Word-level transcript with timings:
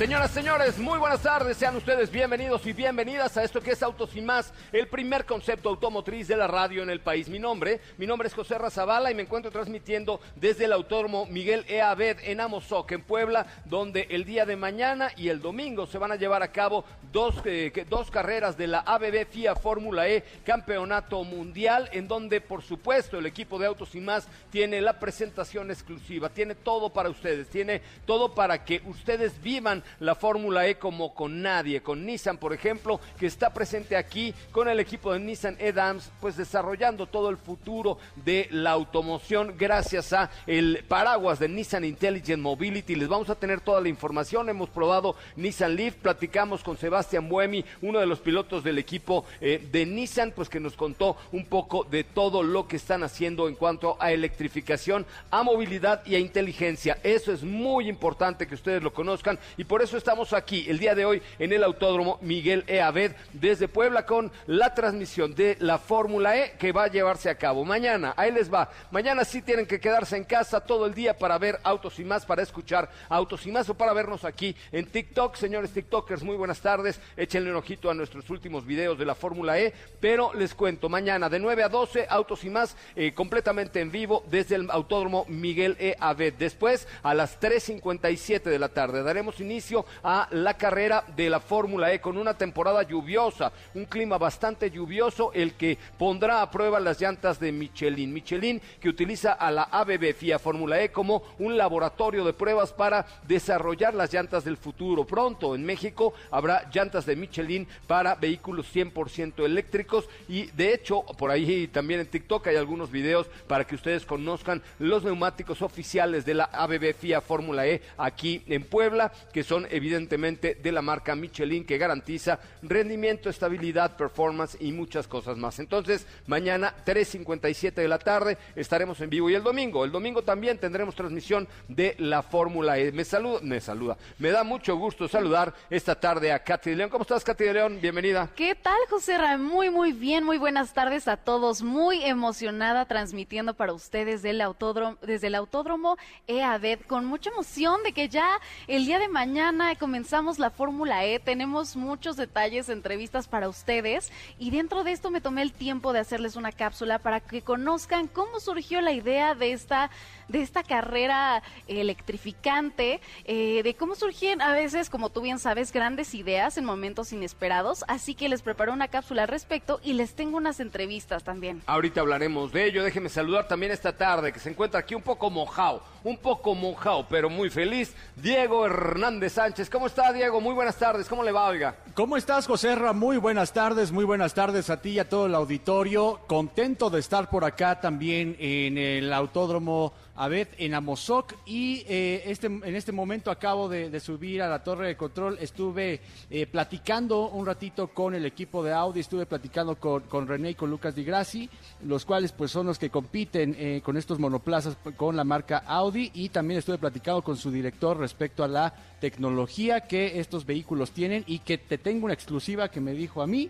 Señoras, 0.00 0.30
señores, 0.30 0.78
muy 0.78 0.98
buenas 0.98 1.20
tardes. 1.20 1.58
Sean 1.58 1.76
ustedes 1.76 2.10
bienvenidos 2.10 2.66
y 2.66 2.72
bienvenidas 2.72 3.36
a 3.36 3.44
esto 3.44 3.60
que 3.60 3.72
es 3.72 3.82
Autos 3.82 4.16
y 4.16 4.22
Más, 4.22 4.54
el 4.72 4.88
primer 4.88 5.26
concepto 5.26 5.68
automotriz 5.68 6.26
de 6.26 6.38
la 6.38 6.46
radio 6.46 6.82
en 6.82 6.88
el 6.88 7.00
país. 7.00 7.28
Mi 7.28 7.38
nombre, 7.38 7.82
mi 7.98 8.06
nombre 8.06 8.26
es 8.26 8.32
José 8.32 8.56
Razabala 8.56 9.10
y 9.10 9.14
me 9.14 9.24
encuentro 9.24 9.50
transmitiendo 9.50 10.18
desde 10.36 10.64
el 10.64 10.72
Autódromo 10.72 11.26
Miguel 11.26 11.66
E. 11.68 11.82
Abed 11.82 12.16
en 12.22 12.40
Amozoc, 12.40 12.90
en 12.92 13.02
Puebla, 13.02 13.46
donde 13.66 14.06
el 14.08 14.24
día 14.24 14.46
de 14.46 14.56
mañana 14.56 15.10
y 15.18 15.28
el 15.28 15.42
domingo 15.42 15.86
se 15.86 15.98
van 15.98 16.12
a 16.12 16.16
llevar 16.16 16.42
a 16.42 16.50
cabo 16.50 16.86
dos, 17.12 17.34
eh, 17.44 17.70
dos 17.90 18.10
carreras 18.10 18.56
de 18.56 18.68
la 18.68 18.78
ABB 18.78 19.26
FIA 19.30 19.54
Fórmula 19.54 20.08
E 20.08 20.24
Campeonato 20.46 21.22
Mundial, 21.24 21.90
en 21.92 22.08
donde, 22.08 22.40
por 22.40 22.62
supuesto, 22.62 23.18
el 23.18 23.26
equipo 23.26 23.58
de 23.58 23.66
Autos 23.66 23.94
y 23.94 24.00
Más 24.00 24.28
tiene 24.50 24.80
la 24.80 24.98
presentación 24.98 25.70
exclusiva, 25.70 26.30
tiene 26.30 26.54
todo 26.54 26.88
para 26.88 27.10
ustedes, 27.10 27.48
tiene 27.48 27.82
todo 28.06 28.34
para 28.34 28.64
que 28.64 28.80
ustedes 28.86 29.42
vivan 29.42 29.84
la 29.98 30.14
Fórmula 30.14 30.66
E 30.66 30.78
como 30.78 31.14
con 31.14 31.42
nadie, 31.42 31.82
con 31.82 32.06
Nissan, 32.06 32.38
por 32.38 32.52
ejemplo, 32.52 33.00
que 33.18 33.26
está 33.26 33.52
presente 33.52 33.96
aquí 33.96 34.34
con 34.52 34.68
el 34.68 34.80
equipo 34.80 35.12
de 35.12 35.20
Nissan 35.20 35.56
Edams, 35.58 36.10
pues 36.20 36.36
desarrollando 36.36 37.06
todo 37.06 37.30
el 37.30 37.36
futuro 37.36 37.98
de 38.16 38.48
la 38.50 38.70
automoción 38.70 39.54
gracias 39.58 40.12
a 40.12 40.30
el 40.46 40.84
paraguas 40.88 41.38
de 41.38 41.48
Nissan 41.48 41.84
Intelligent 41.84 42.42
Mobility. 42.42 42.94
Les 42.94 43.08
vamos 43.08 43.30
a 43.30 43.34
tener 43.34 43.60
toda 43.60 43.80
la 43.80 43.88
información. 43.88 44.48
Hemos 44.48 44.68
probado 44.70 45.16
Nissan 45.36 45.76
Leaf, 45.76 45.94
platicamos 45.94 46.62
con 46.62 46.76
Sebastián 46.76 47.28
Buemi, 47.28 47.64
uno 47.82 47.98
de 47.98 48.06
los 48.06 48.20
pilotos 48.20 48.64
del 48.64 48.78
equipo 48.78 49.24
eh, 49.40 49.66
de 49.70 49.86
Nissan, 49.86 50.32
pues 50.32 50.48
que 50.48 50.60
nos 50.60 50.74
contó 50.74 51.16
un 51.32 51.46
poco 51.46 51.84
de 51.84 52.04
todo 52.04 52.42
lo 52.42 52.66
que 52.66 52.76
están 52.76 53.02
haciendo 53.02 53.48
en 53.48 53.54
cuanto 53.54 53.96
a 54.00 54.12
electrificación, 54.12 55.06
a 55.30 55.42
movilidad 55.42 56.04
y 56.06 56.14
a 56.14 56.18
inteligencia. 56.18 56.98
Eso 57.02 57.32
es 57.32 57.42
muy 57.42 57.88
importante 57.88 58.46
que 58.46 58.54
ustedes 58.54 58.82
lo 58.82 58.92
conozcan 58.92 59.38
y 59.56 59.64
por 59.64 59.79
eso 59.82 59.96
estamos 59.96 60.32
aquí 60.32 60.66
el 60.68 60.78
día 60.78 60.94
de 60.94 61.04
hoy 61.04 61.22
en 61.38 61.52
el 61.52 61.64
Autódromo 61.64 62.18
Miguel 62.22 62.64
E. 62.66 62.80
Abed 62.80 63.12
desde 63.32 63.68
Puebla 63.68 64.04
con 64.04 64.30
la 64.46 64.74
transmisión 64.74 65.34
de 65.34 65.56
la 65.60 65.78
Fórmula 65.78 66.36
E 66.36 66.52
que 66.58 66.72
va 66.72 66.84
a 66.84 66.88
llevarse 66.88 67.30
a 67.30 67.36
cabo 67.36 67.64
mañana. 67.64 68.14
Ahí 68.16 68.32
les 68.32 68.52
va. 68.52 68.70
Mañana 68.90 69.24
sí 69.24 69.42
tienen 69.42 69.66
que 69.66 69.80
quedarse 69.80 70.16
en 70.16 70.24
casa 70.24 70.60
todo 70.60 70.86
el 70.86 70.94
día 70.94 71.16
para 71.16 71.38
ver 71.38 71.60
Autos 71.62 71.98
y 71.98 72.04
más, 72.04 72.26
para 72.26 72.42
escuchar 72.42 72.90
Autos 73.08 73.46
y 73.46 73.52
más 73.52 73.68
o 73.68 73.74
para 73.74 73.92
vernos 73.92 74.24
aquí 74.24 74.54
en 74.72 74.86
TikTok. 74.86 75.36
Señores 75.36 75.70
TikTokers, 75.70 76.22
muy 76.22 76.36
buenas 76.36 76.60
tardes. 76.60 77.00
Échenle 77.16 77.50
un 77.50 77.56
ojito 77.56 77.90
a 77.90 77.94
nuestros 77.94 78.28
últimos 78.30 78.66
videos 78.66 78.98
de 78.98 79.06
la 79.06 79.14
Fórmula 79.14 79.58
E. 79.58 79.72
Pero 80.00 80.32
les 80.34 80.54
cuento, 80.54 80.88
mañana 80.88 81.28
de 81.28 81.38
9 81.38 81.62
a 81.62 81.68
12, 81.68 82.06
Autos 82.08 82.44
y 82.44 82.50
más 82.50 82.76
eh, 82.96 83.12
completamente 83.12 83.80
en 83.80 83.90
vivo 83.90 84.24
desde 84.30 84.56
el 84.56 84.70
Autódromo 84.70 85.24
Miguel 85.28 85.76
E. 85.78 85.96
Abed. 85.98 86.34
Después, 86.34 86.88
a 87.02 87.14
las 87.14 87.40
3.57 87.40 88.42
de 88.42 88.58
la 88.58 88.68
tarde, 88.68 89.02
daremos 89.02 89.40
inicio 89.40 89.69
a 90.02 90.28
la 90.30 90.54
carrera 90.54 91.04
de 91.16 91.30
la 91.30 91.40
Fórmula 91.40 91.92
E 91.92 92.00
con 92.00 92.16
una 92.16 92.34
temporada 92.34 92.82
lluviosa, 92.82 93.52
un 93.74 93.84
clima 93.84 94.18
bastante 94.18 94.70
lluvioso, 94.70 95.32
el 95.32 95.54
que 95.54 95.78
pondrá 95.98 96.42
a 96.42 96.50
prueba 96.50 96.80
las 96.80 97.00
llantas 97.00 97.38
de 97.38 97.52
Michelin. 97.52 98.12
Michelin 98.12 98.60
que 98.80 98.88
utiliza 98.88 99.32
a 99.32 99.50
la 99.50 99.64
ABB 99.64 100.14
FIA 100.14 100.38
Fórmula 100.38 100.82
E 100.82 100.90
como 100.90 101.22
un 101.38 101.56
laboratorio 101.56 102.24
de 102.24 102.32
pruebas 102.32 102.72
para 102.72 103.06
desarrollar 103.26 103.94
las 103.94 104.12
llantas 104.12 104.44
del 104.44 104.56
futuro. 104.56 105.06
Pronto 105.06 105.54
en 105.54 105.64
México 105.64 106.12
habrá 106.30 106.68
llantas 106.72 107.06
de 107.06 107.16
Michelin 107.16 107.66
para 107.86 108.14
vehículos 108.14 108.66
100% 108.74 109.44
eléctricos 109.44 110.08
y 110.28 110.46
de 110.46 110.74
hecho 110.74 111.02
por 111.02 111.30
ahí 111.30 111.68
también 111.68 112.00
en 112.00 112.06
TikTok 112.06 112.46
hay 112.48 112.56
algunos 112.56 112.90
videos 112.90 113.28
para 113.46 113.66
que 113.66 113.74
ustedes 113.74 114.04
conozcan 114.06 114.62
los 114.78 115.04
neumáticos 115.04 115.62
oficiales 115.62 116.24
de 116.24 116.34
la 116.34 116.44
ABB 116.44 116.94
FIA 116.94 117.20
Fórmula 117.20 117.66
E 117.66 117.82
aquí 117.96 118.42
en 118.46 118.64
Puebla 118.64 119.12
que 119.32 119.42
son 119.42 119.59
evidentemente 119.70 120.54
de 120.54 120.72
la 120.72 120.82
marca 120.82 121.14
Michelin 121.14 121.64
que 121.64 121.78
garantiza 121.78 122.38
rendimiento, 122.62 123.28
estabilidad, 123.28 123.96
performance 123.96 124.56
y 124.60 124.72
muchas 124.72 125.06
cosas 125.06 125.36
más. 125.36 125.58
Entonces, 125.58 126.06
mañana 126.26 126.74
3.57 126.84 127.74
de 127.74 127.88
la 127.88 127.98
tarde 127.98 128.38
estaremos 128.54 129.00
en 129.00 129.10
vivo 129.10 129.30
y 129.30 129.34
el 129.34 129.42
domingo, 129.42 129.84
el 129.84 129.92
domingo 129.92 130.22
también 130.22 130.58
tendremos 130.58 130.94
transmisión 130.94 131.48
de 131.68 131.94
la 131.98 132.22
Fórmula 132.22 132.78
E. 132.78 132.92
Me 132.92 133.04
saluda, 133.04 133.40
me 133.42 133.60
saluda, 133.60 133.96
me 134.18 134.30
da 134.30 134.44
mucho 134.44 134.76
gusto 134.76 135.08
saludar 135.08 135.54
esta 135.68 135.98
tarde 135.98 136.32
a 136.32 136.42
Katy 136.42 136.70
de 136.70 136.76
León. 136.76 136.90
¿Cómo 136.90 137.02
estás, 137.02 137.24
Katy 137.24 137.44
de 137.44 137.54
León? 137.54 137.78
Bienvenida. 137.80 138.28
¿Qué 138.36 138.54
tal, 138.54 138.78
José 138.88 139.18
Ra? 139.18 139.36
Muy, 139.38 139.70
muy 139.70 139.92
bien, 139.92 140.24
muy 140.24 140.38
buenas 140.38 140.72
tardes 140.72 141.08
a 141.08 141.16
todos. 141.16 141.62
Muy 141.62 142.02
emocionada 142.04 142.86
transmitiendo 142.86 143.54
para 143.54 143.72
ustedes 143.72 144.22
del 144.22 144.40
autódromo, 144.40 144.96
desde 145.02 145.28
el 145.28 145.34
Autódromo 145.34 145.96
EADED 146.26 146.80
con 146.86 147.04
mucha 147.04 147.30
emoción 147.30 147.82
de 147.82 147.92
que 147.92 148.08
ya 148.08 148.38
el 148.66 148.86
día 148.86 148.98
de 148.98 149.08
mañana 149.08 149.39
comenzamos 149.78 150.38
la 150.38 150.50
Fórmula 150.50 151.04
E, 151.04 151.18
tenemos 151.18 151.74
muchos 151.74 152.16
detalles, 152.16 152.68
entrevistas 152.68 153.26
para 153.26 153.48
ustedes. 153.48 154.12
Y 154.38 154.50
dentro 154.50 154.84
de 154.84 154.92
esto 154.92 155.10
me 155.10 155.20
tomé 155.20 155.42
el 155.42 155.52
tiempo 155.52 155.92
de 155.92 156.00
hacerles 156.00 156.36
una 156.36 156.52
cápsula 156.52 156.98
para 156.98 157.20
que 157.20 157.42
conozcan 157.42 158.06
cómo 158.06 158.38
surgió 158.40 158.80
la 158.80 158.92
idea 158.92 159.34
de 159.34 159.52
esta 159.52 159.90
de 160.30 160.42
esta 160.42 160.62
carrera 160.62 161.42
electrificante, 161.66 163.00
eh, 163.24 163.62
de 163.62 163.74
cómo 163.74 163.94
surgían 163.94 164.40
a 164.40 164.52
veces, 164.52 164.88
como 164.88 165.10
tú 165.10 165.20
bien 165.20 165.38
sabes, 165.38 165.72
grandes 165.72 166.14
ideas 166.14 166.56
en 166.56 166.64
momentos 166.64 167.12
inesperados. 167.12 167.84
Así 167.88 168.14
que 168.14 168.28
les 168.28 168.42
preparo 168.42 168.72
una 168.72 168.88
cápsula 168.88 169.22
al 169.22 169.28
respecto 169.28 169.80
y 169.82 169.94
les 169.94 170.14
tengo 170.14 170.36
unas 170.36 170.60
entrevistas 170.60 171.24
también. 171.24 171.62
Ahorita 171.66 172.00
hablaremos 172.00 172.52
de 172.52 172.66
ello. 172.66 172.84
Déjeme 172.84 173.08
saludar 173.08 173.48
también 173.48 173.72
esta 173.72 173.96
tarde, 173.96 174.32
que 174.32 174.38
se 174.38 174.50
encuentra 174.50 174.80
aquí 174.80 174.94
un 174.94 175.02
poco 175.02 175.30
mojado, 175.30 175.82
un 176.04 176.16
poco 176.16 176.54
mojado, 176.54 177.06
pero 177.08 177.28
muy 177.28 177.50
feliz. 177.50 177.94
Diego 178.16 178.66
Hernández 178.66 179.32
Sánchez. 179.32 179.68
¿Cómo 179.68 179.86
está, 179.86 180.12
Diego? 180.12 180.40
Muy 180.40 180.54
buenas 180.54 180.76
tardes. 180.76 181.08
¿Cómo 181.08 181.24
le 181.24 181.32
va, 181.32 181.48
oiga? 181.48 181.76
¿Cómo 181.94 182.16
estás, 182.16 182.46
José 182.46 182.74
Ra? 182.76 182.92
Muy 182.92 183.16
buenas 183.16 183.52
tardes, 183.52 183.90
muy 183.90 184.04
buenas 184.04 184.34
tardes 184.34 184.70
a 184.70 184.80
ti 184.80 184.90
y 184.90 184.98
a 185.00 185.08
todo 185.08 185.26
el 185.26 185.34
auditorio. 185.34 186.20
Contento 186.26 186.88
de 186.90 187.00
estar 187.00 187.28
por 187.28 187.44
acá 187.44 187.80
también 187.80 188.36
en 188.38 188.78
el 188.78 189.12
Autódromo 189.12 189.92
Abed 190.20 190.48
en 190.58 190.74
Amozoc 190.74 191.34
y 191.46 191.82
eh, 191.88 192.24
este, 192.26 192.46
en 192.48 192.76
este 192.76 192.92
momento 192.92 193.30
acabo 193.30 193.70
de, 193.70 193.98
subir 194.00 194.42
a 194.42 194.48
la 194.48 194.62
torre 194.62 194.88
de 194.88 194.96
control, 194.96 195.38
estuve 195.40 196.00
eh, 196.28 196.46
platicando 196.46 197.30
un 197.30 197.46
ratito 197.46 197.88
con 197.88 198.14
el 198.14 198.26
equipo 198.26 198.62
de 198.62 198.70
Audi, 198.74 199.00
estuve 199.00 199.24
platicando 199.24 199.76
con, 199.76 200.02
con 200.02 200.28
René 200.28 200.50
y 200.50 200.54
con 200.54 200.68
Lucas 200.68 200.94
Di 200.94 201.04
Grassi, 201.04 201.48
los 201.86 202.04
cuales 202.04 202.32
pues 202.32 202.50
son 202.50 202.66
los 202.66 202.78
que 202.78 202.90
compiten 202.90 203.56
eh, 203.58 203.80
con 203.82 203.96
estos 203.96 204.18
monoplazas 204.18 204.76
con 204.94 205.16
la 205.16 205.24
marca 205.24 205.62
Audi 205.66 206.10
y 206.12 206.28
también 206.28 206.58
estuve 206.58 206.76
platicando 206.76 207.22
con 207.22 207.38
su 207.38 207.50
director 207.50 207.96
respecto 207.96 208.44
a 208.44 208.48
la 208.48 208.74
tecnología 209.00 209.80
que 209.80 210.20
estos 210.20 210.44
vehículos 210.44 210.90
tienen 210.90 211.24
y 211.26 211.38
que 211.38 211.56
te 211.56 211.78
tengo 211.78 212.04
una 212.04 212.14
exclusiva 212.14 212.68
que 212.68 212.82
me 212.82 212.92
dijo 212.92 213.22
a 213.22 213.26
mí 213.26 213.48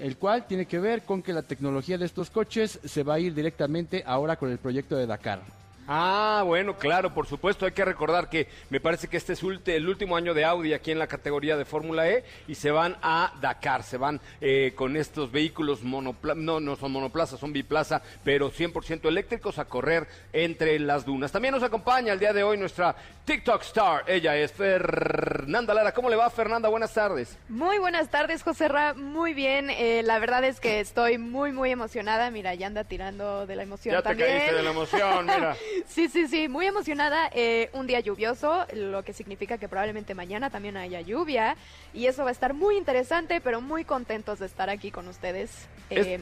el 0.00 0.16
cual 0.16 0.46
tiene 0.48 0.66
que 0.66 0.80
ver 0.80 1.02
con 1.02 1.22
que 1.22 1.32
la 1.32 1.42
tecnología 1.42 1.98
de 1.98 2.06
estos 2.06 2.30
coches 2.30 2.80
se 2.84 3.04
va 3.04 3.14
a 3.14 3.20
ir 3.20 3.32
directamente 3.32 4.02
ahora 4.04 4.36
con 4.36 4.50
el 4.50 4.58
proyecto 4.58 4.96
de 4.96 5.06
Dakar. 5.06 5.60
Ah, 5.92 6.44
bueno, 6.46 6.78
claro, 6.78 7.12
por 7.12 7.26
supuesto. 7.26 7.66
Hay 7.66 7.72
que 7.72 7.84
recordar 7.84 8.28
que 8.28 8.46
me 8.68 8.78
parece 8.78 9.08
que 9.08 9.16
este 9.16 9.32
es 9.32 9.42
el 9.42 9.88
último 9.88 10.16
año 10.16 10.34
de 10.34 10.44
Audi 10.44 10.72
aquí 10.72 10.92
en 10.92 11.00
la 11.00 11.08
categoría 11.08 11.56
de 11.56 11.64
Fórmula 11.64 12.08
E 12.08 12.22
y 12.46 12.54
se 12.54 12.70
van 12.70 12.96
a 13.02 13.32
Dakar, 13.40 13.82
se 13.82 13.96
van 13.96 14.20
eh, 14.40 14.72
con 14.76 14.96
estos 14.96 15.32
vehículos 15.32 15.82
monoplaza, 15.82 16.38
no, 16.38 16.60
no 16.60 16.76
son 16.76 16.92
monoplazas, 16.92 17.40
son 17.40 17.52
biplaza, 17.52 18.02
pero 18.22 18.52
100% 18.52 19.08
eléctricos 19.08 19.58
a 19.58 19.64
correr 19.64 20.06
entre 20.32 20.78
las 20.78 21.04
dunas. 21.04 21.32
También 21.32 21.54
nos 21.54 21.64
acompaña 21.64 22.12
el 22.12 22.20
día 22.20 22.32
de 22.32 22.44
hoy 22.44 22.56
nuestra 22.56 22.94
TikTok 23.24 23.62
star. 23.62 24.04
Ella 24.06 24.36
es 24.36 24.52
Fernanda 24.52 25.74
Lara. 25.74 25.92
¿Cómo 25.92 26.08
le 26.08 26.14
va, 26.14 26.30
Fernanda? 26.30 26.68
Buenas 26.68 26.94
tardes. 26.94 27.36
Muy 27.48 27.78
buenas 27.78 28.10
tardes, 28.10 28.44
José 28.44 28.68
Ra. 28.68 28.94
Muy 28.94 29.34
bien. 29.34 29.70
Eh, 29.70 30.02
la 30.04 30.20
verdad 30.20 30.44
es 30.44 30.60
que 30.60 30.78
estoy 30.78 31.18
muy, 31.18 31.50
muy 31.50 31.72
emocionada. 31.72 32.30
Mira, 32.30 32.54
ya 32.54 32.68
anda 32.68 32.84
tirando 32.84 33.44
de 33.44 33.56
la 33.56 33.64
emoción 33.64 33.92
ya 33.92 34.02
también. 34.02 34.28
te 34.28 34.36
caíste 34.36 34.54
de 34.54 34.62
la 34.62 34.70
emoción, 34.70 35.26
mira. 35.26 35.56
Sí, 35.88 36.08
sí, 36.08 36.28
sí, 36.28 36.48
muy 36.48 36.66
emocionada. 36.66 37.30
Eh, 37.32 37.70
un 37.72 37.86
día 37.86 38.00
lluvioso, 38.00 38.66
lo 38.74 39.02
que 39.04 39.12
significa 39.12 39.58
que 39.58 39.68
probablemente 39.68 40.14
mañana 40.14 40.50
también 40.50 40.76
haya 40.76 41.00
lluvia. 41.00 41.56
Y 41.92 42.06
eso 42.06 42.22
va 42.22 42.30
a 42.30 42.32
estar 42.32 42.54
muy 42.54 42.76
interesante, 42.76 43.40
pero 43.40 43.60
muy 43.60 43.84
contentos 43.84 44.38
de 44.38 44.46
estar 44.46 44.70
aquí 44.70 44.90
con 44.90 45.08
ustedes. 45.08 45.68
Eh, 45.90 46.20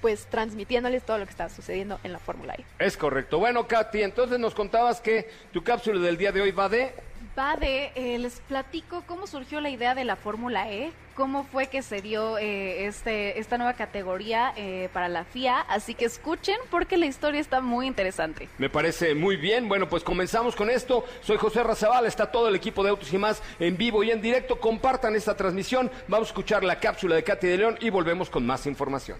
pues 0.00 0.26
transmitiéndoles 0.26 1.04
todo 1.04 1.18
lo 1.18 1.24
que 1.24 1.30
está 1.30 1.48
sucediendo 1.48 1.98
en 2.04 2.12
la 2.12 2.18
Fórmula 2.18 2.54
E. 2.54 2.64
Es 2.78 2.96
correcto. 2.96 3.38
Bueno, 3.38 3.66
Katy, 3.66 4.02
entonces 4.02 4.38
nos 4.38 4.54
contabas 4.54 5.00
que 5.00 5.28
tu 5.52 5.64
cápsula 5.64 6.00
del 6.00 6.16
día 6.16 6.32
de 6.32 6.42
hoy 6.42 6.52
va 6.52 6.68
de... 6.68 6.94
va 7.36 7.56
de, 7.56 7.92
eh, 7.94 8.18
les 8.18 8.40
platico 8.40 9.02
cómo 9.06 9.26
surgió 9.26 9.60
la 9.60 9.70
idea 9.70 9.94
de 9.94 10.04
la 10.04 10.16
Fórmula 10.16 10.70
E, 10.70 10.92
cómo 11.14 11.44
fue 11.44 11.68
que 11.68 11.82
se 11.82 12.00
dio 12.00 12.38
eh, 12.38 12.86
este, 12.86 13.38
esta 13.38 13.58
nueva 13.58 13.74
categoría 13.74 14.52
eh, 14.56 14.88
para 14.92 15.08
la 15.08 15.24
FIA, 15.24 15.60
así 15.60 15.94
que 15.94 16.04
escuchen 16.04 16.56
porque 16.70 16.96
la 16.96 17.06
historia 17.06 17.40
está 17.40 17.60
muy 17.60 17.86
interesante. 17.86 18.48
Me 18.58 18.70
parece 18.70 19.14
muy 19.14 19.36
bien. 19.36 19.68
Bueno, 19.68 19.88
pues 19.88 20.02
comenzamos 20.02 20.54
con 20.56 20.70
esto. 20.70 21.04
Soy 21.22 21.36
José 21.36 21.62
Razabal, 21.62 22.06
está 22.06 22.30
todo 22.30 22.48
el 22.48 22.54
equipo 22.54 22.82
de 22.82 22.90
Autos 22.90 23.12
y 23.12 23.18
más 23.18 23.42
en 23.58 23.76
vivo 23.76 24.02
y 24.02 24.10
en 24.10 24.20
directo. 24.20 24.60
Compartan 24.60 25.14
esta 25.14 25.36
transmisión. 25.36 25.90
Vamos 26.08 26.28
a 26.28 26.30
escuchar 26.30 26.64
la 26.64 26.80
cápsula 26.80 27.16
de 27.16 27.24
Katy 27.24 27.46
de 27.46 27.56
León 27.58 27.78
y 27.80 27.90
volvemos 27.90 28.30
con 28.30 28.46
más 28.46 28.66
información. 28.66 29.18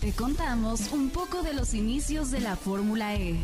Te 0.00 0.12
contamos 0.12 0.92
un 0.92 1.10
poco 1.10 1.42
de 1.42 1.52
los 1.52 1.74
inicios 1.74 2.30
de 2.30 2.40
la 2.40 2.56
Fórmula 2.56 3.14
E. 3.14 3.36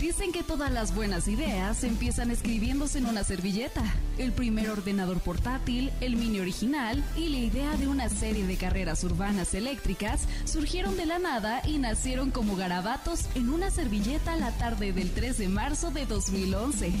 Dicen 0.00 0.32
que 0.32 0.42
todas 0.42 0.72
las 0.72 0.94
buenas 0.94 1.28
ideas 1.28 1.84
empiezan 1.84 2.30
escribiéndose 2.30 2.98
en 2.98 3.06
una 3.06 3.24
servilleta. 3.24 3.82
El 4.18 4.32
primer 4.32 4.68
ordenador 4.70 5.20
portátil, 5.20 5.92
el 6.00 6.16
mini 6.16 6.40
original 6.40 7.02
y 7.16 7.28
la 7.28 7.38
idea 7.38 7.76
de 7.76 7.88
una 7.88 8.08
serie 8.08 8.46
de 8.46 8.56
carreras 8.56 9.04
urbanas 9.04 9.54
eléctricas 9.54 10.26
surgieron 10.44 10.96
de 10.96 11.06
la 11.06 11.18
nada 11.18 11.62
y 11.66 11.78
nacieron 11.78 12.30
como 12.30 12.56
garabatos 12.56 13.26
en 13.34 13.50
una 13.50 13.70
servilleta 13.70 14.36
la 14.36 14.50
tarde 14.52 14.92
del 14.92 15.10
3 15.10 15.38
de 15.38 15.48
marzo 15.48 15.90
de 15.90 16.06
2011. 16.06 16.92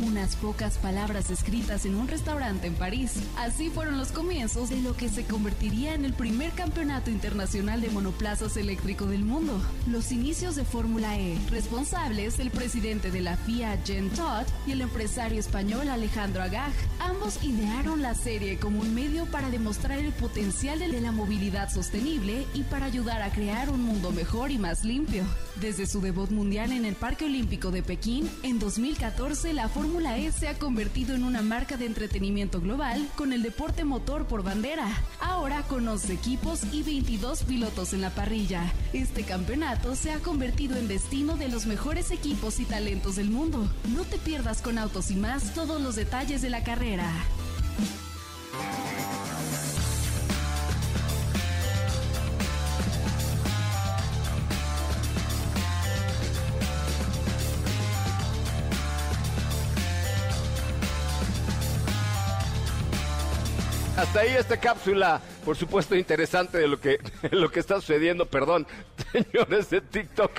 Unas 0.00 0.34
pocas 0.34 0.76
palabras 0.78 1.30
escritas 1.30 1.86
en 1.86 1.94
un 1.94 2.08
restaurante 2.08 2.66
en 2.66 2.74
París. 2.74 3.12
Así 3.38 3.70
fueron 3.70 3.96
los 3.96 4.10
comienzos 4.10 4.70
de 4.70 4.80
lo 4.80 4.96
que 4.96 5.08
se 5.08 5.24
convertiría 5.24 5.94
en 5.94 6.04
el 6.04 6.14
primer 6.14 6.50
campeonato 6.50 7.10
internacional 7.10 7.80
de 7.80 7.90
monoplazas 7.90 8.56
eléctrico 8.56 9.06
del 9.06 9.24
mundo. 9.24 9.62
Los 9.86 10.10
inicios 10.10 10.56
de 10.56 10.64
Fórmula 10.64 11.16
E, 11.16 11.38
responsables 11.48 12.40
el 12.40 12.50
presidente 12.50 13.12
de 13.12 13.20
la 13.20 13.36
FIA, 13.36 13.78
Jen 13.84 14.10
Todd, 14.10 14.46
y 14.66 14.72
el 14.72 14.80
empresario 14.80 15.38
español 15.38 15.88
Alejandro 15.88 16.42
Agag. 16.42 16.72
Ambos 16.98 17.44
idearon 17.44 18.02
la 18.02 18.16
serie 18.16 18.58
como 18.58 18.80
un 18.80 18.96
medio 18.96 19.26
para 19.26 19.48
demostrar 19.48 20.00
el 20.00 20.12
potencial 20.12 20.80
de 20.80 21.00
la 21.00 21.12
movilidad 21.12 21.72
sostenible 21.72 22.46
y 22.52 22.64
para 22.64 22.86
ayudar 22.86 23.22
a 23.22 23.30
crear 23.30 23.70
un 23.70 23.84
mundo 23.84 24.10
mejor 24.10 24.50
y 24.50 24.58
más 24.58 24.84
limpio. 24.84 25.22
Desde 25.60 25.86
su 25.86 26.00
debut 26.00 26.30
mundial 26.30 26.72
en 26.72 26.84
el 26.84 26.96
Parque 26.96 27.26
Olímpico 27.26 27.70
de 27.70 27.84
Pekín, 27.84 28.28
en 28.42 28.58
2014 28.58 29.52
la 29.52 29.68
Fórmula 29.68 29.83
E 29.84 30.32
se 30.32 30.48
ha 30.48 30.58
convertido 30.58 31.14
en 31.14 31.24
una 31.24 31.42
marca 31.42 31.76
de 31.76 31.84
entretenimiento 31.84 32.58
global 32.58 33.06
con 33.16 33.34
el 33.34 33.42
deporte 33.42 33.84
motor 33.84 34.26
por 34.26 34.42
bandera. 34.42 34.86
Ahora 35.20 35.62
con 35.64 35.86
11 35.86 36.10
equipos 36.14 36.60
y 36.72 36.82
22 36.82 37.42
pilotos 37.42 37.92
en 37.92 38.00
la 38.00 38.08
parrilla. 38.08 38.72
Este 38.94 39.24
campeonato 39.24 39.94
se 39.94 40.10
ha 40.10 40.20
convertido 40.20 40.78
en 40.78 40.88
destino 40.88 41.36
de 41.36 41.48
los 41.48 41.66
mejores 41.66 42.12
equipos 42.12 42.60
y 42.60 42.64
talentos 42.64 43.16
del 43.16 43.28
mundo. 43.28 43.68
No 43.94 44.04
te 44.04 44.16
pierdas 44.16 44.62
con 44.62 44.78
Autos 44.78 45.10
y 45.10 45.16
más 45.16 45.52
todos 45.52 45.82
los 45.82 45.96
detalles 45.96 46.40
de 46.40 46.48
la 46.48 46.64
carrera. 46.64 47.12
Hasta 63.96 64.20
ahí 64.20 64.30
esta 64.36 64.56
cápsula, 64.58 65.20
por 65.44 65.56
supuesto, 65.56 65.94
interesante 65.94 66.58
de 66.58 66.66
lo 66.66 66.80
que, 66.80 66.98
de 67.22 67.36
lo 67.36 67.50
que 67.50 67.60
está 67.60 67.76
sucediendo. 67.76 68.26
Perdón, 68.26 68.66
señores 69.12 69.70
de 69.70 69.80
TikTok, 69.80 70.32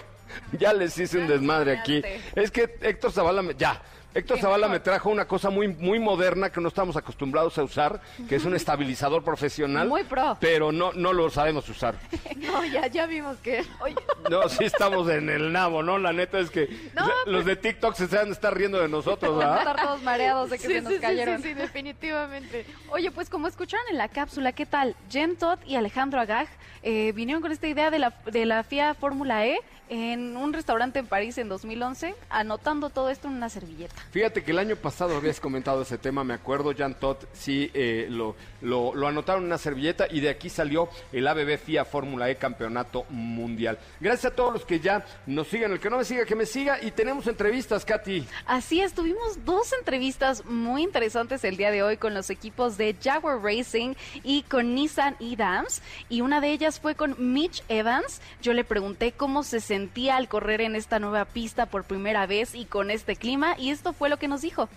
ya 0.59 0.73
les 0.73 0.97
hice 0.97 1.17
un 1.19 1.27
desmadre 1.27 1.77
aquí. 1.79 2.01
Es 2.35 2.51
que 2.51 2.77
Héctor 2.81 3.11
Zavala, 3.11 3.41
me- 3.41 3.55
ya. 3.55 3.81
Héctor 4.15 4.39
Zavala 4.39 4.69
me 4.69 4.79
trajo 4.79 5.09
una 5.09 5.27
cosa 5.27 5.50
muy, 5.50 5.67
muy 5.67 6.00
moderna 6.00 6.50
que 6.50 6.62
no 6.62 6.69
estamos 6.69 6.95
acostumbrados 6.95 7.57
a 7.57 7.63
usar, 7.63 8.00
que 8.29 8.38
es 8.38 8.45
un 8.45 8.56
estabilizador 8.56 9.25
profesional. 9.25 9.89
Muy 9.89 10.06
pro. 10.06 10.38
Pero 10.39 10.71
no, 10.71 10.94
no 10.94 11.12
lo 11.12 11.29
sabemos 11.29 11.67
usar. 11.69 11.95
No, 12.38 12.63
ya, 12.65 12.88
ya 12.88 13.06
vimos 13.07 13.38
que. 13.38 13.65
Oye, 13.81 13.95
No, 14.29 14.47
sí 14.50 14.63
estamos 14.65 15.09
en 15.09 15.29
el 15.29 15.51
nabo, 15.51 15.83
¿no? 15.83 15.97
La 15.97 16.13
neta 16.13 16.39
es 16.39 16.50
que 16.50 16.67
No, 16.94 17.09
los 17.25 17.44
de 17.45 17.56
TikTok 17.56 17.95
se 17.95 18.07
van 18.07 18.29
a 18.29 18.31
estar 18.31 18.56
riendo 18.56 18.79
de 18.79 18.88
nosotros, 18.88 19.35
Van 19.38 19.47
a 19.47 19.50
¿verdad? 19.51 19.67
estar 19.71 19.85
todos 19.85 20.03
mareados 20.03 20.50
de 20.50 20.57
que 20.59 20.67
sí, 20.67 20.73
se 20.75 20.81
nos 20.81 20.91
sí, 20.91 20.95
sí, 20.97 21.01
cayeron. 21.01 21.41
sí, 21.41 21.50
sí, 21.50 21.53
definitivamente. 21.53 22.65
Oye, 22.89 23.12
pues 23.12 23.29
como 23.29 23.47
escucharon 23.47 23.85
en 23.89 23.97
la 23.97 24.07
cápsula, 24.09 24.51
¿qué 24.53 24.65
tal? 24.65 24.95
Jen 25.09 25.35
Todd 25.38 25.59
y 25.65 25.75
Alejandro 25.75 26.19
Agag 26.21 26.47
eh, 26.83 27.12
vinieron 27.13 27.41
con 27.41 27.51
esta 27.51 27.67
idea 27.67 27.89
de 27.91 28.00
la, 28.00 28.13
de 28.31 28.45
la 28.45 28.63
FIA 28.63 28.94
Fórmula 28.94 29.45
E 29.45 29.59
en 29.89 30.35
un 30.38 30.53
restaurante 30.53 31.00
en 31.00 31.07
París 31.07 31.38
en 31.38 31.47
2011, 31.50 32.15
anotando 32.29 32.89
todo 32.89 33.09
esto 33.09 33.27
en 33.27 33.35
una 33.35 33.50
servilleta. 33.50 33.95
Fíjate 34.11 34.43
que 34.43 34.51
el 34.51 34.59
año 34.59 34.75
pasado 34.75 35.15
habías 35.17 35.39
comentado 35.39 35.81
ese 35.81 35.97
tema, 35.97 36.23
me 36.23 36.33
acuerdo, 36.33 36.73
Jan 36.75 36.99
Todd, 36.99 37.17
sí, 37.33 37.69
eh, 37.73 38.07
lo, 38.09 38.35
lo, 38.61 39.07
anotaron 39.07 39.43
en 39.43 39.47
una 39.47 39.57
servilleta 39.57 40.07
y 40.09 40.19
de 40.21 40.29
aquí 40.29 40.49
salió 40.49 40.89
el 41.11 41.27
ABB 41.27 41.57
FIA 41.57 41.85
Fórmula 41.85 42.29
E 42.29 42.35
Campeonato 42.37 43.05
Mundial. 43.09 43.77
Gracias 43.99 44.31
a 44.31 44.35
todos 44.35 44.53
los 44.53 44.65
que 44.65 44.79
ya 44.79 45.05
nos 45.25 45.47
sigan, 45.47 45.71
el 45.71 45.79
que 45.79 45.89
no 45.89 45.97
me 45.97 46.05
siga, 46.05 46.25
que 46.25 46.35
me 46.35 46.45
siga 46.45 46.81
y 46.81 46.91
tenemos 46.91 47.27
entrevistas, 47.27 47.85
Katy. 47.85 48.25
Así 48.45 48.81
es, 48.81 48.93
tuvimos 48.93 49.43
dos 49.45 49.73
entrevistas 49.73 50.45
muy 50.45 50.83
interesantes 50.83 51.43
el 51.43 51.57
día 51.57 51.71
de 51.71 51.83
hoy 51.83 51.97
con 51.97 52.13
los 52.13 52.29
equipos 52.29 52.77
de 52.77 52.95
Jaguar 53.01 53.41
Racing 53.41 53.95
y 54.23 54.43
con 54.43 54.75
Nissan 54.75 55.15
y 55.19 55.35
Dams. 55.35 55.81
Y 56.09 56.21
una 56.21 56.41
de 56.41 56.51
ellas 56.51 56.79
fue 56.79 56.95
con 56.95 57.15
Mitch 57.17 57.63
Evans. 57.67 58.21
Yo 58.41 58.53
le 58.53 58.63
pregunté 58.63 59.11
cómo 59.11 59.43
se 59.43 59.59
sentía 59.59 60.17
al 60.17 60.27
correr 60.27 60.61
en 60.61 60.75
esta 60.75 60.99
nueva 60.99 61.25
pista 61.25 61.65
por 61.65 61.83
primera 61.83 62.25
vez 62.25 62.55
y 62.55 62.65
con 62.65 62.91
este 62.91 63.15
clima. 63.15 63.55
Y 63.57 63.71
esto 63.71 63.93
fue 63.97 64.09
lo 64.09 64.18
que 64.18 64.27
nos 64.27 64.42
dijo. 64.42 64.68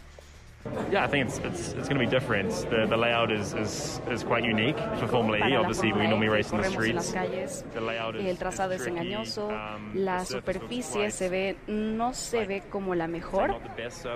Yeah, 0.90 1.04
I 1.04 1.08
think 1.08 1.28
it's 1.28 1.38
it's, 1.38 1.72
it's 1.74 1.88
going 1.88 1.98
to 1.98 2.04
be 2.04 2.06
different. 2.06 2.50
The, 2.68 2.86
the 2.88 2.96
layout 2.96 3.30
is, 3.30 3.54
is, 3.54 4.02
is 4.10 4.24
quite 4.24 4.44
unique 4.44 4.76
for 4.98 5.06
Formula 5.06 5.38
E. 5.48 5.56
Obviously, 5.56 5.92
we 5.92 6.04
E, 6.04 6.08
normally 6.08 6.28
race 6.28 6.50
in 6.52 6.60
the 6.60 6.68
streets. 6.68 7.12
calles. 7.12 7.64
The 7.72 7.80
layout 7.80 8.16
is- 8.16 8.26
El 8.26 8.36
trazado 8.38 8.72
es 8.74 8.84
engañoso, 8.86 9.48
Um, 9.48 9.92
la 9.94 10.24
superficie 10.24 11.10
se 11.10 11.28
ve, 11.28 11.56
no 11.68 12.12
se 12.12 12.44
ve 12.44 12.62
como 12.68 12.94
la 12.96 13.06
mejor 13.06 13.54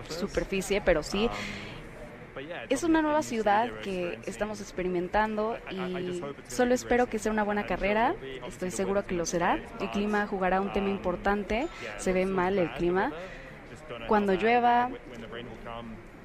superficie, 0.09 0.81
pero 0.81 1.03
sí. 1.03 1.31
Yeah, 2.49 2.65
Es 2.71 2.83
una 2.83 3.03
nueva 3.03 3.23
ciudad 3.23 3.71
que 3.83 4.19
estamos 4.27 4.61
experimentando 4.61 5.59
y 5.71 6.23
solo 6.49 6.75
espero 6.75 7.07
que 7.07 7.19
sea 7.19 7.31
una 7.31 7.45
buena 7.45 7.67
carrera. 7.67 8.15
Estoy 8.49 8.71
seguro 8.73 9.07
que 9.07 9.15
lo 9.15 9.27
será. 9.27 9.59
El 9.81 9.91
clima 9.91 10.27
jugará 10.27 10.61
un 10.61 10.73
tema 10.73 10.87
Um, 10.89 10.93
importante. 10.93 11.69
Se 11.99 12.13
ve 12.13 12.27
mal 12.27 12.59
el 12.59 12.71
clima. 12.73 13.13
Cuando 14.07 14.35
llueva. 14.35 14.91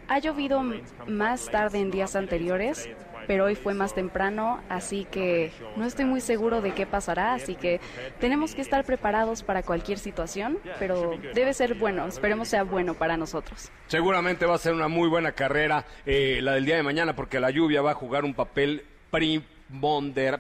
Ha 0.10 0.20
llovido 0.20 0.64
más 1.06 1.50
tarde 1.50 1.80
en 1.80 1.92
días 1.92 2.16
anteriores, 2.16 2.90
pero 3.28 3.44
hoy 3.44 3.56
fue 3.56 3.74
más 3.74 3.94
temprano, 3.94 4.62
así 4.70 5.06
que 5.12 5.52
no 5.76 5.86
estoy 5.86 6.06
muy 6.06 6.22
seguro 6.22 6.62
de 6.62 6.74
qué 6.74 6.86
pasará, 6.86 7.34
así 7.34 7.56
que 7.56 7.82
tenemos 8.22 8.56
que 8.56 8.62
estar 8.62 8.86
preparados 8.86 9.44
para 9.44 9.64
cualquier 9.64 10.00
situación, 10.00 10.60
pero 10.80 11.12
debe 11.34 11.54
ser 11.54 11.76
bueno, 11.76 12.08
esperemos 12.08 12.48
sea 12.48 12.64
bueno 12.64 12.94
para 12.94 13.18
nosotros. 13.18 13.70
Seguramente 13.88 14.46
va 14.46 14.56
a 14.56 14.60
ser 14.60 14.74
una 14.74 14.88
muy 14.88 15.10
buena 15.10 15.34
carrera 15.34 15.86
eh, 16.06 16.40
la 16.42 16.54
del 16.54 16.66
día 16.66 16.78
de 16.78 16.84
mañana 16.84 17.14
porque 17.14 17.42
la 17.42 17.52
lluvia 17.52 17.82
va 17.82 17.92
a 17.92 17.96
jugar 17.96 18.24
un 18.24 18.34
papel 18.34 18.86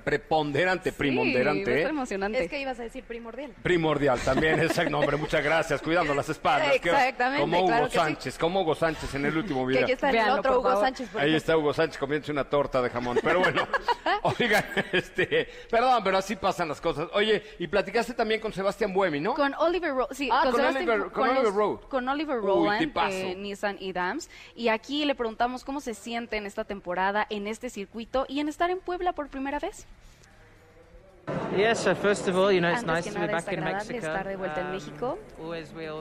preponderante, 0.03 0.91
Sí, 0.91 0.95
primonderante. 0.97 1.81
¿eh? 1.81 1.83
emocionante. 1.83 2.43
Es 2.43 2.49
que 2.49 2.59
ibas 2.59 2.79
a 2.79 2.83
decir 2.83 3.03
primordial. 3.03 3.51
Primordial 3.61 4.19
también, 4.19 4.59
ese 4.59 4.85
nombre, 4.89 5.17
muchas 5.17 5.43
gracias, 5.43 5.81
cuidando 5.81 6.13
las 6.13 6.29
espaldas. 6.29 6.79
que- 6.79 6.89
Exactamente, 6.89 7.41
Como 7.41 7.57
Hugo 7.59 7.67
claro 7.67 7.85
que 7.85 7.91
sí. 7.91 7.97
Sánchez, 7.97 8.37
como 8.37 8.61
Hugo 8.61 8.75
Sánchez 8.75 9.15
en 9.15 9.25
el 9.25 9.37
último 9.37 9.61
Que 9.65 9.73
video. 9.73 9.83
aquí 9.83 9.91
está 9.93 10.09
el 10.09 10.29
otro 10.29 10.59
Hugo. 10.59 10.79
Sánchez. 10.79 11.15
Ahí 11.15 11.35
está 11.35 11.57
Hugo 11.57 11.73
Sánchez 11.73 11.97
comiéndose 11.97 12.31
una 12.31 12.43
torta 12.49 12.81
de 12.81 12.89
jamón. 12.89 13.19
Pero 13.23 13.39
bueno, 13.39 13.67
oigan, 14.39 14.63
este, 14.91 15.47
perdón, 15.69 16.01
pero 16.03 16.17
así 16.17 16.35
pasan 16.35 16.67
las 16.69 16.79
cosas. 16.81 17.07
Oye, 17.13 17.43
y 17.59 17.67
platicaste 17.67 18.13
también 18.13 18.39
con 18.39 18.53
Sebastián 18.53 18.93
Buemi, 18.93 19.19
¿no? 19.19 19.33
Con 19.33 19.53
Oliver 19.55 19.91
Ro- 19.93 20.07
sí, 20.11 20.29
Ah, 20.31 20.43
con 20.51 20.61
Oliver- 20.61 21.11
con 21.11 21.23
Oliver 21.29 21.43
los- 21.43 21.53
Rowe. 21.53 21.79
con 21.89 22.07
Oliver 22.07 22.37
Rowland, 22.37 22.91
eh, 23.09 23.35
Nissan 23.37 23.77
y 23.79 23.91
Dams. 23.93 24.29
Y 24.55 24.69
aquí 24.69 25.05
le 25.05 25.15
preguntamos 25.15 25.63
cómo 25.63 25.81
se 25.81 25.93
siente 25.93 26.37
en 26.37 26.45
esta 26.45 26.63
temporada, 26.65 27.25
en 27.29 27.47
este 27.47 27.69
circuito 27.69 28.25
y 28.27 28.39
en 28.39 28.49
estar 28.49 28.69
en 28.69 28.79
Puebla 28.79 29.13
por 29.17 29.27
primera 29.27 29.59
vez. 29.59 29.85
Antes 32.75 32.85
nice 32.85 33.09
que 33.09 33.15
to 33.15 33.19
be 33.19 33.27
nada, 33.27 33.37
es 33.39 33.45
back 33.45 33.53
in 33.53 33.59
agradable 33.59 33.93
Mexico. 33.93 34.07
estar 34.07 34.27
de 34.27 34.35
vuelta 34.37 34.61
en 34.61 34.67
Um, 34.67 34.73
México. 34.73 35.17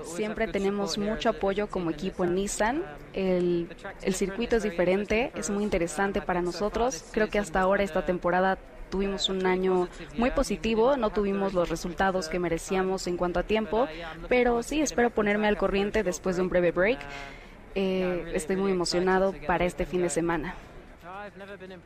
Siempre 0.05 0.47
tenemos 0.49 0.99
mucho 0.99 1.31
apoyo 1.31 1.67
como 1.69 1.91
equipo 1.91 2.25
en 2.25 2.35
Nissan. 2.37 2.77
Nissan. 2.77 2.97
El, 3.15 3.69
el 4.03 4.15
circuito 4.15 4.57
es 4.57 4.63
diferente, 4.63 5.33
es 5.35 5.51
muy 5.51 5.65
interesante 5.65 6.21
para 6.21 6.43
nosotros. 6.43 7.05
Creo 7.11 7.29
que 7.29 7.41
hasta 7.41 7.61
ahora 7.61 7.83
esta 7.83 8.05
temporada 8.05 8.59
tuvimos 8.91 9.29
un 9.29 9.47
año 9.47 9.89
muy 10.17 10.31
positivo, 10.31 10.97
no 10.97 11.11
tuvimos 11.11 11.55
los 11.55 11.69
resultados 11.71 12.29
que 12.29 12.39
merecíamos 12.39 13.09
en 13.09 13.17
cuanto 13.17 13.41
a 13.41 13.43
tiempo, 13.43 13.89
pero 14.29 14.63
sí 14.63 14.81
espero 14.81 15.11
ponerme 15.11 15.49
al 15.49 15.57
corriente 15.57 16.05
después 16.05 16.37
de 16.37 16.43
un 16.43 16.49
breve 16.51 16.71
break. 16.71 17.01
Eh, 17.75 18.31
estoy 18.35 18.57
muy 18.57 18.71
emocionado 18.71 19.35
para 19.47 19.65
este 19.65 19.87
fin 19.87 20.03
de 20.03 20.11
semana. 20.11 20.55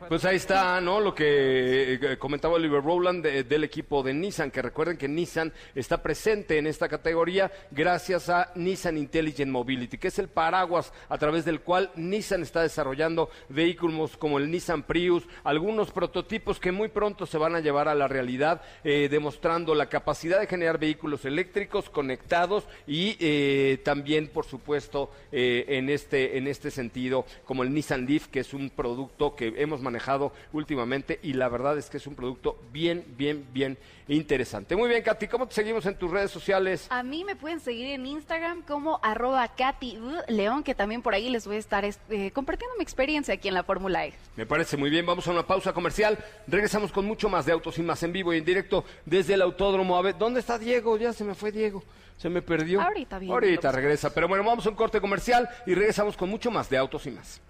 Pues 0.09 0.25
ahí 0.25 0.35
está, 0.37 0.79
¿no? 0.81 0.99
Lo 0.99 1.13
que 1.15 1.93
eh, 1.93 2.17
comentaba 2.17 2.55
Oliver 2.55 2.81
Rowland 2.83 3.23
de- 3.23 3.43
del 3.43 3.63
equipo 3.63 4.03
de 4.03 4.13
Nissan, 4.13 4.51
que 4.51 4.61
recuerden 4.61 4.97
que 4.97 5.07
Nissan 5.07 5.51
está 5.75 6.01
presente 6.03 6.57
en 6.57 6.67
esta 6.67 6.87
categoría 6.87 7.51
gracias 7.71 8.29
a 8.29 8.51
Nissan 8.55 8.97
Intelligent 8.97 9.51
Mobility, 9.51 9.97
que 9.97 10.09
es 10.09 10.19
el 10.19 10.27
paraguas 10.27 10.93
a 11.09 11.17
través 11.17 11.45
del 11.45 11.61
cual 11.61 11.91
Nissan 11.95 12.41
está 12.43 12.61
desarrollando 12.61 13.29
vehículos 13.49 14.17
como 14.17 14.37
el 14.37 14.49
Nissan 14.51 14.83
Prius, 14.83 15.23
algunos 15.43 15.91
prototipos 15.91 16.59
que 16.59 16.71
muy 16.71 16.89
pronto 16.89 17.25
se 17.25 17.37
van 17.37 17.55
a 17.55 17.59
llevar 17.59 17.87
a 17.87 17.95
la 17.95 18.07
realidad, 18.07 18.61
eh, 18.83 19.07
demostrando 19.09 19.75
la 19.75 19.87
capacidad 19.87 20.39
de 20.39 20.47
generar 20.47 20.77
vehículos 20.79 21.25
eléctricos 21.25 21.89
conectados 21.89 22.65
y 22.87 23.17
eh, 23.19 23.79
también, 23.83 24.27
por 24.27 24.45
supuesto, 24.45 25.11
eh, 25.31 25.65
en 25.69 25.89
este 25.89 26.37
en 26.37 26.47
este 26.47 26.71
sentido, 26.71 27.25
como 27.45 27.63
el 27.63 27.73
Nissan 27.73 28.05
Leaf, 28.05 28.27
que 28.27 28.39
es 28.41 28.53
un 28.53 28.69
producto 28.69 29.30
que 29.35 29.53
hemos 29.57 29.81
manejado 29.81 30.33
últimamente 30.53 31.19
y 31.23 31.33
la 31.33 31.49
verdad 31.49 31.77
es 31.77 31.89
que 31.89 31.97
es 31.97 32.07
un 32.07 32.15
producto 32.15 32.57
bien, 32.71 33.05
bien, 33.17 33.45
bien 33.53 33.77
interesante. 34.07 34.75
Muy 34.75 34.89
bien, 34.89 35.01
Katy, 35.03 35.27
¿cómo 35.27 35.47
te 35.47 35.55
seguimos 35.55 35.85
en 35.85 35.95
tus 35.95 36.11
redes 36.11 36.31
sociales? 36.31 36.87
A 36.89 37.03
mí 37.03 37.23
me 37.23 37.35
pueden 37.35 37.59
seguir 37.59 37.87
en 37.87 38.05
Instagram 38.05 38.61
como 38.63 38.99
arroba 39.03 39.47
Katy 39.47 39.97
León, 40.27 40.63
que 40.63 40.75
también 40.75 41.01
por 41.01 41.13
ahí 41.13 41.29
les 41.29 41.47
voy 41.47 41.55
a 41.55 41.59
estar 41.59 41.85
este, 41.85 42.31
compartiendo 42.31 42.75
mi 42.77 42.83
experiencia 42.83 43.33
aquí 43.33 43.47
en 43.47 43.53
la 43.53 43.63
Fórmula 43.63 44.05
E. 44.05 44.13
Me 44.35 44.45
parece 44.45 44.77
muy 44.77 44.89
bien, 44.89 45.05
vamos 45.05 45.27
a 45.27 45.31
una 45.31 45.45
pausa 45.45 45.73
comercial. 45.73 46.17
Regresamos 46.47 46.91
con 46.91 47.05
mucho 47.05 47.29
más 47.29 47.45
de 47.45 47.51
Autos 47.51 47.77
y 47.77 47.81
Más 47.83 48.03
en 48.03 48.11
vivo 48.11 48.33
y 48.33 48.37
en 48.37 48.45
directo 48.45 48.83
desde 49.05 49.33
el 49.33 49.41
Autódromo. 49.41 49.97
A 49.97 50.01
ver, 50.01 50.17
¿dónde 50.17 50.39
está 50.39 50.57
Diego? 50.57 50.97
Ya 50.97 51.13
se 51.13 51.23
me 51.23 51.35
fue 51.35 51.51
Diego. 51.51 51.83
Se 52.17 52.29
me 52.29 52.41
perdió. 52.41 52.81
Ahorita 52.81 53.17
viene, 53.17 53.33
Ahorita 53.33 53.71
regresa. 53.71 54.13
Pero 54.13 54.27
bueno, 54.27 54.43
vamos 54.43 54.65
a 54.65 54.69
un 54.69 54.75
corte 54.75 55.01
comercial 55.01 55.49
y 55.65 55.73
regresamos 55.73 56.15
con 56.15 56.29
mucho 56.29 56.51
más 56.51 56.69
de 56.69 56.77
Autos 56.77 57.07
y 57.07 57.11
Más. 57.11 57.41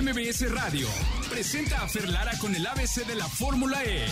MBS 0.00 0.50
Radio 0.50 0.88
presenta 1.28 1.82
a 1.82 1.88
Ferlara 1.88 2.32
con 2.40 2.54
el 2.54 2.66
ABC 2.66 3.06
de 3.06 3.14
la 3.14 3.26
Fórmula 3.26 3.84
E. 3.84 4.06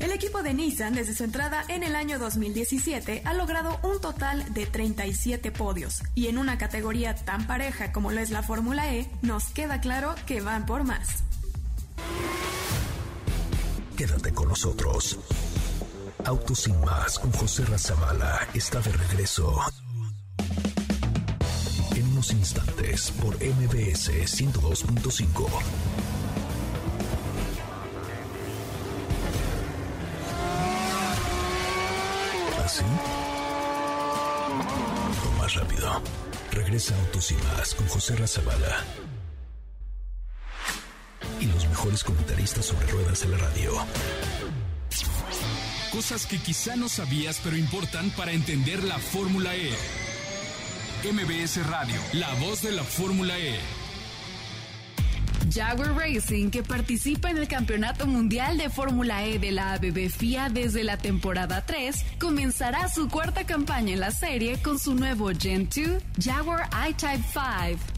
El 0.00 0.10
equipo 0.10 0.42
de 0.42 0.52
Nissan 0.52 0.94
desde 0.94 1.14
su 1.14 1.22
entrada 1.22 1.64
en 1.68 1.84
el 1.84 1.94
año 1.94 2.18
2017 2.18 3.22
ha 3.24 3.34
logrado 3.34 3.78
un 3.84 4.00
total 4.00 4.52
de 4.52 4.66
37 4.66 5.52
podios 5.52 6.02
y 6.16 6.26
en 6.26 6.38
una 6.38 6.58
categoría 6.58 7.14
tan 7.14 7.46
pareja 7.46 7.92
como 7.92 8.10
lo 8.10 8.20
es 8.20 8.30
la 8.30 8.42
Fórmula 8.42 8.92
E, 8.92 9.08
nos 9.22 9.44
queda 9.50 9.80
claro 9.80 10.16
que 10.26 10.40
van 10.40 10.66
por 10.66 10.82
más. 10.82 11.22
Quédate 13.96 14.32
con 14.32 14.48
nosotros. 14.48 15.20
Autos 16.24 16.62
sin 16.62 16.80
más 16.80 17.16
con 17.20 17.30
José 17.30 17.64
Razabala 17.64 18.48
está 18.54 18.80
de 18.80 18.90
regreso. 18.90 19.56
En 22.18 22.38
instantes 22.38 23.12
por 23.12 23.36
MBS 23.36 24.10
102.5. 24.10 25.48
¿Así? 32.64 32.82
O 35.24 35.40
más 35.40 35.54
rápido. 35.54 36.02
Regresa 36.50 36.96
Autos 36.98 37.30
y 37.30 37.34
más 37.34 37.72
con 37.76 37.86
José 37.86 38.16
Razabala. 38.16 38.84
Y 41.40 41.46
los 41.46 41.68
mejores 41.68 42.02
comentaristas 42.02 42.66
sobre 42.66 42.88
ruedas 42.88 43.20
de 43.20 43.28
la 43.28 43.38
radio. 43.38 43.74
Cosas 45.92 46.26
que 46.26 46.38
quizá 46.38 46.74
no 46.74 46.88
sabías 46.88 47.40
pero 47.44 47.56
importan 47.56 48.10
para 48.10 48.32
entender 48.32 48.82
la 48.82 48.98
Fórmula 48.98 49.54
E. 49.54 49.72
MBS 51.04 51.64
Radio, 51.68 51.94
la 52.12 52.34
voz 52.44 52.60
de 52.60 52.72
la 52.72 52.82
Fórmula 52.82 53.38
E. 53.38 53.56
Jaguar 55.48 55.94
Racing, 55.94 56.50
que 56.50 56.64
participa 56.64 57.30
en 57.30 57.38
el 57.38 57.46
Campeonato 57.46 58.04
Mundial 58.08 58.58
de 58.58 58.68
Fórmula 58.68 59.24
E 59.24 59.38
de 59.38 59.52
la 59.52 59.74
ABB 59.74 60.10
FIA 60.10 60.48
desde 60.48 60.82
la 60.82 60.98
temporada 60.98 61.64
3, 61.64 62.04
comenzará 62.18 62.88
su 62.88 63.08
cuarta 63.08 63.46
campaña 63.46 63.92
en 63.92 64.00
la 64.00 64.10
serie 64.10 64.60
con 64.60 64.80
su 64.80 64.96
nuevo 64.96 65.30
Gen 65.38 65.68
2 65.68 66.02
Jaguar 66.20 66.68
I-Type 66.88 67.24
5. 67.32 67.97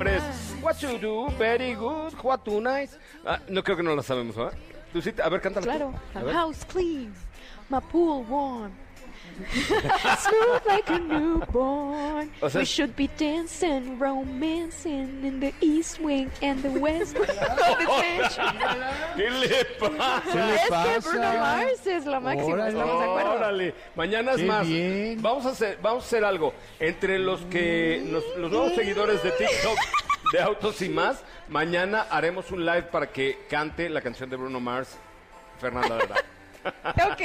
Pres, 0.00 0.22
wine. 0.22 0.62
what 0.62 0.82
you 0.82 0.98
do, 0.98 1.28
very 1.36 1.74
good, 1.74 2.14
what 2.22 2.42
too 2.42 2.58
nice. 2.58 2.96
Ah, 3.26 3.38
no 3.50 3.62
creo 3.62 3.76
que 3.76 3.82
no 3.82 3.94
la 3.94 4.02
sabemos, 4.02 4.34
¿verdad? 4.34 4.56
Tú 4.94 5.02
sí, 5.02 5.12
a 5.22 5.28
ver, 5.28 5.42
cántala. 5.42 5.60
tú. 5.60 5.70
Claro. 5.70 5.94
A 6.14 6.22
ver. 6.22 6.34
house 6.34 6.64
clean, 6.64 7.12
my 7.68 7.80
pool 7.80 8.24
warm. 8.24 8.72
Smooth 10.18 10.66
like 10.66 10.88
a 10.90 10.98
newborn. 10.98 12.30
O 12.42 12.48
sea- 12.48 12.60
we 12.60 12.64
should 12.64 12.94
be 12.96 13.08
dancing, 13.18 13.98
romancing 13.98 15.24
in 15.24 15.40
the 15.40 15.52
east 15.60 16.00
wing 16.00 16.30
and 16.42 16.62
the 16.62 16.70
west 16.80 17.18
wing 17.18 17.28
of 17.28 17.56
the 17.56 17.86
mansion. 17.86 18.58
¿Qué 19.16 19.30
le 19.30 19.64
pasa? 19.78 20.22
¿Qué 20.30 20.38
le 20.38 20.54
Es 20.54 20.60
que 20.62 20.68
pasa? 20.70 21.10
Bruno 21.10 21.32
Mars 21.38 21.86
es 21.86 22.06
lo 22.06 22.20
máximo, 22.20 22.52
Órale. 22.52 22.68
¿estamos 22.70 22.98
de 23.00 23.04
acuerdo? 23.08 23.32
Órale, 23.32 23.74
mañana 23.96 24.30
es 24.32 24.36
Qué 24.38 24.44
más. 24.44 24.66
bien. 24.66 25.22
Vamos 25.22 25.46
a 25.46 25.50
hacer, 25.50 25.78
vamos 25.82 26.04
a 26.04 26.06
hacer 26.06 26.24
algo. 26.24 26.54
Entre 26.78 27.18
los 27.18 27.40
que 27.42 28.02
los, 28.10 28.24
los 28.36 28.50
nuevos 28.50 28.74
seguidores 28.74 29.22
de 29.22 29.30
TikTok 29.32 29.78
de 30.32 30.40
Autos 30.42 30.80
y 30.82 30.88
más, 30.88 31.22
mañana 31.48 32.06
haremos 32.10 32.50
un 32.50 32.64
live 32.64 32.82
para 32.84 33.10
que 33.10 33.38
cante 33.48 33.88
la 33.88 34.00
canción 34.00 34.28
de 34.30 34.36
Bruno 34.36 34.60
Mars, 34.60 34.96
Fernanda 35.60 35.96
Verdad. 35.96 36.16
Ok, 37.12 37.20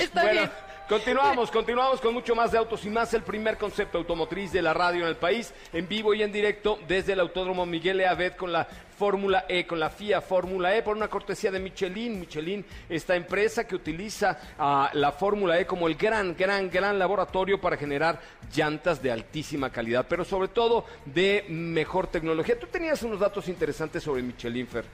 está 0.00 0.22
Bueno, 0.22 0.40
bien. 0.40 0.50
Continuamos, 0.90 1.52
continuamos 1.52 2.00
con 2.00 2.12
mucho 2.12 2.34
más 2.34 2.50
de 2.50 2.58
Autos 2.58 2.84
y 2.84 2.90
más, 2.90 3.14
el 3.14 3.22
primer 3.22 3.56
concepto 3.56 3.98
automotriz 3.98 4.50
de 4.50 4.60
la 4.60 4.74
radio 4.74 5.02
en 5.02 5.08
el 5.08 5.14
país, 5.14 5.54
en 5.72 5.86
vivo 5.86 6.12
y 6.14 6.22
en 6.24 6.32
directo 6.32 6.80
desde 6.88 7.12
el 7.12 7.20
Autódromo 7.20 7.64
Miguel 7.64 8.00
E. 8.00 8.36
Con 8.36 8.50
la 8.50 8.66
Fórmula 8.98 9.44
E, 9.48 9.68
con 9.68 9.78
la 9.78 9.88
FIA 9.88 10.20
Fórmula 10.20 10.76
E, 10.76 10.82
por 10.82 10.96
una 10.96 11.06
cortesía 11.06 11.52
de 11.52 11.60
Michelin. 11.60 12.18
Michelin, 12.18 12.66
esta 12.88 13.14
empresa 13.14 13.68
que 13.68 13.76
utiliza 13.76 14.36
a 14.58 14.90
la 14.94 15.12
Fórmula 15.12 15.60
E 15.60 15.64
como 15.64 15.86
el 15.86 15.94
gran, 15.94 16.36
gran, 16.36 16.68
gran 16.68 16.98
laboratorio 16.98 17.60
para 17.60 17.76
generar 17.76 18.20
llantas 18.52 19.00
de 19.00 19.12
altísima 19.12 19.70
calidad, 19.70 20.06
pero 20.08 20.24
sobre 20.24 20.48
todo 20.48 20.86
de 21.04 21.46
mejor 21.48 22.08
tecnología. 22.08 22.58
Tú 22.58 22.66
tenías 22.66 23.00
unos 23.04 23.20
datos 23.20 23.48
interesantes 23.48 24.02
sobre 24.02 24.22
Michelin, 24.22 24.66
Fer. 24.66 24.84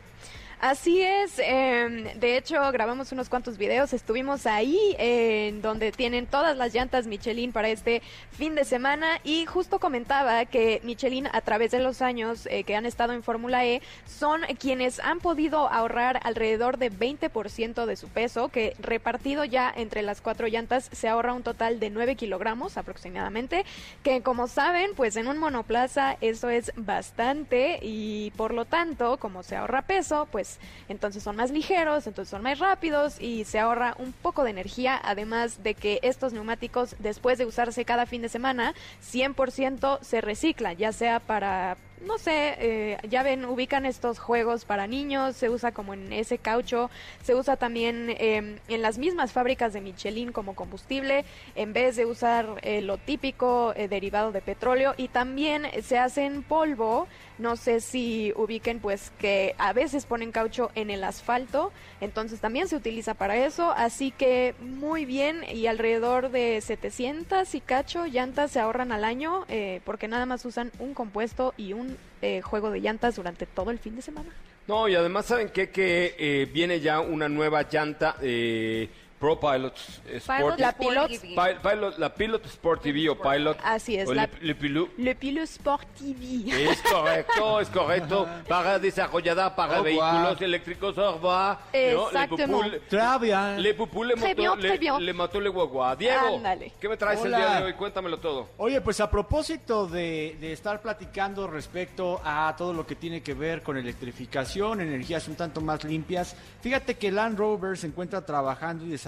Así 0.59 1.03
es, 1.03 1.39
eh, 1.39 2.15
de 2.17 2.39
hecho 2.39 2.55
grabamos 2.73 3.13
unos 3.13 3.29
cuantos 3.29 3.59
videos, 3.59 3.93
estuvimos 3.93 4.47
ahí 4.47 4.97
en 4.99 5.61
donde 5.61 5.93
tienen 5.93 6.27
todas 6.27 6.57
las 6.57 6.73
llantas 6.73 7.07
Michelin 7.07 7.53
para 7.53 7.69
este 7.69 8.01
fin 8.31 8.55
de 8.55 8.65
semana 8.65 9.21
y 9.23 9.45
justo 9.45 9.79
comentaba 9.79 10.47
que 10.47 10.81
Michelin 10.83 11.27
a 11.31 11.43
través 11.43 11.73
de 11.73 11.81
los 11.81 12.01
años 12.01 12.47
eh, 12.47 12.65
que 12.65 12.75
han 12.75 12.87
estado 12.87 13.13
en 13.13 13.23
Fórmula 13.23 13.67
E 13.67 13.83
son 14.07 14.41
quienes 14.59 14.99
han 15.01 15.21
podido 15.21 15.69
ahorrar 15.71 16.21
alrededor 16.25 16.79
de 16.79 16.91
20% 16.91 17.85
de 17.85 17.97
su 17.97 18.09
peso, 18.09 18.49
que 18.49 18.75
repartido 18.79 19.45
ya 19.45 19.71
entre 19.77 20.01
las 20.01 20.23
cuatro 20.23 20.47
llantas 20.47 20.89
se 20.91 21.07
ahorra 21.07 21.35
un 21.35 21.43
total 21.43 21.81
de 21.81 21.91
9 21.91 22.17
kilogramos 22.17 22.79
aproximadamente, 22.79 23.67
que 24.03 24.23
como 24.23 24.49
saben 24.49 24.93
pues 24.97 25.17
en 25.17 25.29
un 25.29 25.37
monoplaza 25.37 26.17
eso 26.23 26.49
es 26.49 26.73
bastante 26.77 27.79
y 27.83 28.31
por 28.39 28.55
lo 28.55 28.65
tanto 28.65 29.19
como 29.19 29.43
se 29.43 29.55
ahorra 29.55 29.83
peso 29.83 30.27
pues 30.33 30.46
entonces 30.89 31.23
son 31.23 31.37
más 31.37 31.51
ligeros, 31.51 32.07
entonces 32.07 32.31
son 32.31 32.43
más 32.43 32.59
rápidos 32.59 33.21
y 33.21 33.45
se 33.45 33.59
ahorra 33.59 33.95
un 33.99 34.13
poco 34.13 34.45
de 34.45 34.51
energía, 34.51 35.01
además 35.03 35.63
de 35.63 35.75
que 35.75 35.99
estos 36.03 36.33
neumáticos 36.33 36.97
después 36.99 37.39
de 37.39 37.47
usarse 37.47 37.85
cada 37.85 38.07
fin 38.07 38.23
de 38.23 38.29
semana, 38.29 38.75
100% 39.03 40.01
se 40.03 40.21
reciclan, 40.21 40.77
ya 40.77 40.93
sea 40.93 41.21
para, 41.21 41.77
no 42.05 42.19
sé, 42.19 42.57
eh, 42.59 42.99
ya 43.09 43.23
ven, 43.23 43.45
ubican 43.45 43.87
estos 43.87 44.19
juegos 44.19 44.65
para 44.65 44.87
niños, 44.87 45.37
se 45.37 45.49
usa 45.49 45.73
como 45.73 45.95
en 45.95 46.13
ese 46.13 46.39
caucho, 46.39 46.91
se 47.23 47.35
usa 47.35 47.57
también 47.57 48.11
eh, 48.11 48.59
en 48.69 48.83
las 48.83 48.99
mismas 48.99 49.33
fábricas 49.33 49.73
de 49.73 49.81
Michelin 49.81 50.33
como 50.33 50.55
combustible, 50.55 51.25
en 51.55 51.73
vez 51.73 51.97
de 51.97 52.07
usar 52.07 52.47
eh, 52.63 52.83
lo 52.83 52.99
típico 52.99 53.73
eh, 53.77 53.89
derivado 53.89 54.33
de 54.33 54.41
petróleo 54.41 54.95
y 54.97 55.09
también 55.09 55.67
se 55.83 55.99
hace 55.99 56.25
en 56.27 56.43
polvo, 56.43 57.07
no 57.39 57.57
sé 57.57 57.81
si 57.81 58.33
ubiquen 58.37 58.81
pues 58.81 59.13
que 59.19 59.55
a 59.59 59.73
veces 59.73 60.07
ponen 60.07 60.33
caucho 60.33 60.71
en 60.75 60.91
el 60.91 61.05
asfalto, 61.05 61.73
entonces 62.01 62.41
también 62.41 62.69
se 62.69 62.77
utiliza 62.77 63.15
para 63.15 63.37
eso, 63.37 63.73
así 63.73 64.11
que 64.11 64.55
muy 64.61 65.05
bien 65.05 65.45
y 65.51 65.67
alrededor 65.67 66.31
de 66.31 66.61
700 66.61 67.55
y 67.55 67.61
cacho 67.61 68.07
llantas 68.07 68.51
se 68.51 68.61
ahorran 68.61 68.93
al 68.93 69.05
año 69.05 69.45
eh, 69.49 69.81
porque 69.85 70.09
nada 70.09 70.27
más 70.27 70.45
usan 70.45 70.73
un 70.79 70.95
compuesto 70.95 71.55
y 71.57 71.73
un 71.73 71.86
eh, 72.23 72.41
juego 72.43 72.71
de 72.71 72.81
llantas 72.81 73.17
durante 73.17 73.47
todo 73.47 73.71
el 73.71 73.79
fin 73.79 73.97
de 73.97 74.03
semana. 74.03 74.31
No, 74.67 74.89
y 74.89 74.95
además, 74.95 75.27
¿saben 75.27 75.51
qué? 75.51 75.71
Que 75.71 76.15
eh, 76.19 76.51
viene 76.53 76.81
ya 76.81 77.01
una 77.01 77.29
nueva 77.29 77.63
llanta 77.71 78.17
eh, 78.21 78.89
Pro 79.19 79.41
Pilots 79.41 80.01
Sport. 80.17 80.59
La 80.61 80.73
Pilot. 80.73 81.09
Pi- 81.09 81.35
Pilot- 81.63 81.97
la 81.99 82.15
Pilot 82.15 82.45
Sport 82.47 82.83
TV 82.83 83.09
o 83.09 83.17
Pilot. 83.19 83.57
Así 83.65 83.97
es, 83.97 84.09
la- 84.09 84.27
Le, 84.27 84.31
Le 84.49 84.55
Pilot. 84.55 84.91
Le 84.99 85.15
Pilot 85.15 85.43
Sport 85.45 85.87
TV. 85.99 86.71
Es 86.71 86.83
correcto, 86.83 87.61
es 87.61 87.69
correcto. 87.71 88.29
Para 88.49 88.79
desarrollada 88.79 89.57
para 89.57 89.81
revoir. 89.81 90.13
vehículos 90.15 90.41
eléctricos, 90.43 90.99
au 90.99 91.15
revoir. 91.15 91.59
¿no? 91.73 92.07
Exactement. 92.09 92.63
Le 92.65 92.81
bien. 93.19 93.63
le 93.63 93.75
Pupul, 93.75 94.09
le 94.09 94.15
bien, 94.35 94.61
le, 94.61 94.69
très 94.69 94.79
bien. 94.79 95.05
le 95.05 95.13
mató 95.15 95.41
le 95.41 95.49
guagua. 95.49 95.97
Diego, 95.97 96.37
Ándale. 96.37 96.73
¿qué 96.79 96.89
me 96.89 96.97
traes 96.99 97.21
Hola. 97.21 97.39
el 97.39 97.43
día 97.45 97.61
de 97.61 97.65
hoy? 97.67 97.73
Cuéntamelo 97.73 98.19
todo. 98.19 98.49
Oye, 98.59 98.81
pues 98.83 99.01
a 99.01 99.11
propósito 99.11 99.87
de, 99.87 100.37
de 100.41 100.53
estar 100.53 100.83
platicando 100.83 101.47
respecto 101.47 102.21
a 102.23 102.55
todo 102.59 102.75
lo 102.75 102.87
que 102.87 102.95
tiene 102.97 103.23
que 103.23 103.33
ver 103.33 103.63
con 103.63 103.79
electrificación, 103.79 104.83
energías 104.83 105.27
un 105.29 105.37
tanto 105.37 105.61
más 105.63 105.85
limpias, 105.85 106.37
fíjate 106.61 106.97
que 106.97 107.11
Land 107.11 107.39
Rover 107.39 107.79
se 107.79 107.87
encuentra 107.87 108.25
trabajando 108.25 108.85
y 108.85 108.89
desarrollando 108.89 109.06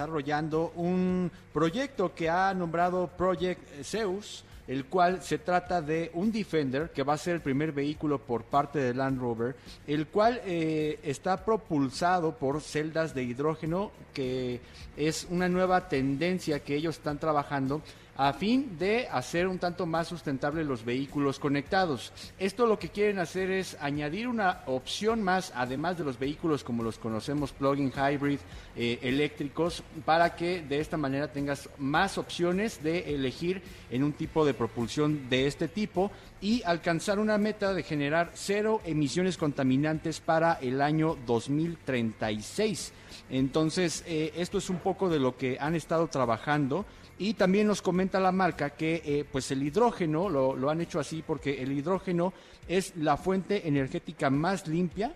un 0.76 1.30
proyecto 1.52 2.14
que 2.14 2.30
ha 2.30 2.54
nombrado 2.54 3.08
Project 3.08 3.82
Zeus, 3.82 4.44
el 4.68 4.84
cual 4.84 5.22
se 5.22 5.38
trata 5.38 5.80
de 5.80 6.10
un 6.14 6.30
Defender, 6.30 6.90
que 6.90 7.02
va 7.02 7.14
a 7.14 7.18
ser 7.18 7.36
el 7.36 7.40
primer 7.40 7.72
vehículo 7.72 8.18
por 8.18 8.44
parte 8.44 8.78
de 8.78 8.94
Land 8.94 9.18
Rover, 9.18 9.56
el 9.86 10.06
cual 10.06 10.40
eh, 10.44 11.00
está 11.02 11.44
propulsado 11.44 12.36
por 12.36 12.60
celdas 12.60 13.14
de 13.14 13.22
hidrógeno, 13.24 13.90
que 14.12 14.60
es 14.96 15.26
una 15.30 15.48
nueva 15.48 15.88
tendencia 15.88 16.60
que 16.60 16.76
ellos 16.76 16.96
están 16.96 17.18
trabajando 17.18 17.80
a 18.18 18.32
fin 18.32 18.76
de 18.76 19.06
hacer 19.12 19.46
un 19.46 19.60
tanto 19.60 19.86
más 19.86 20.08
sustentables 20.08 20.66
los 20.66 20.84
vehículos 20.84 21.38
conectados. 21.38 22.12
Esto 22.36 22.66
lo 22.66 22.76
que 22.76 22.88
quieren 22.88 23.20
hacer 23.20 23.48
es 23.48 23.76
añadir 23.80 24.26
una 24.26 24.62
opción 24.66 25.22
más, 25.22 25.52
además 25.54 25.96
de 25.96 26.04
los 26.04 26.18
vehículos 26.18 26.64
como 26.64 26.82
los 26.82 26.98
conocemos, 26.98 27.52
plug-in 27.52 27.92
hybrid, 27.92 28.40
eh, 28.74 28.98
eléctricos, 29.02 29.84
para 30.04 30.34
que 30.34 30.62
de 30.62 30.80
esta 30.80 30.96
manera 30.96 31.30
tengas 31.30 31.70
más 31.78 32.18
opciones 32.18 32.82
de 32.82 33.14
elegir 33.14 33.62
en 33.88 34.02
un 34.02 34.12
tipo 34.12 34.44
de 34.44 34.52
propulsión 34.52 35.28
de 35.30 35.46
este 35.46 35.68
tipo 35.68 36.10
y 36.40 36.64
alcanzar 36.64 37.20
una 37.20 37.38
meta 37.38 37.72
de 37.72 37.84
generar 37.84 38.32
cero 38.34 38.80
emisiones 38.84 39.36
contaminantes 39.36 40.18
para 40.18 40.54
el 40.54 40.80
año 40.80 41.16
2036. 41.24 42.92
Entonces, 43.30 44.02
eh, 44.06 44.32
esto 44.36 44.58
es 44.58 44.70
un 44.70 44.78
poco 44.78 45.08
de 45.08 45.20
lo 45.20 45.36
que 45.36 45.56
han 45.60 45.74
estado 45.74 46.08
trabajando. 46.08 46.84
Y 47.18 47.34
también 47.34 47.66
nos 47.66 47.82
comenta 47.82 48.20
la 48.20 48.30
marca 48.30 48.70
que 48.70 49.02
eh, 49.04 49.24
pues 49.30 49.50
el 49.50 49.62
hidrógeno 49.62 50.28
lo, 50.28 50.70
han 50.70 50.80
hecho 50.80 51.00
así 51.00 51.24
porque 51.26 51.60
el 51.60 51.72
hidrógeno 51.72 52.32
es 52.68 52.94
la 52.96 53.16
fuente 53.16 53.66
energética 53.66 54.30
más 54.30 54.68
limpia 54.68 55.14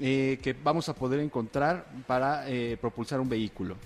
eh, 0.00 0.38
que 0.42 0.54
vamos 0.54 0.88
a 0.88 0.94
poder 0.94 1.20
encontrar 1.20 1.84
para 2.06 2.48
eh, 2.48 2.78
propulsar 2.80 3.20
un 3.20 3.28
vehículo. 3.28 3.76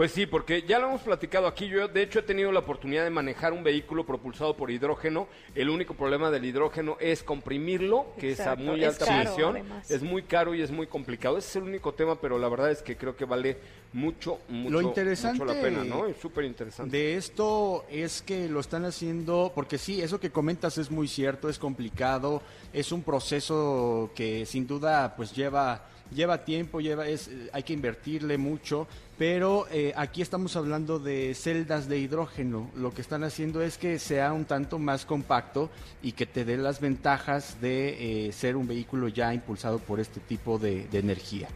Pues 0.00 0.12
sí, 0.12 0.24
porque 0.24 0.62
ya 0.62 0.78
lo 0.78 0.86
hemos 0.86 1.02
platicado 1.02 1.46
aquí. 1.46 1.68
Yo, 1.68 1.86
de 1.86 2.00
hecho, 2.00 2.20
he 2.20 2.22
tenido 2.22 2.50
la 2.52 2.60
oportunidad 2.60 3.04
de 3.04 3.10
manejar 3.10 3.52
un 3.52 3.62
vehículo 3.62 4.06
propulsado 4.06 4.56
por 4.56 4.70
hidrógeno. 4.70 5.28
El 5.54 5.68
único 5.68 5.92
problema 5.92 6.30
del 6.30 6.46
hidrógeno 6.46 6.96
es 7.00 7.22
comprimirlo, 7.22 8.06
que 8.18 8.30
es 8.30 8.40
a 8.40 8.56
muy 8.56 8.82
es 8.82 8.88
alta 8.94 9.04
caro, 9.04 9.24
presión. 9.24 9.56
además. 9.56 9.90
Es 9.90 10.02
muy 10.02 10.22
caro 10.22 10.54
y 10.54 10.62
es 10.62 10.70
muy 10.70 10.86
complicado. 10.86 11.36
Ese 11.36 11.50
es 11.50 11.56
el 11.56 11.64
único 11.64 11.92
tema, 11.92 12.18
pero 12.18 12.38
la 12.38 12.48
verdad 12.48 12.70
es 12.70 12.80
que 12.80 12.96
creo 12.96 13.14
que 13.14 13.26
vale 13.26 13.58
mucho, 13.92 14.38
mucho, 14.48 14.80
interesante 14.80 15.38
mucho 15.38 15.52
la 15.52 15.60
pena, 15.60 15.84
¿no? 15.84 16.06
Es 16.06 16.16
súper 16.16 16.46
interesante. 16.46 16.96
De 16.96 17.16
esto 17.16 17.84
es 17.90 18.22
que 18.22 18.48
lo 18.48 18.60
están 18.60 18.86
haciendo, 18.86 19.52
porque 19.54 19.76
sí, 19.76 20.00
eso 20.00 20.18
que 20.18 20.30
comentas 20.30 20.78
es 20.78 20.90
muy 20.90 21.08
cierto, 21.08 21.50
es 21.50 21.58
complicado, 21.58 22.40
es 22.72 22.90
un 22.90 23.02
proceso 23.02 24.10
que 24.14 24.46
sin 24.46 24.66
duda 24.66 25.14
pues 25.14 25.34
lleva 25.34 25.90
lleva 26.14 26.44
tiempo, 26.44 26.80
lleva 26.80 27.08
es 27.08 27.28
eh, 27.28 27.50
hay 27.52 27.62
que 27.62 27.72
invertirle 27.72 28.38
mucho, 28.38 28.86
pero 29.20 29.66
eh, 29.70 29.92
aquí 29.96 30.22
estamos 30.22 30.56
hablando 30.56 30.98
de 30.98 31.34
celdas 31.34 31.90
de 31.90 31.98
hidrógeno. 31.98 32.70
Lo 32.74 32.94
que 32.94 33.02
están 33.02 33.22
haciendo 33.22 33.60
es 33.60 33.76
que 33.76 33.98
sea 33.98 34.32
un 34.32 34.46
tanto 34.46 34.78
más 34.78 35.04
compacto 35.04 35.68
y 36.02 36.12
que 36.12 36.24
te 36.24 36.46
dé 36.46 36.56
las 36.56 36.80
ventajas 36.80 37.60
de 37.60 38.28
eh, 38.28 38.32
ser 38.32 38.56
un 38.56 38.66
vehículo 38.66 39.08
ya 39.08 39.34
impulsado 39.34 39.78
por 39.78 40.00
este 40.00 40.20
tipo 40.20 40.58
de, 40.58 40.88
de 40.88 40.98
energía. 41.00 41.48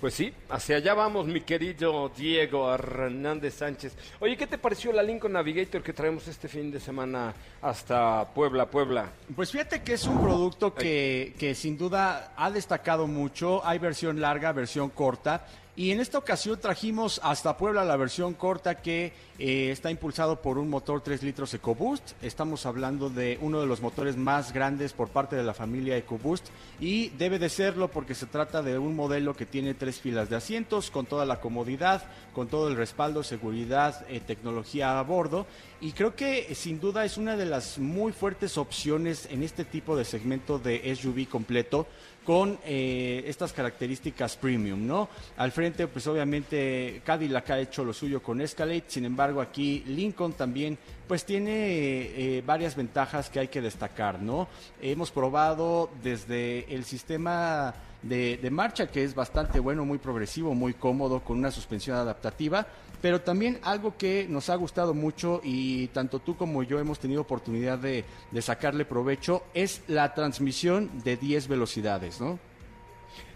Pues 0.00 0.14
sí, 0.14 0.32
hacia 0.50 0.78
allá 0.78 0.94
vamos, 0.94 1.28
mi 1.28 1.42
querido 1.42 2.08
Diego 2.08 2.74
Hernández 2.74 3.54
Sánchez. 3.54 3.94
Oye, 4.18 4.36
¿qué 4.36 4.48
te 4.48 4.58
pareció 4.58 4.90
la 4.90 5.04
Lincoln 5.04 5.32
Navigator 5.32 5.84
que 5.84 5.92
traemos 5.92 6.26
este 6.26 6.48
fin 6.48 6.72
de 6.72 6.80
semana 6.80 7.32
hasta 7.62 8.28
Puebla, 8.34 8.68
Puebla? 8.68 9.10
Pues 9.36 9.52
fíjate 9.52 9.80
que 9.84 9.92
es 9.92 10.04
un 10.08 10.20
producto 10.20 10.74
que, 10.74 11.36
que 11.38 11.54
sin 11.54 11.78
duda 11.78 12.34
ha 12.36 12.50
destacado 12.50 13.06
mucho. 13.06 13.64
Hay 13.64 13.78
versión 13.78 14.20
larga, 14.20 14.50
versión 14.50 14.90
corta. 14.90 15.46
Y 15.78 15.90
en 15.90 16.00
esta 16.00 16.16
ocasión 16.16 16.58
trajimos 16.58 17.20
hasta 17.22 17.58
Puebla 17.58 17.84
la 17.84 17.98
versión 17.98 18.32
corta 18.32 18.76
que 18.76 19.12
eh, 19.38 19.70
está 19.70 19.90
impulsado 19.90 20.40
por 20.40 20.56
un 20.56 20.70
motor 20.70 21.02
3 21.02 21.22
litros 21.22 21.52
EcoBoost. 21.52 22.12
Estamos 22.22 22.64
hablando 22.64 23.10
de 23.10 23.38
uno 23.42 23.60
de 23.60 23.66
los 23.66 23.82
motores 23.82 24.16
más 24.16 24.54
grandes 24.54 24.94
por 24.94 25.08
parte 25.08 25.36
de 25.36 25.42
la 25.42 25.52
familia 25.52 25.98
EcoBoost 25.98 26.46
y 26.80 27.10
debe 27.10 27.38
de 27.38 27.50
serlo 27.50 27.88
porque 27.88 28.14
se 28.14 28.24
trata 28.24 28.62
de 28.62 28.78
un 28.78 28.96
modelo 28.96 29.36
que 29.36 29.44
tiene 29.44 29.74
tres 29.74 30.00
filas 30.00 30.30
de 30.30 30.36
asientos 30.36 30.90
con 30.90 31.04
toda 31.04 31.26
la 31.26 31.40
comodidad, 31.42 32.04
con 32.32 32.48
todo 32.48 32.68
el 32.68 32.76
respaldo, 32.76 33.22
seguridad, 33.22 34.06
eh, 34.08 34.20
tecnología 34.20 34.98
a 34.98 35.02
bordo. 35.02 35.46
Y 35.82 35.92
creo 35.92 36.16
que 36.16 36.50
eh, 36.50 36.54
sin 36.54 36.80
duda 36.80 37.04
es 37.04 37.18
una 37.18 37.36
de 37.36 37.44
las 37.44 37.78
muy 37.78 38.12
fuertes 38.12 38.56
opciones 38.56 39.28
en 39.30 39.42
este 39.42 39.66
tipo 39.66 39.94
de 39.94 40.06
segmento 40.06 40.58
de 40.58 40.96
SUV 40.96 41.28
completo 41.28 41.86
con 42.26 42.58
eh, 42.64 43.22
estas 43.28 43.52
características 43.52 44.36
premium, 44.36 44.84
¿no? 44.84 45.08
Al 45.36 45.52
pues 45.72 46.06
obviamente 46.06 47.00
Cadillac 47.04 47.50
ha 47.50 47.58
hecho 47.58 47.84
lo 47.84 47.92
suyo 47.92 48.22
con 48.22 48.40
Escalade, 48.40 48.84
sin 48.86 49.04
embargo 49.04 49.40
aquí 49.40 49.82
Lincoln 49.86 50.32
también, 50.32 50.78
pues 51.06 51.24
tiene 51.24 51.52
eh, 51.52 52.42
varias 52.46 52.76
ventajas 52.76 53.30
que 53.30 53.40
hay 53.40 53.48
que 53.48 53.60
destacar, 53.60 54.20
¿no? 54.22 54.48
Hemos 54.80 55.10
probado 55.10 55.90
desde 56.02 56.72
el 56.74 56.84
sistema 56.84 57.74
de, 58.02 58.36
de 58.36 58.50
marcha 58.50 58.86
que 58.86 59.04
es 59.04 59.14
bastante 59.14 59.60
bueno, 59.60 59.84
muy 59.84 59.98
progresivo, 59.98 60.54
muy 60.54 60.74
cómodo, 60.74 61.20
con 61.20 61.38
una 61.38 61.50
suspensión 61.50 61.96
adaptativa, 61.96 62.66
pero 63.02 63.20
también 63.20 63.58
algo 63.62 63.96
que 63.96 64.26
nos 64.28 64.48
ha 64.50 64.56
gustado 64.56 64.94
mucho 64.94 65.40
y 65.42 65.88
tanto 65.88 66.20
tú 66.20 66.36
como 66.36 66.62
yo 66.62 66.78
hemos 66.78 66.98
tenido 66.98 67.20
oportunidad 67.22 67.78
de, 67.78 68.04
de 68.30 68.42
sacarle 68.42 68.84
provecho 68.84 69.44
es 69.54 69.82
la 69.88 70.14
transmisión 70.14 71.02
de 71.04 71.16
10 71.16 71.48
velocidades, 71.48 72.20
¿no? 72.20 72.38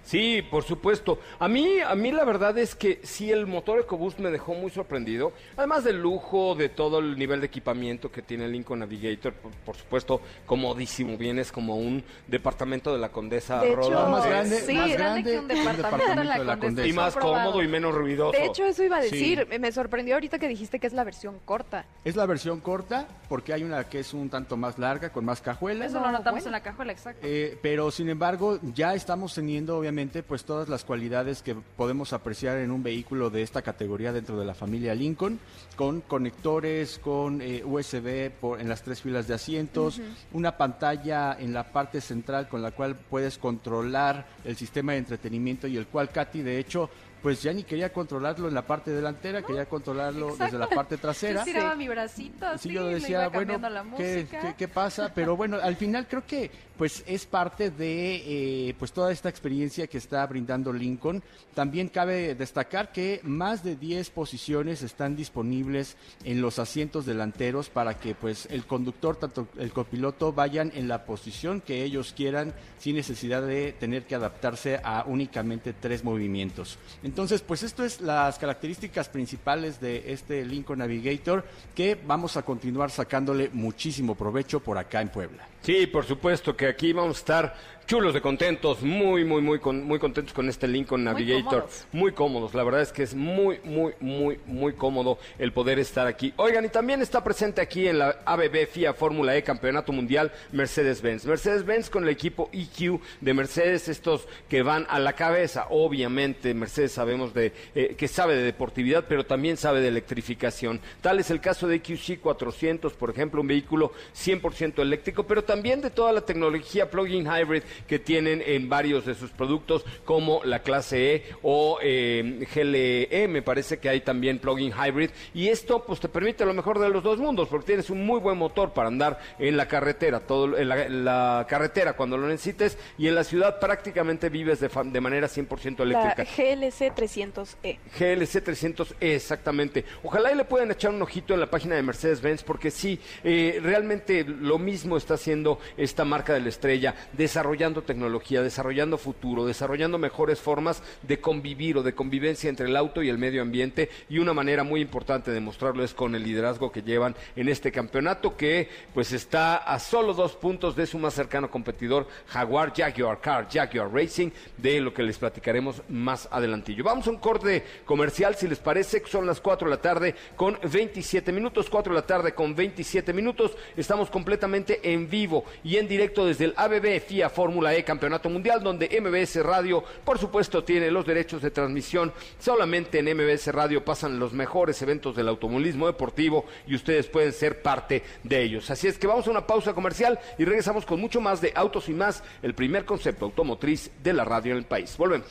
Sí, 0.03 0.43
por 0.51 0.65
supuesto. 0.65 1.19
A 1.39 1.47
mí, 1.49 1.79
a 1.81 1.95
mí 1.95 2.11
la 2.11 2.25
verdad 2.25 2.57
es 2.59 2.75
que 2.75 3.01
sí, 3.03 3.31
el 3.31 3.47
motor 3.47 3.81
EcoBoost 3.81 4.19
me 4.19 4.31
dejó 4.31 4.55
muy 4.55 4.71
sorprendido. 4.71 5.33
Además 5.57 5.85
del 5.85 6.01
lujo, 6.01 6.55
de 6.55 6.69
todo 6.69 6.99
el 6.99 7.17
nivel 7.19 7.41
de 7.41 7.47
equipamiento 7.47 8.11
que 8.11 8.23
tiene 8.23 8.47
el 8.47 8.53
Lincoln 8.53 8.81
Navigator, 8.81 9.33
por, 9.35 9.53
por 9.53 9.77
supuesto, 9.77 10.21
comodísimo. 10.47 11.17
Vienes 11.17 11.53
como 11.53 11.77
un 11.77 12.03
departamento 12.27 12.93
de 12.93 12.99
la 12.99 13.11
Condesa 13.11 13.61
De 13.61 13.75
Roda. 13.77 13.89
hecho, 13.89 14.09
más 14.09 14.27
grande, 14.27 14.57
sí, 14.61 14.73
más 14.75 14.89
grande 14.91 15.01
grande 15.23 15.31
que 15.31 15.39
un 15.39 15.49
departamento 15.49 16.21
de 16.21 16.25
la 16.45 16.59
Condesa. 16.59 16.89
y 16.89 16.93
más 16.93 17.17
cómodo 17.17 17.63
y 17.63 17.69
menos 17.69 17.95
ruidoso. 17.95 18.37
De 18.39 18.47
hecho, 18.47 18.65
eso 18.65 18.83
iba 18.83 18.97
a 18.99 19.03
Sí. 19.03 19.11
decir. 19.11 19.47
Me 19.61 19.71
sorprendió 19.71 20.15
ahorita 20.15 20.39
que 20.39 20.49
dijiste 20.49 20.79
que 20.81 20.87
es 20.87 20.93
la 20.93 21.05
versión 21.05 21.39
corta. 21.45 21.85
Es 22.05 22.17
la 22.17 22.27
versión 22.27 22.61
corta 22.61 23.07
porque 23.29 23.53
hay 23.53 23.63
una 23.63 23.85
que 23.85 24.01
es 24.01 24.13
un 24.15 24.29
tanto 24.31 24.57
más 24.57 24.79
larga, 24.79 25.11
con 25.11 25.25
más 25.25 25.41
cajuelas. 25.41 25.91
Eso 25.91 26.01
lo 26.01 26.07
No, 26.07 26.13
notamos 26.13 26.41
bueno. 26.43 26.47
en 26.47 26.53
la 26.53 26.61
cajuela, 26.63 26.93
exacto. 26.93 27.21
Eh, 27.25 27.59
pero 27.63 27.91
sin 27.91 28.09
embargo 28.09 28.59
ya 28.75 28.95
estamos 28.95 29.35
teniendo 29.35 29.77
obviamente 29.77 29.90
pues 30.27 30.45
todas 30.45 30.69
las 30.69 30.85
cualidades 30.85 31.43
que 31.43 31.55
podemos 31.77 32.13
apreciar 32.13 32.59
en 32.59 32.71
un 32.71 32.83
vehículo 32.83 33.29
de 33.29 33.43
esta 33.43 33.61
categoría 33.63 34.13
dentro 34.13 34.39
de 34.39 34.45
la 34.47 34.55
familia 34.55 34.95
Lincoln 34.95 35.41
con 35.75 36.01
conectores 36.01 36.99
con 37.03 37.43
eh, 37.43 37.65
USB 37.65 38.31
por, 38.31 38.61
en 38.61 38.69
las 38.69 38.83
tres 38.83 39.01
filas 39.03 39.27
de 39.27 39.35
asientos 39.35 40.01
una 40.33 40.57
pantalla 40.57 41.37
en 41.39 41.53
la 41.53 41.65
parte 41.73 42.01
central 42.01 42.49
con 42.49 42.63
la 42.63 42.71
cual 42.71 42.95
puedes 42.95 43.37
controlar 43.39 44.27
el 44.45 44.57
sistema 44.57 44.93
de 44.93 44.99
entretenimiento 44.99 45.67
y 45.67 45.77
el 45.77 45.87
cual 45.89 46.11
Katy 46.11 46.43
de 46.43 46.59
hecho 46.59 46.89
pues 47.23 47.43
ya 47.43 47.53
ni 47.53 47.65
quería 47.65 47.93
controlarlo 47.93 48.49
en 48.49 48.55
la 48.55 48.63
parte 48.63 48.93
delantera 48.93 49.43
quería 49.43 49.67
controlarlo 49.67 50.37
desde 50.39 50.57
la 50.57 50.69
parte 50.69 50.97
trasera. 50.97 51.35
Yo 51.35 51.39
estiraba 51.41 51.75
mi 51.75 51.87
bracito 51.87 52.47
así, 52.47 52.69
Sí, 52.71 52.75
yo 52.75 52.87
le 52.87 52.95
decía, 52.95 53.19
iba 53.25 53.29
bueno, 53.29 53.53
cambiando 53.61 53.69
la 53.69 53.97
¿qué, 53.99 54.17
música. 54.23 54.41
qué- 54.41 54.55
qué 54.57 54.69
pasa? 54.69 55.13
Pero 55.15 55.37
bueno, 55.37 55.59
al 55.63 55.77
final 55.77 56.07
creo 56.09 56.25
que 56.27 56.51
pues 56.81 57.05
es 57.07 57.27
parte 57.27 57.71
de 57.71 58.69
eh, 58.69 58.75
pues 58.79 58.91
toda 58.93 59.13
esta 59.13 59.29
experiencia 59.29 59.87
que 59.87 59.99
está 59.99 60.27
brindando 60.27 60.73
Lincoln. 60.73 61.23
También 61.53 61.89
cabe 61.89 62.35
destacar 62.35 62.91
que 62.91 63.21
más 63.23 63.63
de 63.63 63.77
10 63.77 64.09
posiciones 64.09 64.81
están 64.81 65.15
disponibles 65.15 65.99
en 66.25 66.41
los 66.41 66.59
asientos 66.59 67.05
delanteros 67.05 67.69
para 67.69 67.99
que 67.99 68.15
pues 68.15 68.47
el 68.47 68.65
conductor, 68.65 69.17
tanto 69.17 69.47
el 69.59 69.73
copiloto, 69.73 70.33
vayan 70.33 70.73
en 70.75 70.89
la 70.89 71.05
posición 71.05 71.61
que 71.61 71.85
ellos 71.85 72.15
quieran 72.17 72.55
sin 72.79 72.97
necesidad 72.97 73.43
de 73.43 73.73
tener 73.73 74.07
que 74.07 74.15
adaptarse 74.15 74.81
a 74.83 75.05
únicamente 75.07 75.75
tres 75.75 76.03
movimientos. 76.03 76.79
Entonces, 77.03 77.43
pues 77.43 77.63
esto 77.63 77.85
es 77.85 78.01
las 78.01 78.39
características 78.39 79.11
principales 79.11 79.83
de 79.83 80.15
este 80.15 80.47
Lincoln 80.47 80.79
Navigator 80.79 81.45
que 81.75 81.95
vamos 82.07 82.39
a 82.39 82.43
continuar 82.43 82.91
sacándole 82.91 83.51
muchísimo 83.53 84.15
provecho 84.15 84.61
por 84.61 84.79
acá 84.79 85.03
en 85.03 85.11
Puebla. 85.11 85.47
Sí, 85.63 85.87
por 85.87 86.07
supuesto 86.07 86.57
que 86.57 86.70
aquí 86.71 86.93
vamos 86.93 87.17
a 87.17 87.21
estar 87.21 87.57
chulos 87.87 88.15
de 88.15 88.21
contentos, 88.21 88.83
muy, 88.83 89.25
muy, 89.25 89.43
muy, 89.43 89.59
con- 89.59 89.83
muy 89.83 89.99
contentos 89.99 90.33
con 90.33 90.49
este 90.49 90.69
Lincoln 90.69 91.03
Navigator. 91.03 91.63
cómodos. 91.63 91.87
Muy 91.91 92.13
cómodos, 92.13 92.55
la 92.55 92.63
verdad 92.63 92.83
es 92.83 92.93
que 92.93 93.03
es 93.03 93.15
muy, 93.17 93.59
muy, 93.65 93.95
muy, 93.99 94.39
muy 94.47 94.75
cómodo 94.75 95.19
el 95.41 95.53
poder 95.53 95.81
estar 95.81 96.07
aquí. 96.07 96.33
Oigan, 96.37 96.65
y 96.65 96.69
también 96.69 97.03
está 97.03 97.25
presente 97.25 97.61
aquí 97.61 97.89
en 97.89 97.99
la 97.99 98.21
ABB 98.25 98.67
FIA 98.71 98.95
Fórmula 98.95 99.37
E 99.37 99.43
Campeonato 99.43 99.91
Mundial 99.93 100.31
Mercedes-Benz. 100.53 101.27
Mercedes-Benz 101.27 101.91
con 101.91 102.05
el 102.05 102.11
equipo 102.11 102.49
EQ 102.53 103.01
de 103.21 103.35
Mercedes, 103.35 103.89
estos 103.89 104.29
que 104.49 104.63
van 104.63 104.87
a 104.89 105.01
la 105.01 105.15
cabeza. 105.15 105.67
Obviamente, 105.71 106.55
Mercedes 106.55 106.93
sabemos 106.93 107.35
de 107.35 107.53
eh, 107.75 107.97
que 107.99 108.07
sabe 108.07 108.37
de 108.37 108.45
deportividad, 108.45 109.07
pero 109.09 109.27
también 109.27 109.57
sabe 109.57 109.81
de 109.81 109.89
electrificación. 109.89 110.81
Tal 111.01 111.19
es 111.19 111.31
el 111.33 111.41
caso 111.41 111.67
de 111.67 111.77
EQC 111.77 112.21
400, 112.21 112.93
por 112.93 113.11
ejemplo, 113.11 113.41
un 113.41 113.49
vehículo 113.49 113.93
100% 114.15 114.79
eléctrico, 114.81 115.25
pero 115.25 115.43
también 115.43 115.81
de 115.81 115.91
toda 115.91 116.13
la 116.13 116.21
tecnología 116.21 116.89
plug-in 116.89 117.27
hybrid 117.27 117.63
que 117.87 117.99
tienen 117.99 118.43
en 118.45 118.69
varios 118.69 119.07
de 119.07 119.15
sus 119.15 119.31
productos, 119.31 119.85
como 120.05 120.43
la 120.45 120.61
clase 120.61 121.15
E 121.15 121.25
o 121.43 121.79
eh, 121.83 122.47
GLE, 122.55 123.29
me 123.29 123.43
parece 123.43 123.79
que 123.79 123.89
hay 123.89 124.01
también 124.01 124.39
plug-in 124.39 124.73
hybrid. 124.73 125.11
Y 125.35 125.49
esto 125.49 125.85
pues 125.85 126.01
te 126.01 126.09
permite 126.09 126.45
lo 126.45 126.55
mejor 126.55 126.79
de 126.79 126.89
los 126.89 127.03
dos 127.03 127.19
mundos, 127.19 127.49
porque 127.49 127.67
tienes 127.67 127.91
un 127.91 128.05
muy 128.05 128.21
buen 128.21 128.39
motor 128.39 128.73
para 128.73 128.89
andar 128.89 129.19
en 129.39 129.57
la 129.57 129.67
carretera, 129.67 130.21
todo 130.21 130.57
en 130.57 131.05
la, 131.05 131.47
carretera 131.49 131.95
cuando 131.95 132.17
lo 132.17 132.29
necesites, 132.29 132.79
y 132.99 133.09
en 133.09 133.15
la 133.15 133.25
ciudad 133.25 133.59
prácticamente 133.59 134.29
vives 134.29 134.61
de, 134.61 134.69
de 134.69 135.01
manera 135.01 135.29
100% 135.29 135.79
La 135.79 135.85
eléctrica. 135.85 136.25
GLC 136.25 136.95
300E. 136.95 137.79
GLC 137.99 138.43
300 138.43 138.95
E, 139.01 139.15
exactamente. 139.15 139.85
Ojalá 140.03 140.33
y 140.33 140.37
le 140.37 140.45
puedan 140.45 140.71
echar 140.71 140.91
un 140.93 141.03
ojito 141.03 141.35
en 141.35 141.41
la 141.41 141.51
página 141.51 141.77
de 141.77 141.83
Mercedes-Benz 141.83 142.43
porque 142.43 142.71
sí, 142.71 142.99
eh, 143.25 143.61
realmente 143.63 144.25
lo 144.25 144.59
mismo 144.59 144.97
está 144.97 145.15
haciendo 145.15 145.59
esta 145.77 146.05
marca 146.05 146.33
de 146.33 146.41
la 146.41 146.49
estrella, 146.49 146.95
desarrollando 147.13 147.60
tecnología, 147.61 148.41
desarrollando 148.41 148.97
futuro, 148.97 149.45
desarrollando 149.45 149.99
mejores 149.99 150.41
formas 150.41 150.83
de 151.03 151.21
convivir 151.21 151.77
o 151.77 151.83
de 151.83 151.95
convivencia 151.95 152.49
entre 152.49 152.67
el 152.67 152.77
auto 152.77 153.03
y 153.03 153.11
el 153.11 153.19
medio 153.19 153.43
ambiente. 153.43 153.91
Y 154.09 154.19
una 154.19 154.33
manera 154.33 154.65
muy 154.65 154.81
importante 154.81 155.31
de 155.31 155.41
mostrarlo 155.41 155.85
es 155.85 155.93
con 155.93 156.15
el 156.15 156.23
liderazgo 156.23 156.73
que 156.73 156.83
llevan 156.83 157.15
en 157.37 157.49
este 157.51 157.71
campeonato 157.71 158.35
que 158.37 158.69
pues 158.95 159.13
está 159.13 159.57
a 159.57 159.79
solo 159.79 160.15
dos 160.15 160.33
puntos 160.33 160.75
de 160.75 160.87
su 160.87 160.99
más 160.99 161.13
cercano 161.13 161.51
competidor 161.51 162.09
Jaguar 162.29 162.73
Jaguar 162.75 163.21
Car 163.21 163.47
Jaguar 163.51 163.93
Racing 163.93 164.31
de 164.57 164.81
lo 164.81 164.95
que 164.95 165.03
les 165.03 165.19
platicaremos 165.19 165.83
más 165.89 166.29
adelantillo. 166.31 166.83
Vamos 166.83 167.07
a 167.07 167.11
un 167.11 167.19
corte 167.19 167.63
comercial 167.85 168.37
si 168.37 168.49
les 168.49 168.59
parece, 168.59 169.03
son 169.07 169.27
las 169.27 169.41
4 169.41 169.69
de 169.69 169.77
la 169.77 169.83
tarde 169.83 170.15
con 170.35 170.59
27 170.63 171.31
minutos, 171.31 171.69
4 171.69 171.93
de 171.93 172.01
la 172.01 172.07
tarde 172.07 172.33
con 172.33 172.55
27 172.55 173.13
minutos, 173.13 173.53
estamos 173.77 174.09
completamente 174.09 174.81
en 174.93 175.11
vivo 175.11 175.45
y 175.63 175.77
en 175.77 175.89
directo 175.89 176.25
desde 176.25 176.47
el 176.47 176.55
ABB 176.57 177.01
FIA 177.01 177.29
Fórmula 177.51 177.75
E 177.75 177.83
Campeonato 177.83 178.31
Mundial 178.31 178.63
donde 178.63 178.89
MBS 179.01 179.43
Radio 179.43 179.83
por 180.05 180.21
supuesto 180.21 180.63
tiene 180.63 180.89
los 180.89 181.05
derechos 181.05 181.43
de 181.43 181.51
transmisión, 181.51 182.13
solamente 182.39 183.01
en 183.01 183.17
MBS 183.17 183.49
Radio 183.49 183.85
pasan 183.85 184.21
los 184.21 184.33
mejores 184.33 184.81
eventos 184.83 185.17
del 185.17 185.27
automovilismo 185.27 185.89
deportivo 185.89 186.47
y 186.69 186.77
ustedes 186.77 187.09
pueden 187.09 187.33
ser 187.33 187.61
parte 187.61 188.05
de 188.23 188.41
ellos. 188.41 188.71
Así 188.71 188.87
es 188.87 188.99
que 188.99 189.09
vamos 189.09 189.27
a 189.27 189.33
una 189.33 189.49
pausa 189.49 189.75
comercial 189.75 190.21
y 190.39 190.45
regresamos 190.45 190.87
con 190.87 191.01
mucho 191.01 191.21
más 191.21 191.41
de 191.41 191.53
Autos 191.57 191.89
y 191.89 191.93
más, 191.93 192.23
el 192.41 192.55
primer 192.55 192.85
concepto 192.85 193.25
automotriz 193.25 193.91
de 194.01 194.13
la 194.13 194.25
radio 194.25 194.53
en 194.53 194.59
el 194.59 194.65
país. 194.65 194.97
Volvemos. 194.97 195.27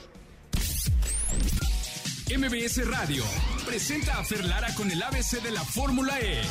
MBS 2.38 2.86
Radio 2.86 3.23
presenta 3.65 4.19
a 4.19 4.25
Ferlara 4.25 4.67
con 4.75 4.91
el 4.91 5.01
ABC 5.01 5.41
de 5.41 5.51
la 5.51 5.63
Fórmula 5.63 6.19
E. 6.19 6.41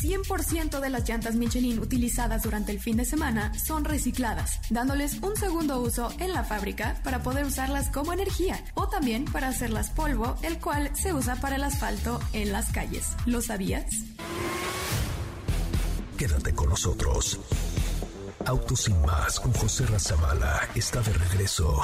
100% 0.00 0.80
de 0.80 0.90
las 0.90 1.08
llantas 1.08 1.34
Michelin 1.34 1.78
utilizadas 1.78 2.42
durante 2.42 2.72
el 2.72 2.80
fin 2.80 2.96
de 2.96 3.04
semana 3.04 3.52
son 3.54 3.84
recicladas, 3.84 4.60
dándoles 4.70 5.18
un 5.22 5.36
segundo 5.36 5.80
uso 5.80 6.12
en 6.18 6.32
la 6.32 6.44
fábrica 6.44 7.00
para 7.04 7.22
poder 7.22 7.44
usarlas 7.44 7.90
como 7.90 8.12
energía 8.12 8.62
o 8.74 8.88
también 8.88 9.24
para 9.26 9.48
hacerlas 9.48 9.90
polvo, 9.90 10.36
el 10.42 10.58
cual 10.58 10.90
se 10.96 11.12
usa 11.12 11.36
para 11.36 11.56
el 11.56 11.64
asfalto 11.64 12.20
en 12.32 12.52
las 12.52 12.72
calles. 12.72 13.08
¿Lo 13.26 13.42
sabías? 13.42 13.84
Quédate 16.16 16.54
con 16.54 16.68
nosotros. 16.68 17.40
Autos 18.46 18.82
sin 18.82 19.00
más 19.02 19.38
con 19.38 19.52
José 19.52 19.86
Razabala 19.86 20.68
está 20.74 21.00
de 21.02 21.12
regreso. 21.12 21.80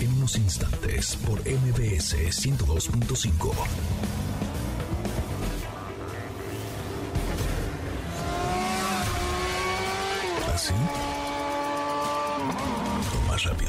En 0.00 0.12
unos 0.14 0.36
instantes 0.36 1.16
por 1.16 1.40
MBS 1.40 2.14
102.5. 2.14 4.23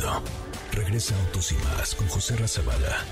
O 0.05 0.11
más 0.11 0.21
rápido. 0.21 0.45
Regresa 0.71 1.15
Autos 1.15 1.51
y 1.51 1.55
más 1.55 1.95
con 1.95 2.07
José 2.07 2.35
Razabala. 2.35 3.05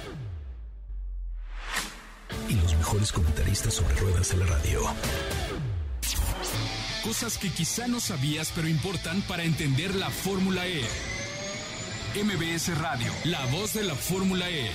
Y 2.50 2.56
los 2.56 2.76
mejores 2.76 3.12
comentaristas 3.12 3.74
sobre 3.76 3.96
ruedas 3.96 4.30
de 4.30 4.38
la 4.38 4.46
radio. 4.46 4.82
Cosas 7.04 7.38
que 7.38 7.50
quizá 7.50 7.88
no 7.88 8.00
sabías 8.00 8.52
pero 8.56 8.68
importan 8.68 9.22
para 9.24 9.44
entender 9.44 9.96
la 9.96 10.10
Fórmula 10.10 10.68
E. 10.68 10.82
MBS 12.16 12.78
Radio, 12.78 13.12
la 13.26 13.46
voz 13.48 13.74
de 13.74 13.84
la 13.84 13.96
Fórmula 13.96 14.50
E. 14.50 14.70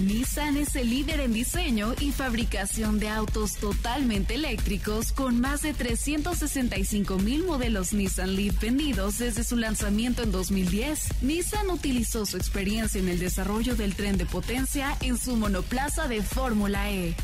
Nissan 0.00 0.58
es 0.58 0.76
el 0.76 0.90
líder 0.90 1.20
en 1.20 1.32
diseño 1.32 1.94
y 2.00 2.12
fabricación 2.12 2.98
de 2.98 3.08
autos 3.08 3.54
totalmente 3.54 4.34
eléctricos 4.34 5.12
con 5.12 5.40
más 5.40 5.62
de 5.62 5.72
365 5.72 7.18
mil 7.18 7.44
modelos 7.44 7.94
Nissan 7.94 8.36
Leaf 8.36 8.60
vendidos 8.60 9.18
desde 9.18 9.42
su 9.42 9.56
lanzamiento 9.56 10.22
en 10.22 10.32
2010. 10.32 11.22
Nissan 11.22 11.70
utilizó 11.70 12.26
su 12.26 12.36
experiencia 12.36 13.00
en 13.00 13.08
el 13.08 13.18
desarrollo 13.18 13.74
del 13.74 13.94
tren 13.94 14.18
de 14.18 14.26
potencia 14.26 14.96
en 15.00 15.16
su 15.16 15.34
monoplaza 15.36 16.08
de 16.08 16.22
Fórmula 16.22 16.90
E. 16.90 17.14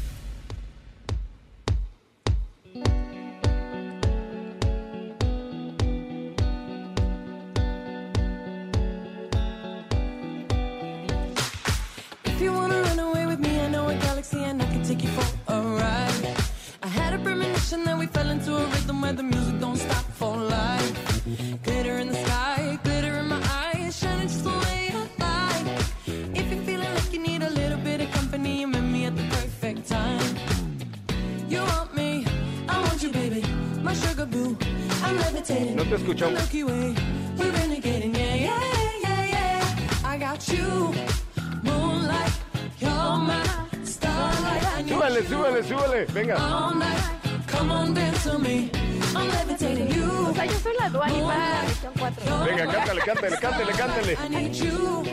I 54.18 54.28
need 54.28 54.54
you. 54.54 55.04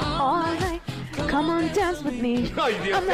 All 0.00 0.44
right, 0.44 0.80
come 1.28 1.50
on, 1.50 1.68
dance 1.74 2.02
with 2.02 2.14
me. 2.20 2.50
Ay, 2.56 2.72
Dios, 2.82 2.96
I'm 2.96 3.06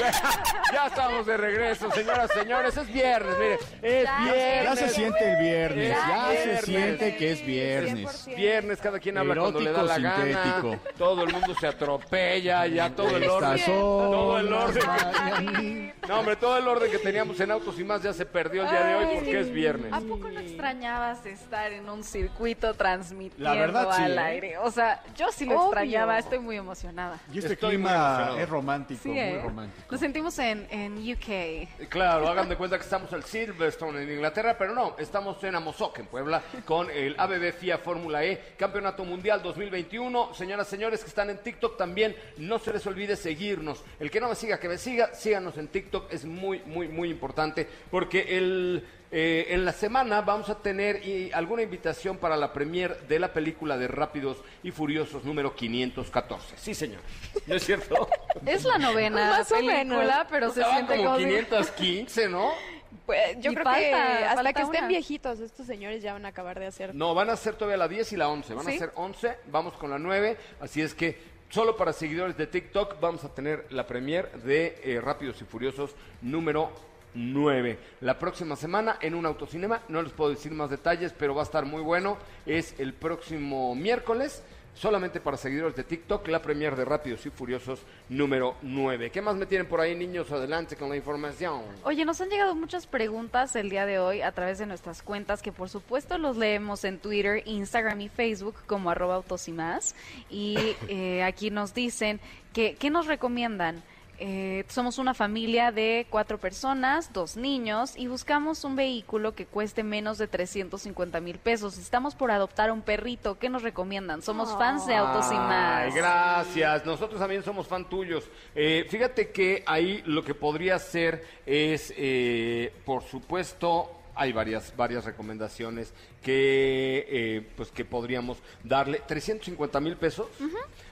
ya, 0.78 0.86
estamos 0.86 1.26
de 1.26 1.36
regreso, 1.36 1.90
señoras, 1.90 2.30
señores. 2.32 2.76
Es 2.76 2.92
viernes, 2.92 3.34
mire, 3.38 3.54
es 3.82 4.08
viernes. 4.22 4.64
Ya 4.64 4.76
se 4.76 4.88
siente 4.90 5.32
el 5.32 5.42
viernes, 5.42 5.90
Es 5.90 5.96
ya 5.96 6.28
viernes. 6.30 6.60
se 6.60 6.66
siente 6.66 7.16
que 7.16 7.32
es 7.32 7.46
viernes. 7.46 8.26
Viernes, 8.36 8.78
cada 8.80 8.98
quien 9.00 9.18
habla 9.18 9.34
cuando 9.34 9.60
le 9.60 9.72
da 9.72 9.82
la 9.82 9.96
Erótico, 9.96 10.70
gana. 10.70 10.80
Todo 10.96 11.24
el 11.24 11.32
mundo 11.32 11.54
se 11.58 11.66
atropella, 11.66 12.66
ya 12.66 12.90
todo 12.90 13.16
el 13.16 13.28
orden. 13.28 13.64
Todo 13.66 14.38
el 14.38 14.52
orden. 14.52 15.94
No, 16.08 16.20
hombre, 16.20 16.36
todo 16.36 16.56
el 16.56 16.66
orden 16.66 16.90
que 16.90 16.98
teníamos 16.98 17.38
en 17.40 17.50
autos 17.50 17.78
y 17.78 17.84
más 17.84 18.02
ya 18.02 18.12
se 18.12 18.24
perdió 18.24 18.62
el 18.62 18.70
día 18.70 18.82
de 18.84 18.94
hoy 18.94 19.06
porque 19.16 19.40
es 19.40 19.50
viernes. 19.52 19.92
¿A 19.92 20.00
poco 20.00 20.28
no 20.30 20.40
extrañabas 20.40 21.26
estar 21.26 21.72
en 21.72 21.88
un 21.88 22.02
circuito 22.04 22.72
transmitiendo 22.74 23.44
La 23.44 23.54
verdad, 23.54 23.88
sí, 23.94 24.02
al 24.02 24.12
¿eh? 24.16 24.20
aire? 24.20 24.58
O 24.58 24.70
sea, 24.70 25.02
yo 25.16 25.30
sí 25.32 25.44
lo 25.44 25.52
Obvio. 25.56 25.64
extrañaba, 25.66 26.18
estoy 26.18 26.38
muy 26.38 26.56
emocionada. 26.56 27.18
Y 27.32 27.38
este 27.40 27.54
Estoy 27.54 27.70
clima 27.70 28.36
es 28.38 28.48
romántico, 28.48 29.00
Sí, 29.02 29.08
muy 29.10 29.18
¿eh? 29.18 29.40
romántico. 29.42 29.86
Nos 29.90 30.00
sentimos 30.00 30.38
en, 30.38 30.66
en 30.70 30.98
UK. 30.98 31.88
Claro, 31.88 32.28
hagan 32.28 32.48
de 32.48 32.56
cuenta 32.56 32.76
que 32.76 32.84
estamos 32.84 33.12
al 33.12 33.24
Silverstone 33.24 34.02
en 34.02 34.12
Inglaterra, 34.12 34.56
pero 34.58 34.74
no, 34.74 34.96
estamos 34.98 35.42
en 35.44 35.54
Amozoc, 35.54 35.98
en 35.98 36.06
Puebla, 36.06 36.42
con 36.64 36.90
el 36.90 37.14
ABB 37.18 37.52
FIA 37.52 37.78
Fórmula 37.78 38.24
E, 38.24 38.54
Campeonato 38.56 39.04
Mundial 39.04 39.42
2021. 39.42 40.34
Señoras, 40.34 40.68
señores 40.68 41.02
que 41.02 41.08
están 41.08 41.30
en 41.30 41.38
TikTok 41.38 41.76
también, 41.76 42.16
no 42.38 42.58
se 42.58 42.72
les 42.72 42.86
olvide 42.86 43.16
seguirnos. 43.16 43.82
El 43.98 44.10
que 44.10 44.20
no 44.20 44.28
me 44.28 44.34
siga, 44.34 44.58
que 44.58 44.68
me 44.68 44.78
siga, 44.78 45.14
síganos 45.14 45.56
en 45.58 45.68
TikTok, 45.68 46.12
es 46.12 46.24
muy, 46.24 46.60
muy, 46.66 46.88
muy 46.88 47.10
importante, 47.10 47.68
porque 47.90 48.36
el... 48.36 48.86
eh, 49.10 49.46
en 49.50 49.64
la 49.64 49.72
semana 49.72 50.20
vamos 50.20 50.50
a 50.50 50.56
tener 50.58 51.06
y, 51.06 51.32
alguna 51.32 51.62
invitación 51.62 52.18
para 52.18 52.36
la 52.36 52.52
premier 52.52 52.98
de 53.08 53.18
la 53.18 53.32
película 53.32 53.78
de 53.78 53.88
Rápidos 53.88 54.38
y 54.62 54.70
Furiosos 54.70 55.24
número 55.24 55.54
514. 55.54 56.56
Sí, 56.58 56.74
señor. 56.74 57.00
¿No 57.46 57.54
es 57.54 57.64
cierto? 57.64 58.08
Es 58.46 58.64
la 58.64 58.78
novena 58.78 59.30
Más 59.30 59.50
o 59.50 59.54
película, 59.56 59.78
menos. 59.78 60.26
pero 60.30 60.48
O 60.48 60.52
se 60.52 60.62
siente 60.62 60.96
como 60.98 61.16
si- 61.18 61.24
515, 61.24 62.28
¿no? 62.28 62.50
Pues, 63.04 63.36
yo 63.40 63.52
Y 63.52 63.54
creo 63.54 63.64
falta, 63.64 63.80
que 63.80 63.94
hasta 63.94 64.34
falta 64.34 64.52
que 64.52 64.62
estén 64.62 64.78
una. 64.80 64.88
viejitos 64.88 65.40
estos 65.40 65.66
señores 65.66 66.02
ya 66.02 66.12
van 66.12 66.26
a 66.26 66.28
acabar 66.28 66.58
de 66.58 66.66
hacer. 66.66 66.94
No, 66.94 67.14
van 67.14 67.30
a 67.30 67.36
ser 67.36 67.54
todavía 67.54 67.78
la 67.78 67.88
10 67.88 68.12
y 68.12 68.16
la 68.18 68.28
11. 68.28 68.52
Van 68.54 68.66
¿Sí? 68.66 68.74
a 68.76 68.78
ser 68.78 68.92
11, 68.96 69.36
vamos 69.46 69.74
con 69.74 69.88
la 69.90 69.98
9. 69.98 70.36
Así 70.60 70.82
es 70.82 70.94
que 70.94 71.18
solo 71.48 71.74
para 71.76 71.94
seguidores 71.94 72.36
de 72.36 72.46
TikTok 72.46 73.00
vamos 73.00 73.24
a 73.24 73.34
tener 73.34 73.66
la 73.70 73.86
premier 73.86 74.30
de 74.42 74.78
eh, 74.84 75.00
Rápidos 75.00 75.40
y 75.40 75.44
Furiosos 75.46 75.94
número 76.20 76.70
9. 77.18 77.78
La 78.02 78.18
próxima 78.18 78.54
semana 78.54 78.98
en 79.00 79.14
un 79.14 79.26
autocinema, 79.26 79.82
no 79.88 80.00
les 80.02 80.12
puedo 80.12 80.30
decir 80.30 80.52
más 80.52 80.70
detalles, 80.70 81.12
pero 81.12 81.34
va 81.34 81.42
a 81.42 81.44
estar 81.44 81.64
muy 81.64 81.82
bueno. 81.82 82.16
Es 82.46 82.74
el 82.78 82.94
próximo 82.94 83.74
miércoles. 83.74 84.42
Solamente 84.74 85.18
para 85.18 85.36
seguidores 85.36 85.74
de 85.74 85.82
TikTok, 85.82 86.28
la 86.28 86.40
premier 86.40 86.76
de 86.76 86.84
Rápidos 86.84 87.26
y 87.26 87.30
Furiosos 87.30 87.80
número 88.10 88.54
9. 88.62 89.10
¿Qué 89.10 89.20
más 89.20 89.34
me 89.34 89.44
tienen 89.44 89.66
por 89.66 89.80
ahí, 89.80 89.96
niños? 89.96 90.30
Adelante 90.30 90.76
con 90.76 90.88
la 90.88 90.94
información. 90.94 91.62
Oye, 91.82 92.04
nos 92.04 92.20
han 92.20 92.28
llegado 92.28 92.54
muchas 92.54 92.86
preguntas 92.86 93.56
el 93.56 93.70
día 93.70 93.86
de 93.86 93.98
hoy 93.98 94.22
a 94.22 94.30
través 94.30 94.58
de 94.58 94.66
nuestras 94.66 95.02
cuentas, 95.02 95.42
que 95.42 95.50
por 95.50 95.68
supuesto 95.68 96.16
los 96.16 96.36
leemos 96.36 96.84
en 96.84 97.00
Twitter, 97.00 97.42
Instagram 97.44 98.02
y 98.02 98.08
Facebook 98.08 98.54
como 98.68 98.88
arroba 98.88 99.16
autos 99.16 99.48
y 99.48 99.52
más. 99.52 99.96
Y 100.30 100.76
eh, 100.86 101.24
aquí 101.24 101.50
nos 101.50 101.74
dicen 101.74 102.20
que, 102.52 102.76
¿qué 102.76 102.90
nos 102.90 103.06
recomiendan? 103.06 103.82
Eh, 104.20 104.64
somos 104.68 104.98
una 104.98 105.14
familia 105.14 105.70
de 105.70 106.06
cuatro 106.10 106.38
personas, 106.38 107.12
dos 107.12 107.36
niños, 107.36 107.96
y 107.96 108.08
buscamos 108.08 108.64
un 108.64 108.74
vehículo 108.74 109.34
que 109.34 109.46
cueste 109.46 109.84
menos 109.84 110.18
de 110.18 110.26
350 110.26 111.20
mil 111.20 111.38
pesos. 111.38 111.78
Estamos 111.78 112.16
por 112.16 112.30
adoptar 112.32 112.72
un 112.72 112.82
perrito. 112.82 113.38
¿Qué 113.38 113.48
nos 113.48 113.62
recomiendan? 113.62 114.22
Somos 114.22 114.56
fans 114.58 114.86
de 114.86 114.96
autos 114.96 115.30
y 115.30 115.36
más. 115.36 115.84
Ay, 115.84 115.92
gracias. 115.92 116.84
Nosotros 116.84 117.20
también 117.20 117.44
somos 117.44 117.68
fan 117.68 117.88
tuyos. 117.88 118.24
Eh, 118.54 118.86
fíjate 118.88 119.30
que 119.30 119.62
ahí 119.66 120.02
lo 120.04 120.24
que 120.24 120.34
podría 120.34 120.78
ser 120.78 121.24
es, 121.46 121.92
eh, 121.96 122.72
por 122.84 123.04
supuesto, 123.04 123.98
hay 124.18 124.32
varias, 124.32 124.74
varias 124.76 125.04
recomendaciones 125.04 125.94
que, 126.22 127.06
eh, 127.08 127.48
pues, 127.56 127.70
que 127.70 127.84
podríamos 127.84 128.38
darle. 128.64 129.00
350 129.06 129.78
mil 129.78 129.96
pesos. 129.96 130.26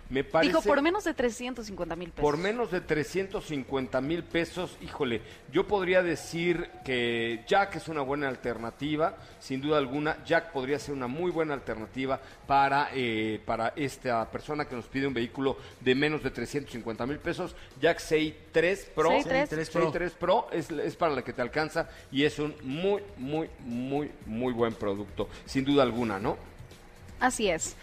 Me 0.09 0.23
parece. 0.23 0.53
Dijo, 0.53 0.63
por 0.63 0.81
menos 0.83 1.05
de 1.05 1.15
350 1.15 1.97
mil 1.97 2.11
pesos. 2.11 2.23
Por 2.23 2.37
menos 2.37 2.71
de 2.71 2.81
350 2.81 4.01
mil 4.01 4.23
pesos, 4.23 4.77
híjole, 4.81 5.21
yo 5.53 5.67
podría 5.67 6.03
decir 6.03 6.71
que 6.85 7.45
Jack 7.47 7.77
es 7.77 7.89
una 7.89 8.03
buena 8.03 8.29
alternativa, 8.29 9.17
sin 9.41 9.61
duda 9.61 9.79
alguna, 9.79 10.23
Jack 10.25 10.53
podría 10.53 10.79
ser 10.79 10.95
una 10.95 11.09
muy 11.09 11.33
buena 11.33 11.55
alternativa 11.55 12.21
para, 12.47 12.91
eh, 12.95 13.41
para 13.45 13.73
esta 13.75 14.31
persona 14.31 14.67
que 14.67 14.77
nos 14.77 14.87
pide 14.87 15.09
un 15.09 15.15
vehículo 15.15 15.57
de 15.81 15.95
menos 15.95 16.23
de 16.23 16.31
350 16.31 17.07
mil 17.07 17.19
pesos. 17.19 17.57
Jack 17.81 17.99
6.3 17.99 18.87
Pro, 18.95 19.11
6.3. 19.11 19.49
6.3 19.49 19.71
Pro. 19.71 19.93
6.3 19.93 20.11
Pro 20.13 20.49
es, 20.53 20.71
es 20.71 20.95
para 20.95 21.15
la 21.17 21.23
que 21.23 21.33
te 21.33 21.43
alcanza 21.43 21.89
y 22.13 22.23
es 22.23 22.39
un 22.39 22.55
muy, 22.63 23.03
muy, 23.17 23.51
muy, 23.65 24.11
muy 24.25 24.53
buen 24.53 24.75
producto, 24.75 25.29
sin 25.47 25.65
duda 25.65 25.83
alguna, 25.83 26.21
¿no? 26.21 26.37
Así 27.19 27.49
es. 27.49 27.77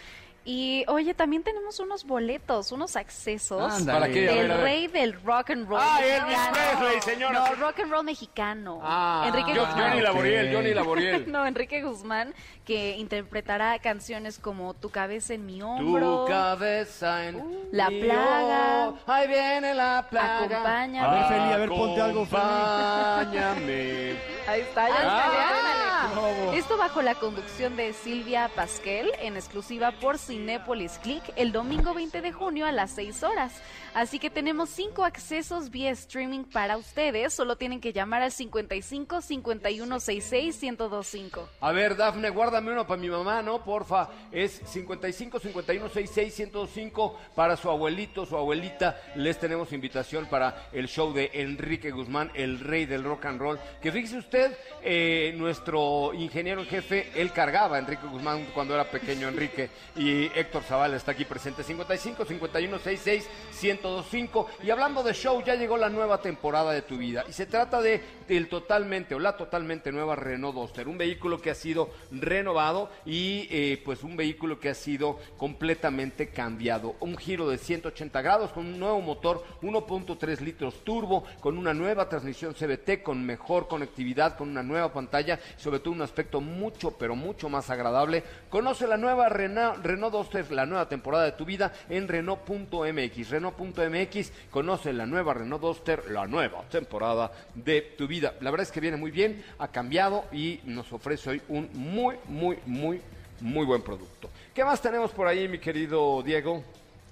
Y 0.46 0.84
oye, 0.90 1.14
también 1.14 1.42
tenemos 1.42 1.80
unos 1.80 2.04
boletos, 2.04 2.74
unos 2.74 2.98
accesos 2.98 3.74
Ándale. 3.74 4.00
¿Para 4.00 4.12
qué? 4.14 4.28
A 4.28 4.34
del 4.34 4.42
ver, 4.50 4.52
a 4.52 4.56
ver. 4.56 4.64
rey 4.66 4.88
del 4.88 5.14
rock 5.24 5.52
and 5.52 5.70
roll. 5.70 5.80
Ah, 5.82 6.00
Elvis 6.04 6.38
mexicano. 6.38 6.80
Presley, 6.80 7.02
señora. 7.02 7.40
No, 7.40 7.56
rock 7.66 7.80
and 7.80 7.92
roll 7.92 8.04
mexicano. 8.04 8.80
Ah, 8.84 9.24
Enrique 9.28 9.54
yo- 9.56 9.66
Guzmán. 9.66 9.90
Johnny 9.92 10.02
Laboriel. 10.02 10.54
Johnny 10.54 10.74
Laboriel. 10.74 11.32
No, 11.32 11.46
Enrique 11.46 11.82
Guzmán, 11.82 12.34
que 12.66 12.98
interpretará 12.98 13.80
canciones 13.80 14.38
como 14.38 14.74
Tu 14.74 14.90
cabeza 14.90 15.34
en 15.34 15.46
mi 15.46 15.62
hombro. 15.62 16.26
Tu 16.26 16.32
cabeza 16.32 17.26
en 17.26 17.42
La 17.72 17.90
mi 17.90 18.02
plaga. 18.02 18.90
ojo. 18.90 18.98
Ahí 19.08 19.28
viene 19.30 19.74
la 19.74 20.06
plaga. 20.10 20.40
Acompáñame. 20.44 21.08
A 21.08 21.12
ver, 21.14 21.26
Feli, 21.28 21.54
a 21.54 21.58
ver, 21.58 21.70
ponte 21.70 22.02
algo, 22.02 22.26
Feli. 22.26 22.42
Acompáñame. 22.44 24.33
Ahí 24.48 24.62
está, 24.62 24.90
ya 24.90 24.96
Ah, 25.00 26.06
está, 26.08 26.22
bravo. 26.22 26.54
Esto 26.54 26.78
bajo 26.78 27.02
la 27.02 27.16
conducción 27.16 27.76
de 27.76 27.94
Silvia 27.94 28.50
Pasquel, 28.54 29.12
en 29.20 29.36
exclusiva 29.38 29.92
por 29.94 30.18
Cinépolis 30.18 31.00
Click, 31.00 31.24
el 31.36 31.52
domingo 31.52 31.94
20 31.94 32.22
de 32.22 32.32
junio 32.34 32.66
a 32.66 32.72
las 32.72 32.92
6 32.92 33.24
horas. 33.24 33.54
Así 33.94 34.18
que 34.18 34.32
tenemos 34.32 34.70
cinco 34.70 35.06
accesos 35.06 35.70
vía 35.70 35.92
streaming 35.92 36.46
para 36.46 36.78
ustedes. 36.78 37.32
Solo 37.32 37.58
tienen 37.58 37.80
que 37.80 37.94
llamar 37.94 38.24
al 38.24 38.32
55 38.32 39.22
51 39.22 40.00
66 40.00 40.62
1025. 40.64 41.48
A 41.62 41.72
ver, 41.72 41.96
Dafne, 41.96 42.32
guárdame 42.32 42.72
uno 42.72 42.88
para 42.88 43.00
mi 43.00 43.08
mamá, 43.10 43.44
¿no? 43.44 43.64
Porfa. 43.64 44.10
Es 44.32 44.62
55 44.66 45.40
51 45.40 45.90
66 45.90 46.34
105 46.34 47.20
para 47.36 47.56
su 47.56 47.70
abuelito, 47.70 48.26
su 48.26 48.36
abuelita. 48.36 49.00
Les 49.16 49.40
tenemos 49.40 49.72
invitación 49.72 50.26
para 50.26 50.68
el 50.74 50.88
show 50.88 51.14
de 51.14 51.30
Enrique 51.34 51.92
Guzmán, 51.92 52.32
el 52.34 52.60
rey 52.62 52.86
del 52.88 53.04
rock 53.04 53.26
and 53.26 53.40
roll. 53.40 53.60
Que 53.80 53.92
fíjese 53.92 54.18
usted, 54.18 54.33
eh, 54.82 55.34
nuestro 55.38 56.14
ingeniero 56.14 56.62
en 56.62 56.68
jefe, 56.68 57.12
él 57.16 57.32
cargaba 57.32 57.80
Enrique 57.80 58.06
Guzmán 58.08 58.48
cuando 58.54 58.74
era 58.74 58.90
pequeño 58.90 59.28
Enrique. 59.28 59.70
Y 59.96 60.26
Héctor 60.38 60.64
Zavala 60.64 60.98
está 60.98 61.12
aquí 61.12 61.26
presente. 61.26 61.64
55 61.64 62.26
51 62.26 62.78
66 62.80 63.30
1025. 63.62 64.50
Y 64.64 64.72
hablando 64.72 65.04
de 65.04 65.14
show, 65.14 65.42
ya 65.44 65.56
llegó 65.56 65.78
la 65.78 65.90
nueva 65.90 66.22
temporada 66.22 66.72
de 66.72 66.82
tu 66.82 66.98
vida. 66.98 67.24
Y 67.28 67.34
se 67.34 67.46
trata 67.46 67.82
de 67.82 68.02
el 68.28 68.48
totalmente 68.48 69.16
o 69.16 69.20
la 69.20 69.38
totalmente 69.38 69.92
nueva 69.92 70.16
Renault 70.16 70.56
Duster. 70.56 70.88
Un 70.88 70.98
vehículo 70.98 71.42
que 71.42 71.50
ha 71.50 71.56
sido 71.56 71.90
renovado 72.12 72.90
y 73.06 73.48
eh, 73.50 73.82
pues 73.84 74.04
un 74.04 74.16
vehículo 74.16 74.60
que 74.60 74.70
ha 74.70 74.74
sido 74.74 75.20
completamente 75.38 76.30
cambiado. 76.30 76.96
Un 77.00 77.18
giro 77.18 77.50
de 77.50 77.58
180 77.58 78.22
grados 78.22 78.52
con 78.52 78.66
un 78.66 78.80
nuevo 78.80 79.02
motor 79.02 79.44
1.3 79.62 80.40
litros 80.40 80.84
turbo, 80.84 81.24
con 81.40 81.58
una 81.58 81.74
nueva 81.74 82.10
transmisión 82.10 82.54
CBT, 82.54 83.04
con 83.04 83.26
mejor 83.26 83.68
conectividad, 83.68 84.38
con 84.38 84.50
una 84.50 84.64
nueva 84.64 84.92
pantalla, 84.94 85.40
sobre 85.58 85.80
todo 85.80 85.94
un 85.94 86.02
aspecto 86.02 86.42
mucho, 86.42 86.92
pero 86.98 87.16
mucho 87.16 87.50
más 87.50 87.70
agradable. 87.70 88.24
Conoce 88.50 88.88
la 88.88 88.98
nueva 88.98 89.30
Renault, 89.30 89.84
Renault 89.84 90.14
Duster, 90.14 90.52
la 90.52 90.66
nueva 90.66 90.88
temporada 90.88 91.26
de 91.26 91.32
tu 91.34 91.46
vida 91.46 91.74
en 91.90 92.08
Renault.mx. 92.08 93.30
Renault.mx, 93.30 94.32
conoce 94.50 94.94
la 94.94 95.06
nueva 95.06 95.34
Renault 95.34 95.62
Duster, 95.62 96.12
la 96.12 96.28
nueva 96.28 96.64
temporada 96.70 97.32
de 97.56 97.82
tu 97.82 98.08
vida. 98.08 98.13
La 98.22 98.52
verdad 98.52 98.62
es 98.62 98.72
que 98.72 98.80
viene 98.80 98.98
muy 98.98 99.12
bien, 99.12 99.44
ha 99.60 99.68
cambiado 99.68 100.26
y 100.32 100.60
nos 100.66 100.92
ofrece 100.94 101.30
hoy 101.32 101.42
un 101.50 101.70
muy, 101.74 102.16
muy, 102.28 102.58
muy, 102.66 103.02
muy 103.42 103.66
buen 103.66 103.82
producto. 103.82 104.30
¿Qué 104.54 104.64
más 104.64 104.82
tenemos 104.82 105.12
por 105.12 105.28
ahí, 105.28 105.48
mi 105.48 105.60
querido 105.60 106.22
Diego? 106.24 106.64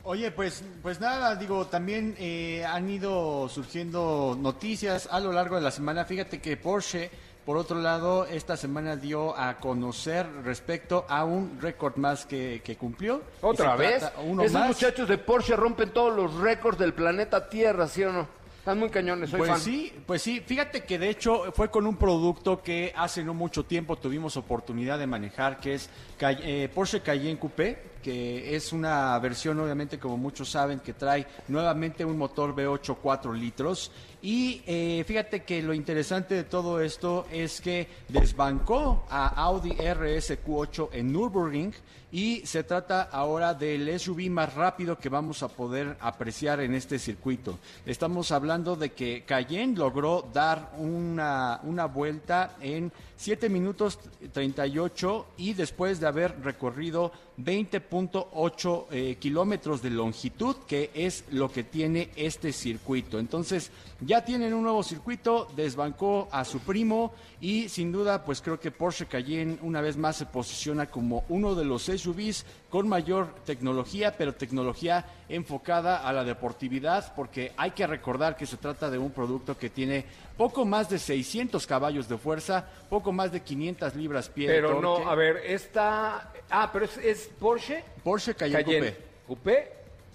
Oye, 0.04 0.32
pues, 0.32 0.64
pues 0.82 1.00
nada, 1.00 1.36
digo, 1.36 1.68
también 1.68 2.16
eh, 2.18 2.66
han 2.66 2.90
ido 2.90 3.48
surgiendo 3.50 4.36
noticias 4.40 5.08
a 5.12 5.20
lo 5.20 5.32
largo 5.32 5.56
de 5.56 5.62
la 5.62 5.70
semana. 5.72 6.06
Fíjate 6.06 6.40
que 6.42 6.58
Porsche, 6.58 7.12
por 7.46 7.56
otro 7.58 7.80
lado, 7.80 8.26
esta 8.26 8.58
semana 8.58 8.96
dio 8.96 9.38
a 9.38 9.58
conocer 9.60 10.26
respecto 10.44 11.06
a 11.08 11.24
un 11.24 11.60
récord 11.62 11.98
más 11.98 12.26
que, 12.26 12.62
que 12.64 12.78
cumplió. 12.78 13.22
¿Otra 13.42 13.76
vez? 13.76 14.04
Uno 14.26 14.42
Esos 14.42 14.54
más. 14.60 14.68
muchachos 14.70 15.08
de 15.08 15.20
Porsche 15.20 15.56
rompen 15.56 15.92
todos 15.92 16.16
los 16.16 16.34
récords 16.34 16.80
del 16.80 16.94
planeta 16.94 17.48
Tierra, 17.48 17.88
¿sí 17.88 18.04
o 18.04 18.12
no? 18.12 18.41
Están 18.62 18.78
muy 18.78 18.92
cañones, 18.92 19.32
soy 19.32 19.40
Pues 19.40 19.50
fan. 19.50 19.60
sí, 19.60 19.92
pues 20.06 20.22
sí, 20.22 20.40
fíjate 20.40 20.84
que 20.84 21.00
de 21.00 21.10
hecho 21.10 21.52
fue 21.52 21.72
con 21.72 21.88
un 21.88 21.96
producto 21.98 22.62
que 22.62 22.94
hace 22.96 23.24
no 23.24 23.34
mucho 23.34 23.66
tiempo 23.66 23.96
tuvimos 23.96 24.38
oportunidad 24.38 25.00
de 25.00 25.08
manejar, 25.08 25.60
que 25.60 25.74
es 25.74 25.90
eh, 26.20 26.70
Porsche 26.72 27.02
Cayenne 27.02 27.40
Coupé, 27.40 27.82
que 28.02 28.56
es 28.56 28.74
una 28.74 29.18
versión 29.20 29.60
obviamente 29.60 30.00
como 30.00 30.18
muchos 30.18 30.50
saben 30.50 30.80
que 30.80 30.94
trae 30.94 31.26
nuevamente 31.48 32.04
un 32.04 32.18
motor 32.18 32.56
V8 32.56 32.98
4 33.02 33.34
litros 33.34 33.92
y 34.22 34.62
eh, 34.66 35.04
fíjate 35.08 35.44
que 35.44 35.62
lo 35.62 35.74
interesante 35.74 36.36
de 36.36 36.44
todo 36.44 36.82
esto 36.82 37.26
es 37.32 37.62
que 37.62 37.88
desbancó 38.10 39.06
a 39.10 39.28
Audi 39.28 39.72
RS 39.72 40.38
Q8 40.46 40.90
en 40.94 41.12
Nürburgring 41.12 41.74
y 42.12 42.46
se 42.46 42.64
trata 42.64 43.04
ahora 43.04 43.54
del 43.54 44.00
SUV 44.00 44.30
más 44.30 44.54
rápido 44.54 44.98
que 45.00 45.10
vamos 45.10 45.44
a 45.44 45.48
poder 45.48 45.98
apreciar 46.02 46.60
en 46.60 46.76
este 46.76 47.00
circuito. 47.00 47.58
Estamos 47.86 48.32
hablando 48.32 48.76
de 48.76 48.92
que 48.92 49.24
Cayenne 49.26 49.78
logró 49.78 50.28
dar 50.34 50.74
una, 50.78 51.62
una 51.64 51.86
vuelta 51.86 52.58
en 52.60 52.92
7 53.22 53.50
minutos 53.50 54.00
38 54.34 55.28
y 55.38 55.54
después 55.54 56.00
de 56.00 56.08
haber 56.08 56.42
recorrido 56.44 57.12
20.8 57.38 58.86
eh, 58.90 59.18
kilómetros 59.20 59.84
de 59.84 59.92
longitud, 59.92 60.56
que 60.68 60.90
es 60.96 61.26
lo 61.30 61.52
que 61.52 61.64
tiene 61.64 62.10
este 62.16 62.52
circuito. 62.52 63.20
Entonces, 63.20 63.70
ya 64.00 64.26
tienen 64.26 64.56
un 64.56 64.64
nuevo 64.64 64.82
circuito, 64.82 65.48
desbancó 65.56 66.30
a 66.32 66.44
su 66.44 66.62
primo 66.62 67.14
y 67.40 67.70
sin 67.70 67.92
duda, 67.92 68.26
pues 68.26 68.42
creo 68.42 68.60
que 68.60 68.72
Porsche 68.72 69.06
Cayenne 69.06 69.60
una 69.62 69.82
vez 69.82 69.98
más 69.98 70.16
se 70.16 70.26
posiciona 70.26 70.88
como 70.88 71.24
uno 71.30 71.54
de 71.54 71.66
los 71.66 71.84
SUVs 71.84 72.44
con 72.72 72.88
mayor 72.88 73.36
tecnología, 73.46 74.16
pero 74.18 74.34
tecnología 74.34 75.06
enfocada 75.30 76.08
a 76.08 76.12
la 76.12 76.24
deportividad, 76.24 77.14
porque 77.16 77.52
hay 77.56 77.72
que 77.72 77.86
recordar 77.86 78.36
que 78.36 78.48
se 78.48 78.58
trata 78.58 78.90
de 78.90 78.98
un 78.98 79.12
producto 79.12 79.58
que 79.58 79.70
tiene 79.70 80.06
poco 80.38 80.66
más 80.66 80.90
de 80.90 80.98
600 80.98 81.68
caballos 81.68 82.08
de 82.10 82.18
fuerza, 82.18 82.66
poco 82.90 83.11
más 83.12 83.32
de 83.32 83.42
500 83.42 83.96
libras 83.96 84.30
pie 84.30 84.48
de 84.48 84.56
Pero 84.56 84.82
no, 84.82 85.10
a 85.10 85.16
ver, 85.16 85.38
esta... 85.46 86.32
Ah, 86.50 86.70
pero 86.72 86.86
es, 86.86 86.98
es 86.98 87.30
Porsche 87.40 87.84
Porsche 88.04 88.34
Cayenne, 88.36 88.64
Cayenne. 88.64 88.96
Coupé 89.28 89.72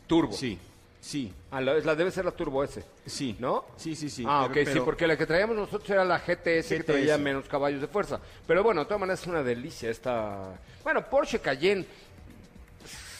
Turbo. 0.06 0.32
Sí, 0.32 0.58
sí. 1.00 1.32
Ah, 1.50 1.60
la, 1.60 1.74
la- 1.74 1.94
debe 1.94 2.10
ser 2.10 2.24
la 2.24 2.30
Turbo 2.32 2.62
S. 2.62 2.84
Sí. 3.06 3.36
¿No? 3.38 3.64
Sí, 3.76 3.94
sí, 3.96 4.10
sí. 4.10 4.24
Ah, 4.26 4.48
pero- 4.52 4.68
ok, 4.70 4.72
sí, 4.76 4.80
porque 4.84 5.06
la 5.06 5.16
que 5.16 5.26
traíamos 5.26 5.56
nosotros 5.56 5.88
era 5.90 6.04
la 6.04 6.18
GTS, 6.18 6.68
que 6.68 6.76
GTS. 6.78 6.84
traía 6.86 7.18
menos 7.18 7.48
caballos 7.48 7.80
de 7.80 7.86
fuerza. 7.88 8.20
Pero 8.46 8.62
bueno, 8.62 8.82
de 8.82 8.86
todas 8.86 9.00
maneras 9.00 9.20
es 9.22 9.26
una 9.26 9.42
delicia 9.42 9.90
esta... 9.90 10.58
Bueno, 10.84 11.04
Porsche 11.08 11.38
Cayenne, 11.40 11.86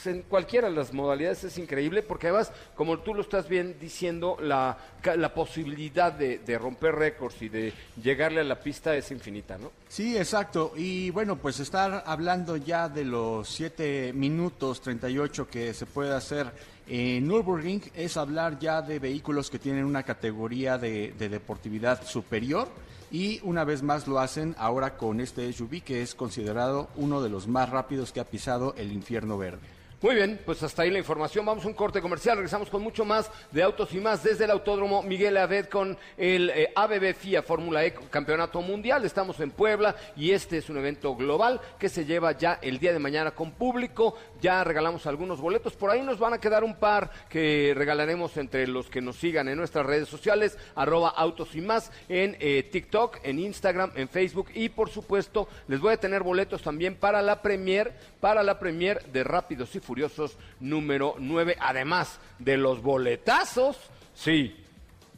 en 0.07 0.23
cualquiera 0.23 0.69
de 0.69 0.75
las 0.75 0.93
modalidades 0.93 1.43
es 1.43 1.57
increíble, 1.57 2.01
porque 2.01 2.27
además, 2.27 2.51
como 2.75 2.99
tú 2.99 3.13
lo 3.13 3.21
estás 3.21 3.47
bien 3.47 3.77
diciendo, 3.79 4.37
la, 4.41 4.77
la 5.15 5.33
posibilidad 5.33 6.11
de, 6.11 6.39
de 6.39 6.57
romper 6.57 6.95
récords 6.95 7.41
y 7.41 7.49
de 7.49 7.73
llegarle 8.01 8.41
a 8.41 8.43
la 8.43 8.59
pista 8.59 8.95
es 8.95 9.11
infinita, 9.11 9.57
¿no? 9.57 9.71
Sí, 9.87 10.17
exacto. 10.17 10.73
Y 10.75 11.11
bueno, 11.11 11.37
pues 11.37 11.59
estar 11.59 12.03
hablando 12.05 12.57
ya 12.57 12.89
de 12.89 13.05
los 13.05 13.47
7 13.49 14.13
minutos 14.13 14.81
38 14.81 15.47
que 15.47 15.73
se 15.73 15.85
puede 15.85 16.13
hacer 16.13 16.51
en 16.87 17.27
Nürburgring 17.27 17.81
es 17.95 18.15
hablar 18.15 18.59
ya 18.59 18.81
de 18.81 18.99
vehículos 18.99 19.49
que 19.49 19.59
tienen 19.59 19.83
una 19.85 20.03
categoría 20.03 20.77
de, 20.77 21.13
de 21.17 21.29
deportividad 21.29 22.05
superior. 22.05 22.69
Y 23.09 23.39
una 23.43 23.63
vez 23.63 23.83
más 23.83 24.07
lo 24.07 24.19
hacen 24.19 24.55
ahora 24.57 24.97
con 24.97 25.21
este 25.21 25.51
SUV 25.51 25.81
que 25.81 26.01
es 26.01 26.13
considerado 26.13 26.89
uno 26.97 27.21
de 27.21 27.29
los 27.29 27.47
más 27.47 27.69
rápidos 27.69 28.11
que 28.11 28.19
ha 28.19 28.25
pisado 28.25 28.73
el 28.77 28.91
infierno 28.91 29.37
verde. 29.37 29.76
Muy 29.99 30.13
bien, 30.13 30.39
pues 30.45 30.61
hasta 30.61 30.83
ahí 30.83 30.91
la 30.91 30.99
información. 30.99 31.43
Vamos 31.43 31.65
a 31.65 31.67
un 31.67 31.73
corte 31.73 32.03
comercial. 32.03 32.37
Regresamos 32.37 32.69
con 32.69 32.83
mucho 32.83 33.03
más 33.03 33.31
de 33.51 33.63
autos 33.63 33.91
y 33.95 33.99
más 33.99 34.21
desde 34.21 34.45
el 34.45 34.51
Autódromo 34.51 35.01
Miguel 35.01 35.35
Aved 35.37 35.65
con 35.65 35.97
el 36.17 36.51
eh, 36.51 36.71
ABB 36.75 37.15
FIA 37.15 37.41
Fórmula 37.41 37.83
E 37.83 37.95
Campeonato 38.11 38.61
Mundial. 38.61 39.05
Estamos 39.05 39.39
en 39.39 39.49
Puebla 39.49 39.95
y 40.15 40.33
este 40.33 40.59
es 40.59 40.69
un 40.69 40.77
evento 40.77 41.15
global 41.15 41.59
que 41.79 41.89
se 41.89 42.05
lleva 42.05 42.33
ya 42.33 42.59
el 42.61 42.77
día 42.77 42.93
de 42.93 42.99
mañana 42.99 43.31
con 43.31 43.53
público. 43.53 44.15
Ya 44.39 44.63
regalamos 44.63 45.07
algunos 45.07 45.41
boletos. 45.41 45.73
Por 45.73 45.89
ahí 45.89 46.03
nos 46.03 46.19
van 46.19 46.35
a 46.35 46.39
quedar 46.39 46.63
un 46.63 46.75
par 46.75 47.09
que 47.27 47.73
regalaremos 47.75 48.37
entre 48.37 48.67
los 48.67 48.91
que 48.91 49.01
nos 49.01 49.15
sigan 49.15 49.49
en 49.49 49.57
nuestras 49.57 49.83
redes 49.83 50.07
sociales, 50.07 50.59
arroba 50.75 51.09
autos 51.09 51.55
y 51.55 51.61
más, 51.61 51.91
en 52.07 52.37
eh, 52.39 52.69
TikTok, 52.71 53.21
en 53.23 53.39
Instagram, 53.39 53.93
en 53.95 54.07
Facebook 54.07 54.49
y 54.53 54.69
por 54.69 54.91
supuesto 54.91 55.47
les 55.67 55.79
voy 55.79 55.93
a 55.93 55.97
tener 55.97 56.21
boletos 56.21 56.61
también 56.61 56.93
para 56.93 57.23
la 57.23 57.41
premier, 57.41 57.95
para 58.19 58.43
la 58.43 58.59
premier 58.59 59.03
de 59.05 59.23
Rápidos 59.23 59.75
y 59.75 59.86
Furiosos 59.87 60.37
número 60.59 61.15
9, 61.17 61.55
además 61.61 62.19
de 62.39 62.57
los 62.57 62.81
boletazos, 62.81 63.77
sí, 64.13 64.53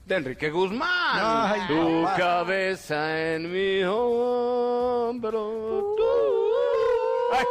de 0.05 0.15
Enrique 0.15 0.51
Guzmán. 0.51 0.87
Ay, 1.19 1.61
tu 1.67 2.03
papá. 2.03 2.15
cabeza 2.17 3.33
en 3.33 3.51
mi 3.51 3.83
hombro. 3.83 5.41
Ay, 7.33 7.45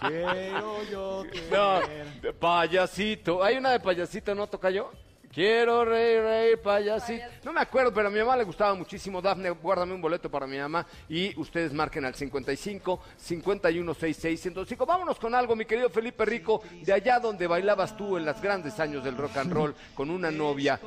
Quiero 0.08 0.82
yo 0.90 1.24
no, 1.50 1.80
de 2.20 2.32
payasito. 2.32 3.44
Hay 3.44 3.56
una 3.58 3.70
de 3.70 3.78
payasito, 3.78 4.34
¿no 4.34 4.48
toca 4.48 4.70
yo? 4.70 4.90
Quiero 5.32 5.82
reír, 5.86 6.20
reír, 6.20 6.60
payasito. 6.60 7.24
No 7.44 7.54
me 7.54 7.62
acuerdo, 7.62 7.92
pero 7.92 8.08
a 8.08 8.10
mi 8.10 8.18
mamá 8.18 8.36
le 8.36 8.44
gustaba 8.44 8.74
muchísimo. 8.74 9.22
Dafne, 9.22 9.48
guárdame 9.48 9.94
un 9.94 10.02
boleto 10.02 10.30
para 10.30 10.46
mi 10.46 10.58
mamá. 10.58 10.86
Y 11.08 11.38
ustedes 11.40 11.72
marquen 11.72 12.04
al 12.04 12.14
55 12.14 13.00
51 13.16 13.94
66 13.94 14.40
105. 14.40 14.84
Vámonos 14.84 15.18
con 15.18 15.34
algo, 15.34 15.56
mi 15.56 15.64
querido 15.64 15.88
Felipe 15.88 16.26
Rico, 16.26 16.62
de 16.82 16.92
allá 16.92 17.18
donde 17.18 17.46
bailabas 17.46 17.96
tú 17.96 18.18
en 18.18 18.26
los 18.26 18.40
grandes 18.42 18.78
años 18.78 19.02
del 19.02 19.16
rock 19.16 19.38
and 19.38 19.52
roll 19.52 19.74
con 19.94 20.10
una 20.10 20.30
novia 20.30 20.78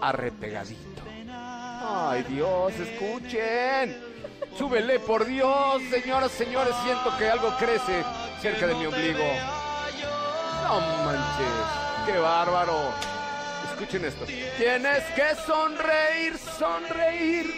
arrepegadito. 0.00 1.02
Ay, 1.28 2.24
Dios, 2.30 2.72
escuchen. 2.80 4.16
Súbele, 4.56 5.00
por 5.00 5.26
Dios, 5.26 5.82
señoras, 5.90 6.32
señores, 6.32 6.74
siento 6.82 7.14
que 7.18 7.28
algo 7.28 7.54
crece 7.58 8.02
cerca 8.40 8.66
de 8.66 8.74
mi 8.74 8.86
ombligo. 8.86 9.24
No 10.64 10.80
manches, 11.04 12.06
qué 12.06 12.18
bárbaro. 12.18 13.15
Escuchen 13.78 14.06
esto. 14.06 14.24
Tienes 14.24 15.02
que 15.14 15.34
sonreír, 15.46 16.38
sonreír. 16.58 17.54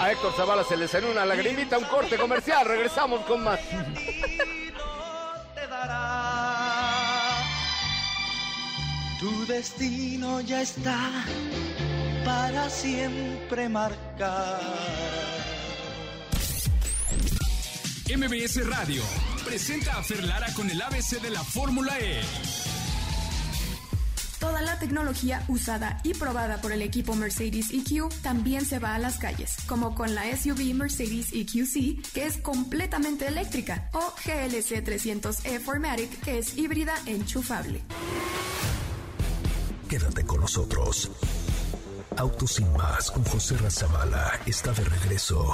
A 0.00 0.12
Héctor 0.12 0.32
Zavala 0.34 0.64
se 0.64 0.78
le 0.78 0.88
salió 0.88 1.10
una 1.10 1.26
lagrimita, 1.26 1.76
un 1.76 1.84
corte 1.84 2.16
comercial. 2.16 2.64
Regresamos 2.66 3.20
con 3.26 3.44
más. 3.44 3.60
Tu 9.20 9.46
destino 9.46 10.40
ya 10.40 10.62
está 10.62 11.10
para 12.24 12.70
siempre 12.70 13.68
marcado. 13.68 14.58
MBS 18.08 18.66
Radio 18.66 19.02
presenta 19.44 19.98
a 19.98 20.02
Ferlara 20.02 20.46
con 20.54 20.70
el 20.70 20.80
ABC 20.80 21.20
de 21.20 21.28
la 21.28 21.44
Fórmula 21.44 21.98
E. 22.00 22.22
Toda 24.56 24.72
la 24.72 24.78
tecnología 24.78 25.44
usada 25.48 26.00
y 26.02 26.14
probada 26.14 26.62
por 26.62 26.72
el 26.72 26.80
equipo 26.80 27.14
Mercedes 27.14 27.66
EQ 27.70 28.08
también 28.22 28.64
se 28.64 28.78
va 28.78 28.94
a 28.94 28.98
las 28.98 29.18
calles, 29.18 29.54
como 29.66 29.94
con 29.94 30.14
la 30.14 30.34
SUV 30.34 30.72
Mercedes 30.72 31.28
EQC, 31.30 32.00
que 32.14 32.24
es 32.24 32.38
completamente 32.38 33.26
eléctrica, 33.26 33.90
o 33.92 34.14
GLC 34.24 34.82
300e 34.82 35.60
Formatic, 35.60 36.22
que 36.22 36.38
es 36.38 36.56
híbrida 36.56 36.94
enchufable. 37.04 37.82
Quédate 39.90 40.24
con 40.24 40.40
nosotros. 40.40 41.10
Autos 42.16 42.52
sin 42.52 42.72
más 42.72 43.10
con 43.10 43.24
José 43.24 43.58
Razabala 43.58 44.40
está 44.46 44.72
de 44.72 44.84
regreso. 44.84 45.52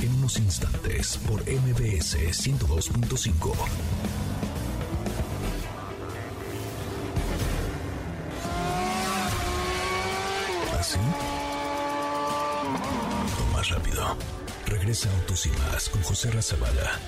En 0.00 0.14
unos 0.14 0.38
instantes 0.38 1.18
por 1.26 1.40
MBS 1.40 2.16
102.5. 2.16 4.19
Regresa 14.80 15.10
Autos 15.12 15.44
y 15.44 15.50
más 15.50 15.90
con 15.90 16.02
José 16.02 16.30
Razabala. 16.30 16.98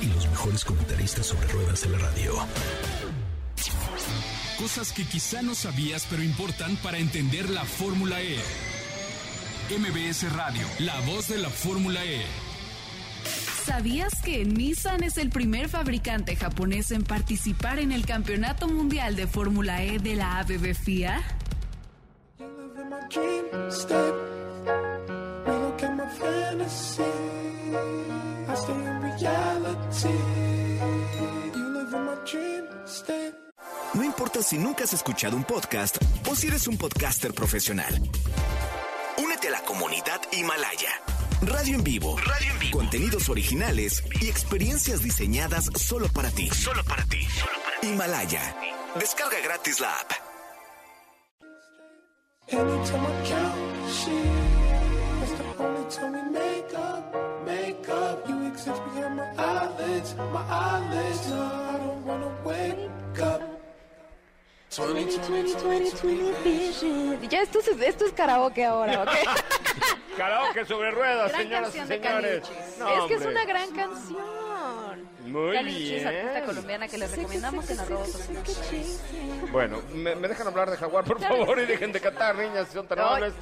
Y 0.00 0.06
los 0.06 0.28
mejores 0.28 0.64
comentaristas 0.64 1.26
sobre 1.26 1.48
ruedas 1.48 1.82
de 1.82 1.88
la 1.88 1.98
radio. 1.98 2.32
Cosas 4.56 4.92
que 4.92 5.04
quizá 5.04 5.42
no 5.42 5.56
sabías 5.56 6.06
pero 6.08 6.22
importan 6.22 6.76
para 6.76 6.98
entender 6.98 7.50
la 7.50 7.64
Fórmula 7.64 8.22
E. 8.22 8.38
MBS 9.76 10.32
Radio, 10.32 10.64
la 10.78 11.00
voz 11.00 11.26
de 11.26 11.38
la 11.38 11.50
Fórmula 11.50 12.04
E. 12.04 12.22
¿Sabías 13.64 14.22
que 14.22 14.44
Nissan 14.44 15.02
es 15.02 15.18
el 15.18 15.30
primer 15.30 15.68
fabricante 15.68 16.36
japonés 16.36 16.92
en 16.92 17.02
participar 17.02 17.80
en 17.80 17.90
el 17.90 18.06
Campeonato 18.06 18.68
Mundial 18.68 19.16
de 19.16 19.26
Fórmula 19.26 19.82
E 19.82 19.98
de 19.98 20.14
la 20.14 20.38
ABB 20.38 20.72
FIA? 20.72 21.20
No 33.94 34.04
importa 34.04 34.42
si 34.42 34.58
nunca 34.58 34.84
has 34.84 34.92
escuchado 34.92 35.36
un 35.36 35.44
podcast 35.44 35.96
o 36.28 36.34
si 36.34 36.48
eres 36.48 36.66
un 36.66 36.76
podcaster 36.76 37.32
profesional. 37.32 37.94
Únete 39.18 39.48
a 39.48 39.52
la 39.52 39.60
comunidad 39.62 40.20
Himalaya. 40.32 40.90
Radio 41.42 41.76
en 41.76 41.84
vivo. 41.84 42.16
Radio 42.18 42.50
en 42.50 42.58
vivo. 42.58 42.78
Contenidos 42.78 43.28
originales 43.28 44.02
y 44.20 44.28
experiencias 44.28 45.02
diseñadas 45.02 45.70
solo 45.76 46.08
para 46.08 46.30
ti. 46.30 46.48
Solo 46.50 46.82
para 46.84 47.04
ti. 47.04 47.26
Himalaya. 47.82 48.56
Descarga 48.98 49.38
gratis 49.40 49.80
la 49.80 49.92
app. 49.92 50.12
Time 55.88 56.12
we 56.12 56.30
make 56.30 56.74
up, 56.74 57.14
make 57.44 57.88
up. 57.88 58.28
You 58.28 58.46
exist 58.48 58.82
behind 58.86 59.16
my 59.16 59.28
eyelids, 59.38 60.14
eyelids. 60.18 61.30
No, 61.30 61.42
I 61.42 61.78
don't 61.78 62.04
wanna 62.04 62.30
wake 62.44 63.20
up. 63.22 63.40
20, 64.70 65.18
20, 65.18 65.54
20, 65.54 65.90
20 65.96 66.32
vision. 66.42 67.28
Ya 67.30 67.42
esto 67.42 67.60
es, 67.60 67.68
esto 67.68 68.04
es 68.04 68.12
karaoke 68.12 68.64
ahora, 68.64 69.04
¿ok? 69.04 69.10
Karaoke 70.16 70.64
sobre 70.64 70.90
ruedas, 70.90 71.30
Gran 71.30 71.42
señoras 71.42 71.74
y 71.76 71.86
señores. 71.86 72.42
No, 72.78 72.88
es 72.88 73.04
que 73.04 73.14
es 73.14 73.20
hombre. 73.20 73.32
una 73.32 73.44
gran 73.44 73.70
canción. 73.70 74.45
Muy 75.26 75.52
Caliuchis, 75.54 75.90
bien. 75.90 76.06
artista 76.06 76.44
colombiana 76.44 76.88
que 76.88 76.98
les 76.98 77.10
recomendamos 77.16 77.70
en 77.70 77.80
arroba. 77.80 78.04
Bueno, 79.52 79.82
¿me, 79.94 80.14
me 80.16 80.28
dejan 80.28 80.46
hablar 80.46 80.70
de 80.70 80.76
Jaguar, 80.76 81.04
por 81.04 81.20
favor? 81.20 81.58
Y 81.60 81.66
dejen 81.66 81.92
de 81.92 82.00
cantar, 82.00 82.36
niñas, 82.36 82.68
si 82.68 82.74
son 82.74 82.86
tan 82.86 82.98
amables. 82.98 83.32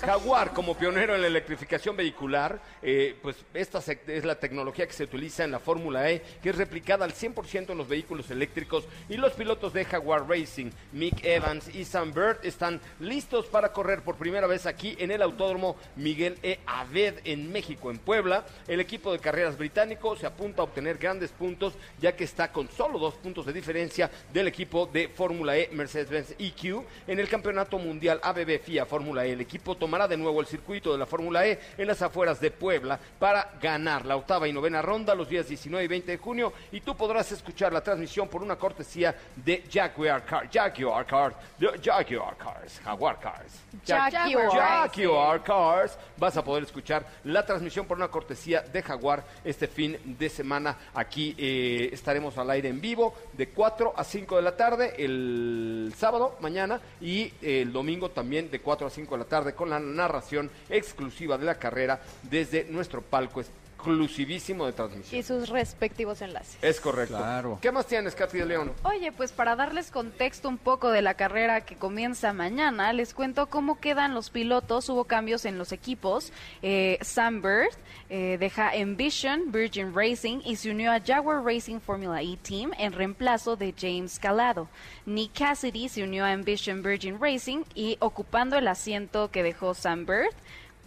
Jaguar, 0.00 0.52
como 0.52 0.76
pionero 0.76 1.14
en 1.14 1.20
la 1.22 1.26
electrificación 1.26 1.96
vehicular, 1.96 2.60
eh, 2.82 3.16
pues 3.22 3.36
esta 3.54 3.80
se- 3.80 4.00
es 4.06 4.24
la 4.24 4.36
tecnología 4.38 4.86
que 4.86 4.92
se 4.92 5.04
utiliza 5.04 5.44
en 5.44 5.50
la 5.50 5.58
Fórmula 5.58 6.10
E, 6.10 6.22
que 6.42 6.50
es 6.50 6.56
replicada 6.56 7.04
al 7.04 7.12
100% 7.12 7.72
en 7.72 7.78
los 7.78 7.88
vehículos 7.88 8.30
eléctricos. 8.30 8.84
Y 9.08 9.16
los 9.16 9.32
pilotos 9.32 9.72
de 9.72 9.84
Jaguar 9.84 10.28
Racing, 10.28 10.70
Mick 10.92 11.24
Evans 11.24 11.74
y 11.74 11.84
Sam 11.84 12.12
Bird, 12.12 12.38
están 12.44 12.80
listos 13.00 13.46
para 13.46 13.72
correr 13.72 14.02
por 14.02 14.16
primera 14.16 14.46
vez 14.46 14.66
aquí 14.66 14.96
en 14.98 15.10
el 15.10 15.22
Autódromo 15.22 15.76
Miguel 15.96 16.38
E. 16.42 16.60
Aved 16.66 17.14
en 17.24 17.50
México, 17.52 17.90
en 17.90 17.98
Puebla. 17.98 18.44
El 18.68 18.80
equipo 18.80 19.12
de 19.12 19.18
carreras 19.18 19.56
británico 19.58 20.16
se 20.16 20.26
apunta 20.26 20.62
a 20.62 20.64
obtener 20.64 20.98
grandes 20.98 21.25
puntos, 21.30 21.74
ya 22.00 22.14
que 22.14 22.24
está 22.24 22.50
con 22.52 22.68
solo 22.70 22.98
dos 22.98 23.14
puntos 23.14 23.46
de 23.46 23.52
diferencia 23.52 24.10
del 24.32 24.48
equipo 24.48 24.86
de 24.86 25.08
Fórmula 25.08 25.56
E 25.56 25.68
Mercedes-Benz 25.72 26.34
EQ 26.38 26.82
en 27.06 27.18
el 27.20 27.28
Campeonato 27.28 27.78
Mundial 27.78 28.20
ABB 28.22 28.60
FIA 28.62 28.86
Fórmula 28.86 29.24
E. 29.26 29.32
El 29.32 29.40
equipo 29.40 29.76
tomará 29.76 30.06
de 30.08 30.16
nuevo 30.16 30.40
el 30.40 30.46
circuito 30.46 30.92
de 30.92 30.98
la 30.98 31.06
Fórmula 31.06 31.46
E 31.46 31.58
en 31.78 31.86
las 31.86 32.02
afueras 32.02 32.40
de 32.40 32.50
Puebla 32.50 32.98
para 33.18 33.52
ganar 33.60 34.04
la 34.06 34.16
octava 34.16 34.46
y 34.48 34.52
novena 34.52 34.82
ronda 34.82 35.14
los 35.14 35.28
días 35.28 35.48
19 35.48 35.84
y 35.84 35.88
20 35.88 36.12
de 36.12 36.18
junio 36.18 36.52
y 36.72 36.80
tú 36.80 36.96
podrás 36.96 37.30
escuchar 37.32 37.72
la 37.72 37.80
transmisión 37.82 38.28
por 38.28 38.42
una 38.42 38.56
cortesía 38.56 39.14
de 39.36 39.64
Jaguar 39.72 40.24
Cars, 40.24 40.48
Jaguar 40.52 41.06
Cars, 41.06 41.34
Jaguar 41.82 42.36
Cars, 42.36 42.80
Jaguar 42.84 43.18
Cars. 43.20 43.52
Jag- 43.84 44.12
Jaguar. 44.12 44.90
Jaguar 44.94 45.42
Cars. 45.42 45.98
Vas 46.16 46.36
a 46.36 46.44
poder 46.44 46.62
escuchar 46.64 47.06
la 47.24 47.44
transmisión 47.44 47.86
por 47.86 47.96
una 47.96 48.08
cortesía 48.08 48.60
de 48.62 48.82
Jaguar 48.82 49.24
este 49.44 49.66
fin 49.68 49.98
de 50.04 50.28
semana. 50.28 50.76
Aquí 50.94 51.15
eh, 51.16 51.90
estaremos 51.92 52.36
al 52.38 52.50
aire 52.50 52.68
en 52.68 52.80
vivo 52.80 53.14
de 53.32 53.48
4 53.48 53.94
a 53.96 54.04
5 54.04 54.36
de 54.36 54.42
la 54.42 54.56
tarde 54.56 54.94
el 54.98 55.92
sábado, 55.96 56.36
mañana, 56.40 56.80
y 57.00 57.32
el 57.42 57.72
domingo 57.72 58.10
también 58.10 58.50
de 58.50 58.60
4 58.60 58.86
a 58.86 58.90
5 58.90 59.14
de 59.14 59.18
la 59.18 59.28
tarde 59.28 59.54
con 59.54 59.70
la 59.70 59.80
narración 59.80 60.50
exclusiva 60.68 61.38
de 61.38 61.46
la 61.46 61.56
carrera 61.56 62.00
desde 62.22 62.64
nuestro 62.64 63.02
palco 63.02 63.42
exclusivísimo 63.76 64.66
de 64.66 64.72
transmisión. 64.72 65.20
Y 65.20 65.22
sus 65.22 65.48
respectivos 65.48 66.20
enlaces. 66.22 66.56
Es 66.62 66.80
correcto. 66.80 67.16
Claro. 67.16 67.58
¿Qué 67.60 67.70
más 67.70 67.86
tienes, 67.86 68.14
Katy 68.14 68.38
de 68.38 68.46
León? 68.46 68.72
Oye, 68.82 69.12
pues 69.12 69.32
para 69.32 69.54
darles 69.54 69.90
contexto 69.90 70.48
un 70.48 70.58
poco 70.58 70.90
de 70.90 71.02
la 71.02 71.14
carrera 71.14 71.60
que 71.60 71.76
comienza 71.76 72.32
mañana, 72.32 72.92
les 72.92 73.14
cuento 73.14 73.46
cómo 73.46 73.78
quedan 73.78 74.14
los 74.14 74.30
pilotos. 74.30 74.88
Hubo 74.88 75.04
cambios 75.04 75.44
en 75.44 75.58
los 75.58 75.72
equipos. 75.72 76.32
Eh, 76.62 76.98
Sam 77.02 77.42
Bird 77.42 77.74
eh, 78.08 78.36
deja 78.40 78.74
Envision 78.74 79.52
Virgin 79.52 79.94
Racing 79.94 80.40
y 80.44 80.56
se 80.56 80.70
unió 80.70 80.92
a 80.92 81.00
Jaguar 81.00 81.44
Racing 81.44 81.80
Formula 81.80 82.22
E 82.22 82.36
Team 82.36 82.72
en 82.78 82.92
reemplazo 82.92 83.56
de 83.56 83.74
James 83.76 84.18
Calado. 84.18 84.68
Nick 85.04 85.38
Cassidy 85.38 85.88
se 85.88 86.02
unió 86.02 86.24
a 86.24 86.32
Envision 86.32 86.82
Virgin 86.82 87.18
Racing 87.20 87.62
y 87.74 87.96
ocupando 88.00 88.56
el 88.56 88.66
asiento 88.68 89.30
que 89.30 89.42
dejó 89.42 89.74
Sam 89.74 90.06
Bird, 90.06 90.34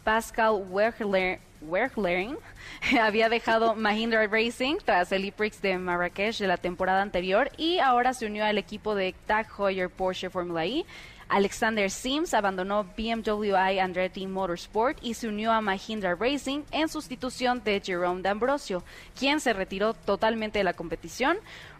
Pascal 0.03 0.65
Wehrler- 0.69 1.39
Wehrlein 1.61 2.37
había 3.01 3.29
dejado 3.29 3.75
Mahindra 3.75 4.25
Racing 4.27 4.77
tras 4.83 5.11
el 5.11 5.25
E-Prix 5.25 5.61
de 5.61 5.77
Marrakech 5.77 6.37
de 6.37 6.47
la 6.47 6.57
temporada 6.57 7.01
anterior 7.01 7.51
y 7.57 7.79
ahora 7.79 8.13
se 8.13 8.25
unió 8.25 8.45
al 8.45 8.57
equipo 8.57 8.95
de 8.95 9.13
Tag 9.25 9.47
Heuer 9.57 9.89
Porsche 9.89 10.29
Formula 10.29 10.65
E. 10.65 10.85
Alexander 11.29 11.91
Sims 11.91 12.33
abandonó 12.33 12.83
BMW 12.97 13.53
i 13.55 13.77
Andretti 13.79 14.25
Motorsport 14.25 14.97
y 15.03 15.13
se 15.13 15.27
unió 15.27 15.51
a 15.51 15.61
Mahindra 15.61 16.15
Racing 16.15 16.61
en 16.71 16.89
sustitución 16.89 17.63
de 17.63 17.79
Jerome 17.85 18.23
D'Ambrosio, 18.23 18.83
quien 19.17 19.39
se 19.39 19.53
retiró 19.53 19.93
totalmente 19.93 20.57
de 20.57 20.63
la 20.63 20.73
competición. 20.73 21.37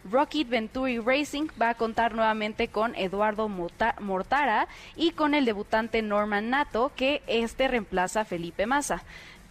Rocket 0.08 0.48
Venturi 0.48 0.98
Racing 1.00 1.48
va 1.60 1.70
a 1.70 1.74
contar 1.74 2.14
nuevamente 2.14 2.68
con 2.68 2.94
Eduardo 2.94 3.48
Mortara 3.48 4.68
y 4.94 5.10
con 5.10 5.34
el 5.34 5.44
debutante 5.44 6.00
Norman 6.00 6.48
Nato, 6.48 6.92
que 6.94 7.20
este 7.26 7.66
reemplaza 7.66 8.20
a 8.20 8.24
Felipe 8.24 8.66
Massa. 8.66 9.02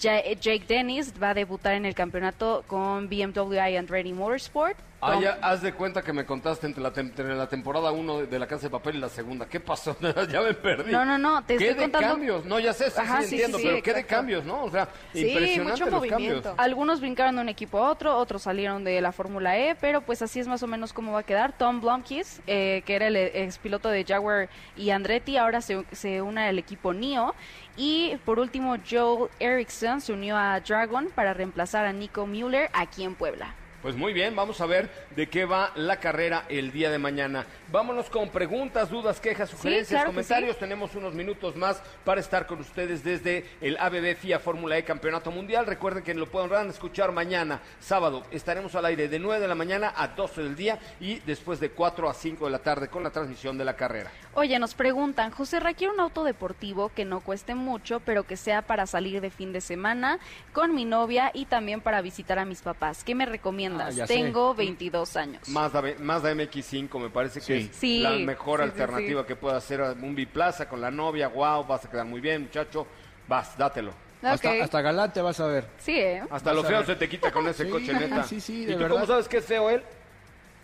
Ja- 0.02 0.24
Jake 0.24 0.64
Dennis 0.66 1.14
va 1.22 1.32
a 1.32 1.34
debutar 1.34 1.74
en 1.74 1.86
el 1.86 1.94
campeonato 1.94 2.64
con 2.68 3.10
BMW 3.10 3.56
i 3.70 3.76
Andretti 3.76 4.14
Motorsport. 4.14 4.78
Ah, 5.02 5.18
ya, 5.22 5.38
haz 5.42 5.62
de 5.62 5.72
cuenta 5.74 6.02
que 6.02 6.12
me 6.12 6.26
contaste 6.26 6.68
entre 6.68 6.84
la, 6.84 6.92
entre 6.96 7.34
la 7.36 7.48
temporada 7.48 7.92
1 7.92 8.26
de 8.26 8.38
La 8.40 8.48
Casa 8.48 8.64
de 8.64 8.70
Papel 8.70 8.96
y 8.96 9.00
la 9.00 9.08
segunda. 9.08 9.46
¿Qué 9.48 9.60
pasó? 9.62 9.96
ya 10.30 10.42
me 10.42 10.54
perdí. 10.54 10.92
No, 10.92 11.06
no, 11.06 11.18
no, 11.18 11.42
te 11.44 11.56
¿Qué 11.58 11.70
estoy 11.70 11.76
de 11.86 11.92
contando- 11.92 12.08
cambios? 12.16 12.46
No, 12.46 12.60
ya 12.60 12.74
sé, 12.74 12.90
sí, 12.92 13.00
Ajá, 13.00 13.22
sí, 13.22 13.28
sí, 13.30 13.36
entiendo, 13.36 13.60
pero 13.64 13.82
¿qué 13.82 13.94
de 13.94 14.06
cambios, 14.06 14.44
no? 14.46 14.64
O 14.64 14.70
sea, 14.70 14.90
Sí, 15.14 15.28
impresionante 15.30 15.72
mucho 15.72 15.86
los 15.86 15.94
movimiento. 15.94 16.42
cambios. 16.44 16.56
Algunos 16.60 17.00
brincaron 17.00 17.36
de 17.38 17.42
un 17.42 17.50
equipo 17.50 17.78
a 17.78 17.90
otro, 17.92 18.18
otros 18.18 18.42
salieron 18.42 18.84
de 18.84 19.00
la 19.00 19.12
Fórmula 19.14 19.58
E, 19.58 19.76
pero 19.76 20.02
pues 20.02 20.22
así 20.22 20.40
es 20.42 20.48
más 20.50 20.64
o 20.64 20.68
menos 20.68 20.92
cómo 20.92 21.14
va 21.14 21.20
a 21.20 21.24
quedar. 21.24 21.58
Tom 21.58 21.80
Blomqvist, 21.80 22.40
eh, 22.48 22.84
que 22.86 22.96
era 22.96 23.08
el 23.08 23.16
ex 23.16 23.58
piloto 23.58 23.88
de 23.90 24.04
Jaguar 24.04 24.50
y 24.76 24.90
Andretti, 24.90 25.38
ahora 25.38 25.62
se, 25.62 25.86
se 25.94 26.22
une 26.22 26.42
al 26.42 26.60
equipo 26.60 26.94
NIO. 26.94 27.36
Y 27.78 28.18
por 28.26 28.40
último, 28.40 28.76
Joel 28.90 29.30
Erickson 29.40 30.02
se 30.02 30.12
unió 30.12 30.36
a 30.36 30.60
Dragon 30.60 31.08
para 31.16 31.34
reemplazar 31.34 31.86
a 31.86 31.94
Nico 31.94 32.28
Mueller 32.28 32.70
aquí 32.74 33.04
en 33.06 33.16
Puebla. 33.16 33.56
Pues 33.82 33.96
muy 33.96 34.12
bien, 34.12 34.36
vamos 34.36 34.60
a 34.60 34.66
ver 34.66 34.90
de 35.16 35.30
qué 35.30 35.46
va 35.46 35.72
la 35.76 36.02
carrera 36.02 36.44
el 36.50 36.74
día 36.74 36.92
de 36.92 37.00
mañana. 37.00 37.46
Vámonos 37.72 38.10
con 38.10 38.28
preguntas, 38.28 38.90
dudas, 38.90 39.22
quejas, 39.22 39.50
sugerencias, 39.52 40.02
claro 40.02 40.12
comentarios. 40.12 40.58
Tenemos 40.58 40.96
unos 40.96 41.14
minutos 41.14 41.56
más 41.56 41.82
para 42.04 42.20
estar 42.20 42.46
con 42.46 42.60
ustedes 42.60 43.06
desde 43.06 43.46
el 43.62 43.78
ABB 43.78 44.18
FIA 44.18 44.40
Fórmula 44.40 44.78
E 44.78 44.84
Campeonato 44.84 45.32
Mundial. 45.32 45.66
Recuerden 45.66 46.04
que 46.04 46.14
lo 46.14 46.30
podrán 46.30 46.70
escuchar 46.70 47.14
mañana, 47.14 47.62
sábado. 47.80 48.24
Estaremos 48.32 48.76
al 48.76 48.84
aire 48.84 49.08
de 49.08 49.18
9 49.18 49.40
de 49.40 49.48
la 49.48 49.56
mañana 49.56 49.94
a 49.96 50.10
12 50.10 50.44
del 50.44 50.58
día 50.58 50.78
y 51.00 51.20
después 51.22 51.62
de 51.62 51.70
4 51.70 52.10
a 52.10 52.14
5 52.14 52.44
de 52.44 52.52
la 52.52 52.60
tarde 52.60 52.90
con 52.90 53.02
la 53.02 53.12
transmisión 53.12 53.58
de 53.58 53.64
la 53.64 53.78
carrera. 53.78 54.12
Oye, 54.34 54.60
nos 54.60 54.74
preguntan, 54.74 55.32
José, 55.32 55.62
requiere 55.62 55.94
un 55.94 56.02
auto 56.02 56.26
deportivo 56.26 56.92
que 56.94 57.06
no 57.06 57.22
cueste 57.22 57.56
mucho, 57.56 58.02
pero 58.02 58.24
que 58.24 58.36
sea 58.36 58.62
para 58.62 58.86
salir 58.88 59.22
de 59.22 59.30
fin 59.30 59.54
de 59.54 59.62
semana 59.62 60.20
con 60.52 60.76
mi 60.76 60.84
novia 60.84 61.32
y 61.34 61.46
también 61.46 61.80
para 61.80 62.02
visitar 62.02 62.40
a 62.40 62.46
mis 62.46 62.62
papás. 62.62 63.06
¿Qué 63.06 63.16
me 63.16 63.26
recomiendas? 63.26 63.69
Ah, 63.80 63.90
ya 63.92 64.08
sé. 64.08 64.14
Tengo 64.14 64.54
22 64.56 65.16
años. 65.18 65.48
Mazda, 65.50 65.84
Mazda 66.00 66.32
MX5 66.34 67.00
me 67.00 67.10
parece 67.10 67.42
que 67.42 67.58
es 67.58 67.70
Sí. 67.76 68.00
la 68.00 68.12
mejor 68.12 68.60
Sí, 68.60 68.64
alternativa 68.66 69.22
sí. 69.22 69.28
que 69.28 69.36
pueda 69.36 69.58
hacer 69.58 69.82
un 69.82 70.16
biplaza 70.16 70.68
con 70.70 70.82
la 70.82 70.90
novia. 70.92 71.28
Wow, 71.28 71.66
vas 71.66 71.86
a 71.86 71.90
quedar 71.90 72.06
muy 72.06 72.22
bien, 72.22 72.44
muchacho. 72.44 72.88
Vas, 73.28 73.58
dátelo. 73.58 73.92
Hasta, 74.22 74.52
hasta 74.64 74.82
galante 74.82 75.22
vas 75.22 75.40
a 75.40 75.48
ver. 75.48 75.66
Sí, 75.78 75.98
¿eh? 75.98 76.22
Hasta 76.30 76.52
lo 76.54 76.62
Vas 76.62 76.70
feo 76.70 76.78
ver. 76.80 76.88
se 76.88 76.96
te 76.96 77.08
quita 77.08 77.32
con 77.32 77.48
ese 77.48 77.64
Sí, 77.66 77.70
coche, 77.72 77.94
neta. 77.94 78.24
sí, 78.24 78.42
sí, 78.42 78.64
¿Y 78.64 78.66
de 78.66 78.74
tú 78.74 78.80
verdad. 78.80 78.96
cómo 78.96 79.06
sabes 79.08 79.28
que 79.30 79.38
es 79.38 79.46
feo 79.46 79.70
él? 79.70 79.82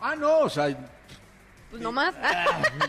Ah, 0.02 0.16
no, 0.16 0.40
o 0.40 0.50
sea, 0.50 0.76
Pues 1.76 1.84
nomás. 1.84 2.16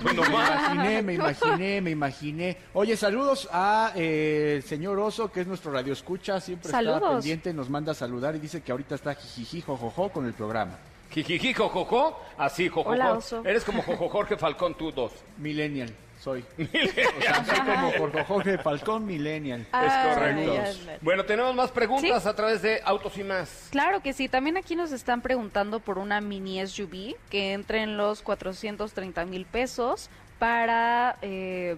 Pues 0.03 0.15
me 0.17 0.23
imaginé, 0.23 1.03
me 1.03 1.15
imaginé, 1.15 1.81
me 1.81 1.91
imaginé. 1.91 2.57
Oye, 2.73 2.97
saludos 2.97 3.49
a 3.53 3.93
eh, 3.97 4.55
el 4.57 4.63
señor 4.63 4.99
Oso, 5.01 5.33
que 5.33 5.41
es 5.41 5.47
nuestro 5.47 5.73
radio 5.73 5.93
escucha, 5.93 6.41
siempre 6.41 6.69
está 6.69 6.79
Saludos. 6.79 7.15
pendiente, 7.15 7.53
nos 7.53 7.69
manda 7.69 7.93
a 7.93 7.95
saludar 7.97 8.37
y 8.37 8.39
dice 8.39 8.61
que 8.61 8.71
ahorita 8.71 8.95
está 8.95 9.15
jijiji, 9.15 9.61
jojojo 9.61 10.11
con 10.11 10.25
el 10.27 10.35
programa. 10.35 10.79
Jijiji, 11.11 11.55
jojojo. 11.55 12.21
Así, 12.37 12.69
jojojo. 12.69 12.91
Hola, 12.91 13.13
oso. 13.15 13.43
Eres 13.45 13.65
como 13.65 13.83
Jojo 13.83 14.09
Jorge 14.09 14.37
Falcón, 14.37 14.75
tú 14.75 14.93
dos. 14.93 15.13
Millennial, 15.39 15.91
soy. 16.21 16.45
O 16.59 17.23
sea, 17.23 17.45
soy 17.45 17.59
como 17.61 17.93
Jorge 17.93 18.25
Jorge 18.25 18.59
Falcón 18.59 19.07
Millennial. 19.07 19.61
Es 19.63 19.69
Ay, 19.73 20.15
correcto. 20.15 20.99
Bueno, 21.01 21.25
tenemos 21.25 21.55
más 21.55 21.71
preguntas 21.71 22.23
Sí. 22.23 22.29
a 22.29 22.35
través 22.35 22.61
de 22.63 22.81
Autos 22.85 23.17
y 23.17 23.25
Más. 23.25 23.69
Claro 23.71 24.03
que 24.03 24.13
sí, 24.13 24.29
también 24.29 24.57
aquí 24.57 24.77
nos 24.77 24.93
están 24.93 25.23
preguntando 25.23 25.81
por 25.81 25.99
una 25.99 26.21
mini 26.21 26.65
SUV 26.67 27.17
que 27.31 27.53
entre 27.55 27.83
en 27.83 27.97
los 27.97 28.21
430 28.23 29.25
mil 29.25 29.47
pesos 29.47 30.11
para, 30.39 31.17
eh, 31.23 31.77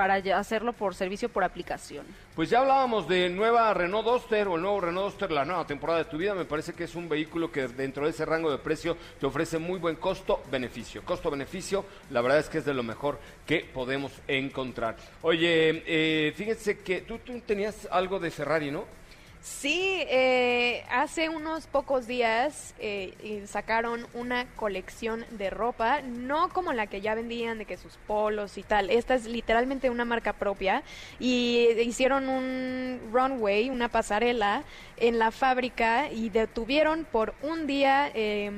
para 0.00 0.14
hacerlo 0.14 0.72
por 0.72 0.94
servicio 0.94 1.28
por 1.28 1.44
aplicación. 1.44 2.06
Pues 2.34 2.48
ya 2.48 2.60
hablábamos 2.60 3.06
de 3.06 3.28
nueva 3.28 3.74
Renault 3.74 4.06
Duster 4.06 4.48
o 4.48 4.56
el 4.56 4.62
nuevo 4.62 4.80
Renault 4.80 5.10
Duster, 5.10 5.30
la 5.30 5.44
nueva 5.44 5.66
temporada 5.66 5.98
de 5.98 6.06
tu 6.06 6.16
vida. 6.16 6.34
Me 6.34 6.46
parece 6.46 6.72
que 6.72 6.84
es 6.84 6.94
un 6.94 7.06
vehículo 7.06 7.52
que 7.52 7.68
dentro 7.68 8.06
de 8.06 8.10
ese 8.12 8.24
rango 8.24 8.50
de 8.50 8.56
precio 8.56 8.96
te 9.20 9.26
ofrece 9.26 9.58
muy 9.58 9.78
buen 9.78 9.96
costo-beneficio. 9.96 11.04
Costo-beneficio, 11.04 11.84
la 12.08 12.22
verdad 12.22 12.38
es 12.38 12.48
que 12.48 12.56
es 12.56 12.64
de 12.64 12.72
lo 12.72 12.82
mejor 12.82 13.18
que 13.46 13.68
podemos 13.74 14.10
encontrar. 14.26 14.96
Oye, 15.20 15.82
eh, 15.86 16.32
fíjense 16.34 16.78
que 16.78 17.02
tú, 17.02 17.18
tú 17.18 17.38
tenías 17.40 17.86
algo 17.90 18.18
de 18.18 18.30
Ferrari, 18.30 18.70
¿no? 18.70 18.86
Sí, 19.42 20.02
eh, 20.06 20.84
hace 20.90 21.30
unos 21.30 21.66
pocos 21.66 22.06
días 22.06 22.74
eh, 22.78 23.42
sacaron 23.46 24.06
una 24.12 24.44
colección 24.54 25.24
de 25.30 25.48
ropa, 25.48 26.02
no 26.02 26.50
como 26.50 26.74
la 26.74 26.88
que 26.88 27.00
ya 27.00 27.14
vendían 27.14 27.56
de 27.56 27.64
que 27.64 27.78
sus 27.78 27.96
polos 28.06 28.58
y 28.58 28.62
tal. 28.62 28.90
Esta 28.90 29.14
es 29.14 29.24
literalmente 29.24 29.88
una 29.88 30.04
marca 30.04 30.34
propia 30.34 30.82
y 31.18 31.68
hicieron 31.80 32.28
un 32.28 33.00
runway, 33.14 33.70
una 33.70 33.88
pasarela 33.88 34.62
en 34.98 35.18
la 35.18 35.30
fábrica 35.30 36.10
y 36.10 36.28
detuvieron 36.28 37.06
por 37.10 37.32
un 37.40 37.66
día 37.66 38.10
eh, 38.12 38.50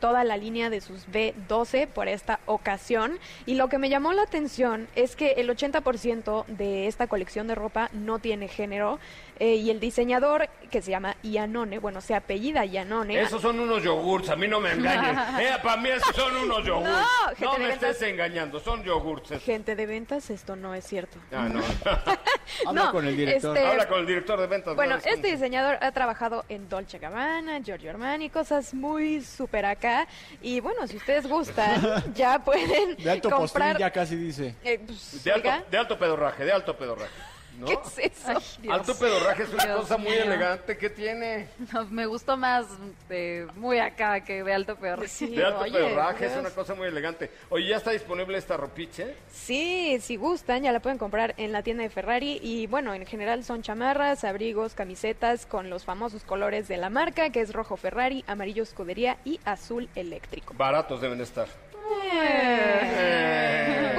toda 0.00 0.22
la 0.22 0.36
línea 0.36 0.68
de 0.68 0.82
sus 0.82 1.08
B12 1.08 1.86
por 1.86 2.08
esta 2.08 2.40
ocasión. 2.44 3.18
Y 3.46 3.54
lo 3.54 3.70
que 3.70 3.78
me 3.78 3.88
llamó 3.88 4.12
la 4.12 4.24
atención 4.24 4.86
es 4.96 5.16
que 5.16 5.32
el 5.38 5.48
80% 5.48 6.44
de 6.44 6.88
esta 6.88 7.06
colección 7.06 7.46
de 7.46 7.54
ropa 7.54 7.88
no 7.94 8.18
tiene 8.18 8.48
género 8.48 8.98
eh, 9.38 9.54
y 9.56 9.70
el 9.70 9.80
diseñador 9.80 10.48
que 10.70 10.82
se 10.82 10.90
llama 10.90 11.16
Ianone, 11.22 11.78
bueno, 11.78 12.00
se 12.00 12.14
apellida 12.14 12.64
Ianone. 12.64 13.20
Esos 13.20 13.40
son 13.40 13.60
unos 13.60 13.82
yogurts, 13.82 14.30
a 14.30 14.36
mí 14.36 14.48
no 14.48 14.60
me 14.60 14.72
engañen. 14.72 15.16
Eh, 15.40 15.50
para 15.62 15.76
mí 15.80 15.88
esos 15.90 16.14
son 16.16 16.34
unos 16.36 16.64
yogurts. 16.64 16.88
No, 16.90 17.00
No, 17.00 17.36
gente 17.36 17.52
de 17.52 17.58
me 17.58 17.68
ventas. 17.68 17.90
estés 17.90 18.08
engañando, 18.08 18.60
son 18.60 18.82
yogurts. 18.82 19.30
esos. 19.30 19.42
Gente 19.44 19.76
de 19.76 19.86
ventas, 19.86 20.30
esto 20.30 20.56
no 20.56 20.74
es 20.74 20.84
cierto. 20.86 21.18
Ah, 21.32 21.48
no. 21.48 21.60
Habla 22.66 22.84
No, 22.86 22.92
con 22.92 23.06
el 23.06 23.16
director. 23.16 23.56
este- 23.56 23.68
Habla 23.68 23.88
con 23.88 24.00
el 24.00 24.06
director 24.06 24.40
de 24.40 24.46
ventas. 24.46 24.74
Bueno, 24.74 24.96
no 24.96 25.02
este 25.04 25.28
diseñador 25.30 25.78
ha 25.80 25.92
trabajado 25.92 26.44
en 26.48 26.68
Dolce 26.68 26.98
Gabbana, 26.98 27.60
Giorgio 27.62 27.90
Armani, 27.90 28.30
cosas 28.30 28.72
muy 28.74 29.20
súper 29.22 29.66
acá. 29.66 30.06
Y 30.42 30.60
bueno, 30.60 30.86
si 30.86 30.96
ustedes 30.96 31.26
gustan, 31.28 32.04
ya 32.14 32.38
pueden 32.40 32.96
De 32.96 33.10
alto 33.10 33.28
postín 33.30 33.46
comprar. 33.48 33.78
ya 33.78 33.90
casi 33.90 34.16
dice. 34.16 34.54
eh, 34.64 34.80
pues, 34.84 35.22
De 35.24 35.32
alto, 35.32 35.50
de 35.70 35.78
alto 35.78 35.98
pedorraje, 35.98 36.44
de 36.44 36.52
alto 36.52 36.76
pedorraje. 36.76 37.12
¿No? 37.58 37.66
¿Qué 37.66 37.78
es 38.02 38.12
eso? 38.18 38.72
Alto 38.72 38.94
pedorraje 38.98 39.42
es 39.44 39.52
una 39.52 39.64
Dios 39.64 39.80
cosa 39.80 39.96
muy 39.98 40.12
mío. 40.12 40.22
elegante 40.22 40.76
que 40.76 40.90
tiene. 40.90 41.48
No, 41.72 41.84
me 41.86 42.06
gustó 42.06 42.36
más 42.36 42.66
de 43.08 43.46
muy 43.56 43.78
acá 43.78 44.20
que 44.24 44.42
de 44.42 44.52
alto 44.52 44.76
peor. 44.76 45.00
de 45.08 45.44
alto 45.44 45.64
pedorraje 45.72 46.26
es 46.26 46.36
una 46.36 46.50
cosa 46.50 46.74
muy 46.74 46.88
elegante. 46.88 47.30
Oye, 47.48 47.68
¿ya 47.68 47.76
está 47.76 47.90
disponible 47.90 48.38
esta 48.38 48.56
ropiche? 48.56 49.14
Sí, 49.30 49.98
si 50.00 50.16
gustan, 50.16 50.62
ya 50.62 50.72
la 50.72 50.80
pueden 50.80 50.98
comprar 50.98 51.34
en 51.36 51.52
la 51.52 51.62
tienda 51.62 51.82
de 51.82 51.90
Ferrari. 51.90 52.38
Y 52.42 52.66
bueno, 52.66 52.94
en 52.94 53.06
general 53.06 53.44
son 53.44 53.62
chamarras, 53.62 54.24
abrigos, 54.24 54.74
camisetas 54.74 55.46
con 55.46 55.70
los 55.70 55.84
famosos 55.84 56.24
colores 56.24 56.68
de 56.68 56.76
la 56.76 56.90
marca, 56.90 57.30
que 57.30 57.40
es 57.40 57.52
rojo 57.52 57.76
Ferrari, 57.76 58.24
amarillo 58.26 58.62
escudería 58.62 59.16
y 59.24 59.40
azul 59.44 59.88
eléctrico. 59.94 60.54
Baratos 60.56 61.00
deben 61.00 61.20
estar. 61.20 61.46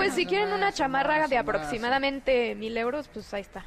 Pues 0.08 0.16
si 0.16 0.26
quieren 0.26 0.54
una 0.54 0.72
chamarra 0.72 1.28
de 1.28 1.38
aproximadamente 1.38 2.56
mil 2.56 2.78
euros, 2.78 3.10
pues 3.10 3.34
ahí 3.34 3.42
está. 3.42 3.66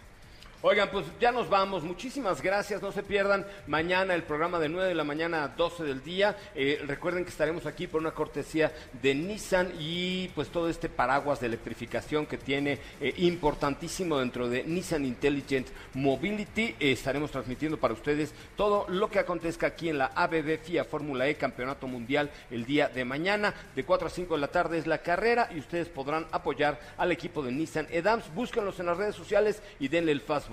Oigan, 0.62 0.90
pues 0.90 1.06
ya 1.18 1.32
nos 1.32 1.48
vamos. 1.48 1.82
Muchísimas 1.84 2.42
gracias. 2.42 2.82
No 2.82 2.92
se 2.92 3.02
pierdan 3.02 3.46
mañana 3.66 4.14
el 4.14 4.24
programa 4.24 4.58
de 4.58 4.68
9 4.68 4.90
de 4.90 4.94
la 4.94 5.04
mañana 5.04 5.42
a 5.42 5.48
12 5.48 5.84
del 5.84 6.04
día. 6.04 6.36
Eh, 6.54 6.82
recuerden 6.86 7.24
que 7.24 7.30
estaremos 7.30 7.64
aquí 7.64 7.86
por 7.86 8.02
una 8.02 8.10
cortesía 8.10 8.70
de 9.00 9.14
Nissan 9.14 9.72
y 9.78 10.28
pues 10.34 10.50
todo 10.50 10.68
este 10.68 10.90
paraguas 10.90 11.40
de 11.40 11.46
electrificación 11.46 12.26
que 12.26 12.36
tiene 12.36 12.78
eh, 13.00 13.14
importantísimo 13.16 14.18
dentro 14.18 14.50
de 14.50 14.62
Nissan 14.64 15.06
Intelligent 15.06 15.66
Mobility. 15.94 16.76
Estaremos 16.78 17.30
transmitiendo 17.30 17.78
para 17.78 17.94
ustedes 17.94 18.34
todo 18.54 18.84
lo 18.90 19.10
que 19.10 19.18
acontezca 19.18 19.68
aquí 19.68 19.88
en 19.88 19.96
la 19.96 20.12
ABB 20.14 20.58
FIA 20.62 20.84
Fórmula 20.84 21.26
E 21.26 21.36
Campeonato 21.36 21.86
Mundial 21.86 22.30
el 22.50 22.66
día 22.66 22.90
de 22.90 23.06
mañana. 23.06 23.54
De 23.74 23.84
4 23.84 24.08
a 24.08 24.10
5 24.10 24.34
de 24.34 24.40
la 24.42 24.48
tarde 24.48 24.76
es 24.76 24.86
la 24.86 24.98
carrera 24.98 25.48
y 25.54 25.58
ustedes 25.58 25.88
podrán 25.88 26.26
apoyar 26.32 26.78
al 26.98 27.12
equipo 27.12 27.42
de 27.42 27.50
Nissan 27.50 27.86
Edams. 27.90 28.26
Búsquenlos 28.34 28.78
en 28.78 28.84
las 28.84 28.98
redes 28.98 29.14
sociales 29.14 29.62
y 29.78 29.88
denle 29.88 30.12
el 30.12 30.20
fast 30.20 30.49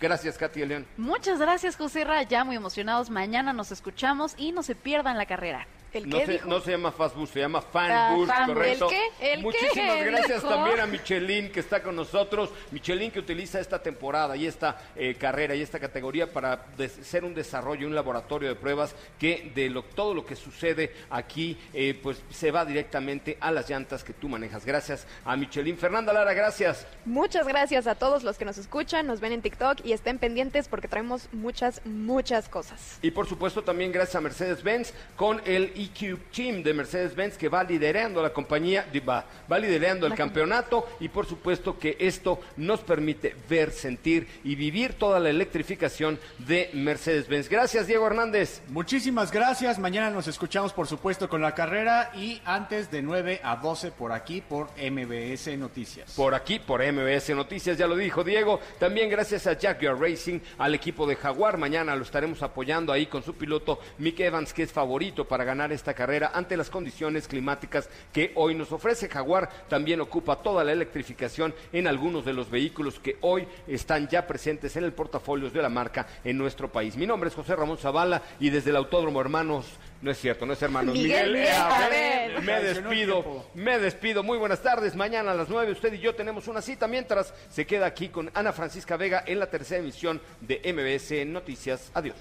Gracias, 0.00 0.36
Katy 0.36 0.66
León. 0.66 0.86
Muchas 0.96 1.38
gracias, 1.38 1.76
José 1.76 2.04
Ra. 2.04 2.22
Ya 2.22 2.44
muy 2.44 2.56
emocionados. 2.56 3.10
Mañana 3.10 3.52
nos 3.52 3.72
escuchamos 3.72 4.34
y 4.36 4.52
no 4.52 4.62
se 4.62 4.74
pierdan 4.74 5.16
la 5.16 5.26
carrera. 5.26 5.66
¿El 5.94 6.08
No 6.08 6.18
se, 6.18 6.40
no 6.44 6.60
se 6.60 6.70
llama 6.72 6.92
Fast 6.92 7.16
Boost, 7.16 7.34
se 7.34 7.40
llama 7.40 7.60
Fan 7.62 7.90
Ah, 7.90 8.16
Fan 8.26 8.46
correcto. 8.48 8.86
Boost. 8.86 8.96
¿El 8.96 9.10
qué? 9.18 9.32
¿El 9.32 9.42
Muchísimas 9.42 9.96
qué? 9.96 10.04
gracias 10.04 10.42
Dijo. 10.42 10.54
también 10.54 10.80
a 10.80 10.86
Michelin 10.86 11.52
que 11.52 11.60
está 11.60 11.82
con 11.82 11.96
nosotros. 11.96 12.50
Michelin 12.70 13.10
que 13.10 13.18
utiliza 13.20 13.60
esta 13.60 13.82
temporada 13.82 14.36
y 14.36 14.46
esta 14.46 14.80
eh, 14.96 15.14
carrera 15.18 15.54
y 15.54 15.62
esta 15.62 15.78
categoría 15.78 16.32
para 16.32 16.64
ser 17.02 17.24
un 17.24 17.34
desarrollo, 17.34 17.86
un 17.86 17.94
laboratorio 17.94 18.48
de 18.48 18.54
pruebas 18.56 18.94
que 19.18 19.52
de 19.54 19.70
lo, 19.70 19.82
todo 19.84 20.14
lo 20.14 20.24
que 20.26 20.36
sucede 20.36 20.92
aquí 21.10 21.58
eh, 21.72 21.98
pues 22.02 22.20
se 22.30 22.50
va 22.50 22.64
directamente 22.64 23.38
a 23.40 23.50
las 23.52 23.68
llantas 23.70 24.02
que 24.04 24.12
tú 24.12 24.28
manejas. 24.28 24.64
Gracias 24.64 25.06
a 25.24 25.36
Michelin. 25.36 25.78
Fernanda 25.78 26.12
Lara, 26.12 26.32
gracias. 26.34 26.86
Muchas 27.04 27.46
gracias 27.46 27.86
a 27.86 27.94
todos 27.94 28.22
los 28.24 28.36
que 28.38 28.44
nos 28.44 28.58
escuchan, 28.58 29.06
nos 29.06 29.20
ven 29.20 29.32
en 29.32 29.42
TikTok 29.42 29.84
y 29.84 29.92
estén 29.92 30.18
pendientes 30.18 30.68
porque 30.68 30.88
traemos 30.88 31.28
muchas, 31.32 31.80
muchas 31.84 32.48
cosas. 32.48 32.98
Y 33.02 33.10
por 33.10 33.28
supuesto 33.28 33.62
también 33.62 33.92
gracias 33.92 34.16
a 34.16 34.20
Mercedes-Benz 34.20 34.92
con 35.16 35.40
el 35.44 35.72
EQ 35.84 36.30
Team 36.34 36.62
de 36.62 36.74
Mercedes-Benz 36.74 37.36
que 37.36 37.48
va 37.48 37.64
liderando 37.64 38.22
la 38.22 38.32
compañía, 38.32 38.86
va, 39.06 39.24
va 39.50 39.58
liderando 39.58 40.06
el 40.06 40.14
campeonato 40.14 40.86
y 41.00 41.08
por 41.08 41.26
supuesto 41.26 41.78
que 41.78 41.96
esto 41.98 42.40
nos 42.56 42.80
permite 42.80 43.34
ver, 43.48 43.70
sentir 43.70 44.26
y 44.44 44.54
vivir 44.54 44.94
toda 44.94 45.20
la 45.20 45.30
electrificación 45.30 46.18
de 46.38 46.70
Mercedes-Benz. 46.72 47.48
Gracias 47.48 47.86
Diego 47.86 48.06
Hernández. 48.06 48.62
Muchísimas 48.68 49.30
gracias. 49.30 49.78
Mañana 49.78 50.10
nos 50.10 50.26
escuchamos, 50.26 50.72
por 50.72 50.86
supuesto, 50.86 51.28
con 51.28 51.42
la 51.42 51.54
carrera 51.54 52.12
y 52.14 52.40
antes 52.44 52.90
de 52.90 53.02
9 53.02 53.40
a 53.42 53.56
12 53.56 53.92
por 53.92 54.12
aquí, 54.12 54.40
por 54.40 54.68
MBS 54.78 55.56
Noticias. 55.58 56.12
Por 56.12 56.34
aquí, 56.34 56.58
por 56.58 56.80
MBS 56.80 57.30
Noticias, 57.30 57.78
ya 57.78 57.86
lo 57.86 57.96
dijo 57.96 58.24
Diego. 58.24 58.60
También 58.78 59.08
gracias 59.08 59.46
a 59.46 59.56
Jaguar 59.56 60.00
Racing, 60.00 60.40
al 60.58 60.74
equipo 60.74 61.06
de 61.06 61.16
Jaguar. 61.16 61.58
Mañana 61.58 61.96
lo 61.96 62.02
estaremos 62.02 62.42
apoyando 62.42 62.92
ahí 62.92 63.06
con 63.06 63.22
su 63.22 63.34
piloto 63.34 63.80
Mick 63.98 64.20
Evans, 64.20 64.52
que 64.52 64.62
es 64.62 64.72
favorito 64.72 65.26
para 65.26 65.44
ganar 65.44 65.72
esta 65.74 65.94
carrera 65.94 66.30
ante 66.34 66.56
las 66.56 66.70
condiciones 66.70 67.28
climáticas 67.28 67.88
que 68.12 68.32
hoy 68.34 68.54
nos 68.54 68.72
ofrece. 68.72 69.08
Jaguar 69.08 69.48
también 69.68 70.00
ocupa 70.00 70.36
toda 70.36 70.64
la 70.64 70.72
electrificación 70.72 71.54
en 71.72 71.86
algunos 71.86 72.24
de 72.24 72.32
los 72.32 72.50
vehículos 72.50 72.98
que 72.98 73.18
hoy 73.20 73.46
están 73.66 74.08
ya 74.08 74.26
presentes 74.26 74.76
en 74.76 74.84
el 74.84 74.92
portafolio 74.92 75.50
de 75.50 75.62
la 75.62 75.68
marca 75.68 76.06
en 76.24 76.38
nuestro 76.38 76.70
país. 76.70 76.96
Mi 76.96 77.06
nombre 77.06 77.28
es 77.28 77.34
José 77.34 77.56
Ramón 77.56 77.78
Zavala 77.78 78.22
y 78.40 78.50
desde 78.50 78.70
el 78.70 78.76
Autódromo 78.76 79.20
Hermanos, 79.20 79.66
no 80.02 80.10
es 80.10 80.18
cierto, 80.18 80.46
no 80.46 80.52
es 80.52 80.62
hermanos, 80.62 80.94
Miguel 80.94 81.32
Miguel, 81.32 81.46
E. 81.46 81.50
Abel. 81.50 82.42
me 82.42 82.60
despido, 82.60 83.46
me 83.54 83.78
despido. 83.78 84.22
Muy 84.22 84.38
buenas 84.38 84.62
tardes. 84.62 84.94
Mañana 84.94 85.32
a 85.32 85.34
las 85.34 85.48
9 85.48 85.72
usted 85.72 85.92
y 85.92 85.98
yo 85.98 86.14
tenemos 86.14 86.48
una 86.48 86.62
cita 86.62 86.86
mientras 86.86 87.32
se 87.50 87.66
queda 87.66 87.86
aquí 87.86 88.08
con 88.08 88.30
Ana 88.34 88.52
Francisca 88.52 88.96
Vega 88.96 89.24
en 89.26 89.38
la 89.38 89.46
tercera 89.48 89.80
emisión 89.80 90.20
de 90.40 90.60
MBS 90.72 91.26
Noticias. 91.26 91.90
Adiós. 91.94 92.16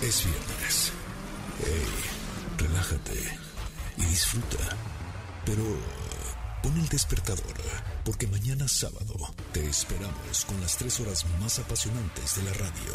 Es 0.00 0.24
viernes. 0.24 0.92
Hey, 1.64 1.86
relájate 2.58 3.38
y 3.96 4.04
disfruta. 4.04 4.76
Pero 5.46 5.62
pon 6.62 6.76
el 6.76 6.88
despertador, 6.88 7.54
porque 8.04 8.26
mañana 8.26 8.66
sábado 8.66 9.14
te 9.52 9.64
esperamos 9.68 10.44
con 10.46 10.60
las 10.60 10.76
tres 10.76 10.98
horas 11.00 11.24
más 11.40 11.58
apasionantes 11.60 12.36
de 12.36 12.42
la 12.42 12.52
radio. 12.54 12.94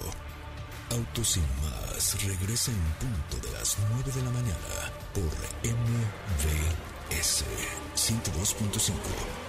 Autos 0.91 1.29
sin 1.29 1.43
más 1.63 2.23
regresa 2.25 2.71
en 2.71 2.83
punto 2.99 3.47
de 3.47 3.53
las 3.53 3.77
9 3.89 4.11
de 4.11 4.21
la 4.23 4.31
mañana 4.31 4.91
por 5.13 5.31
MVS 5.63 7.43
102.5. 7.95 9.46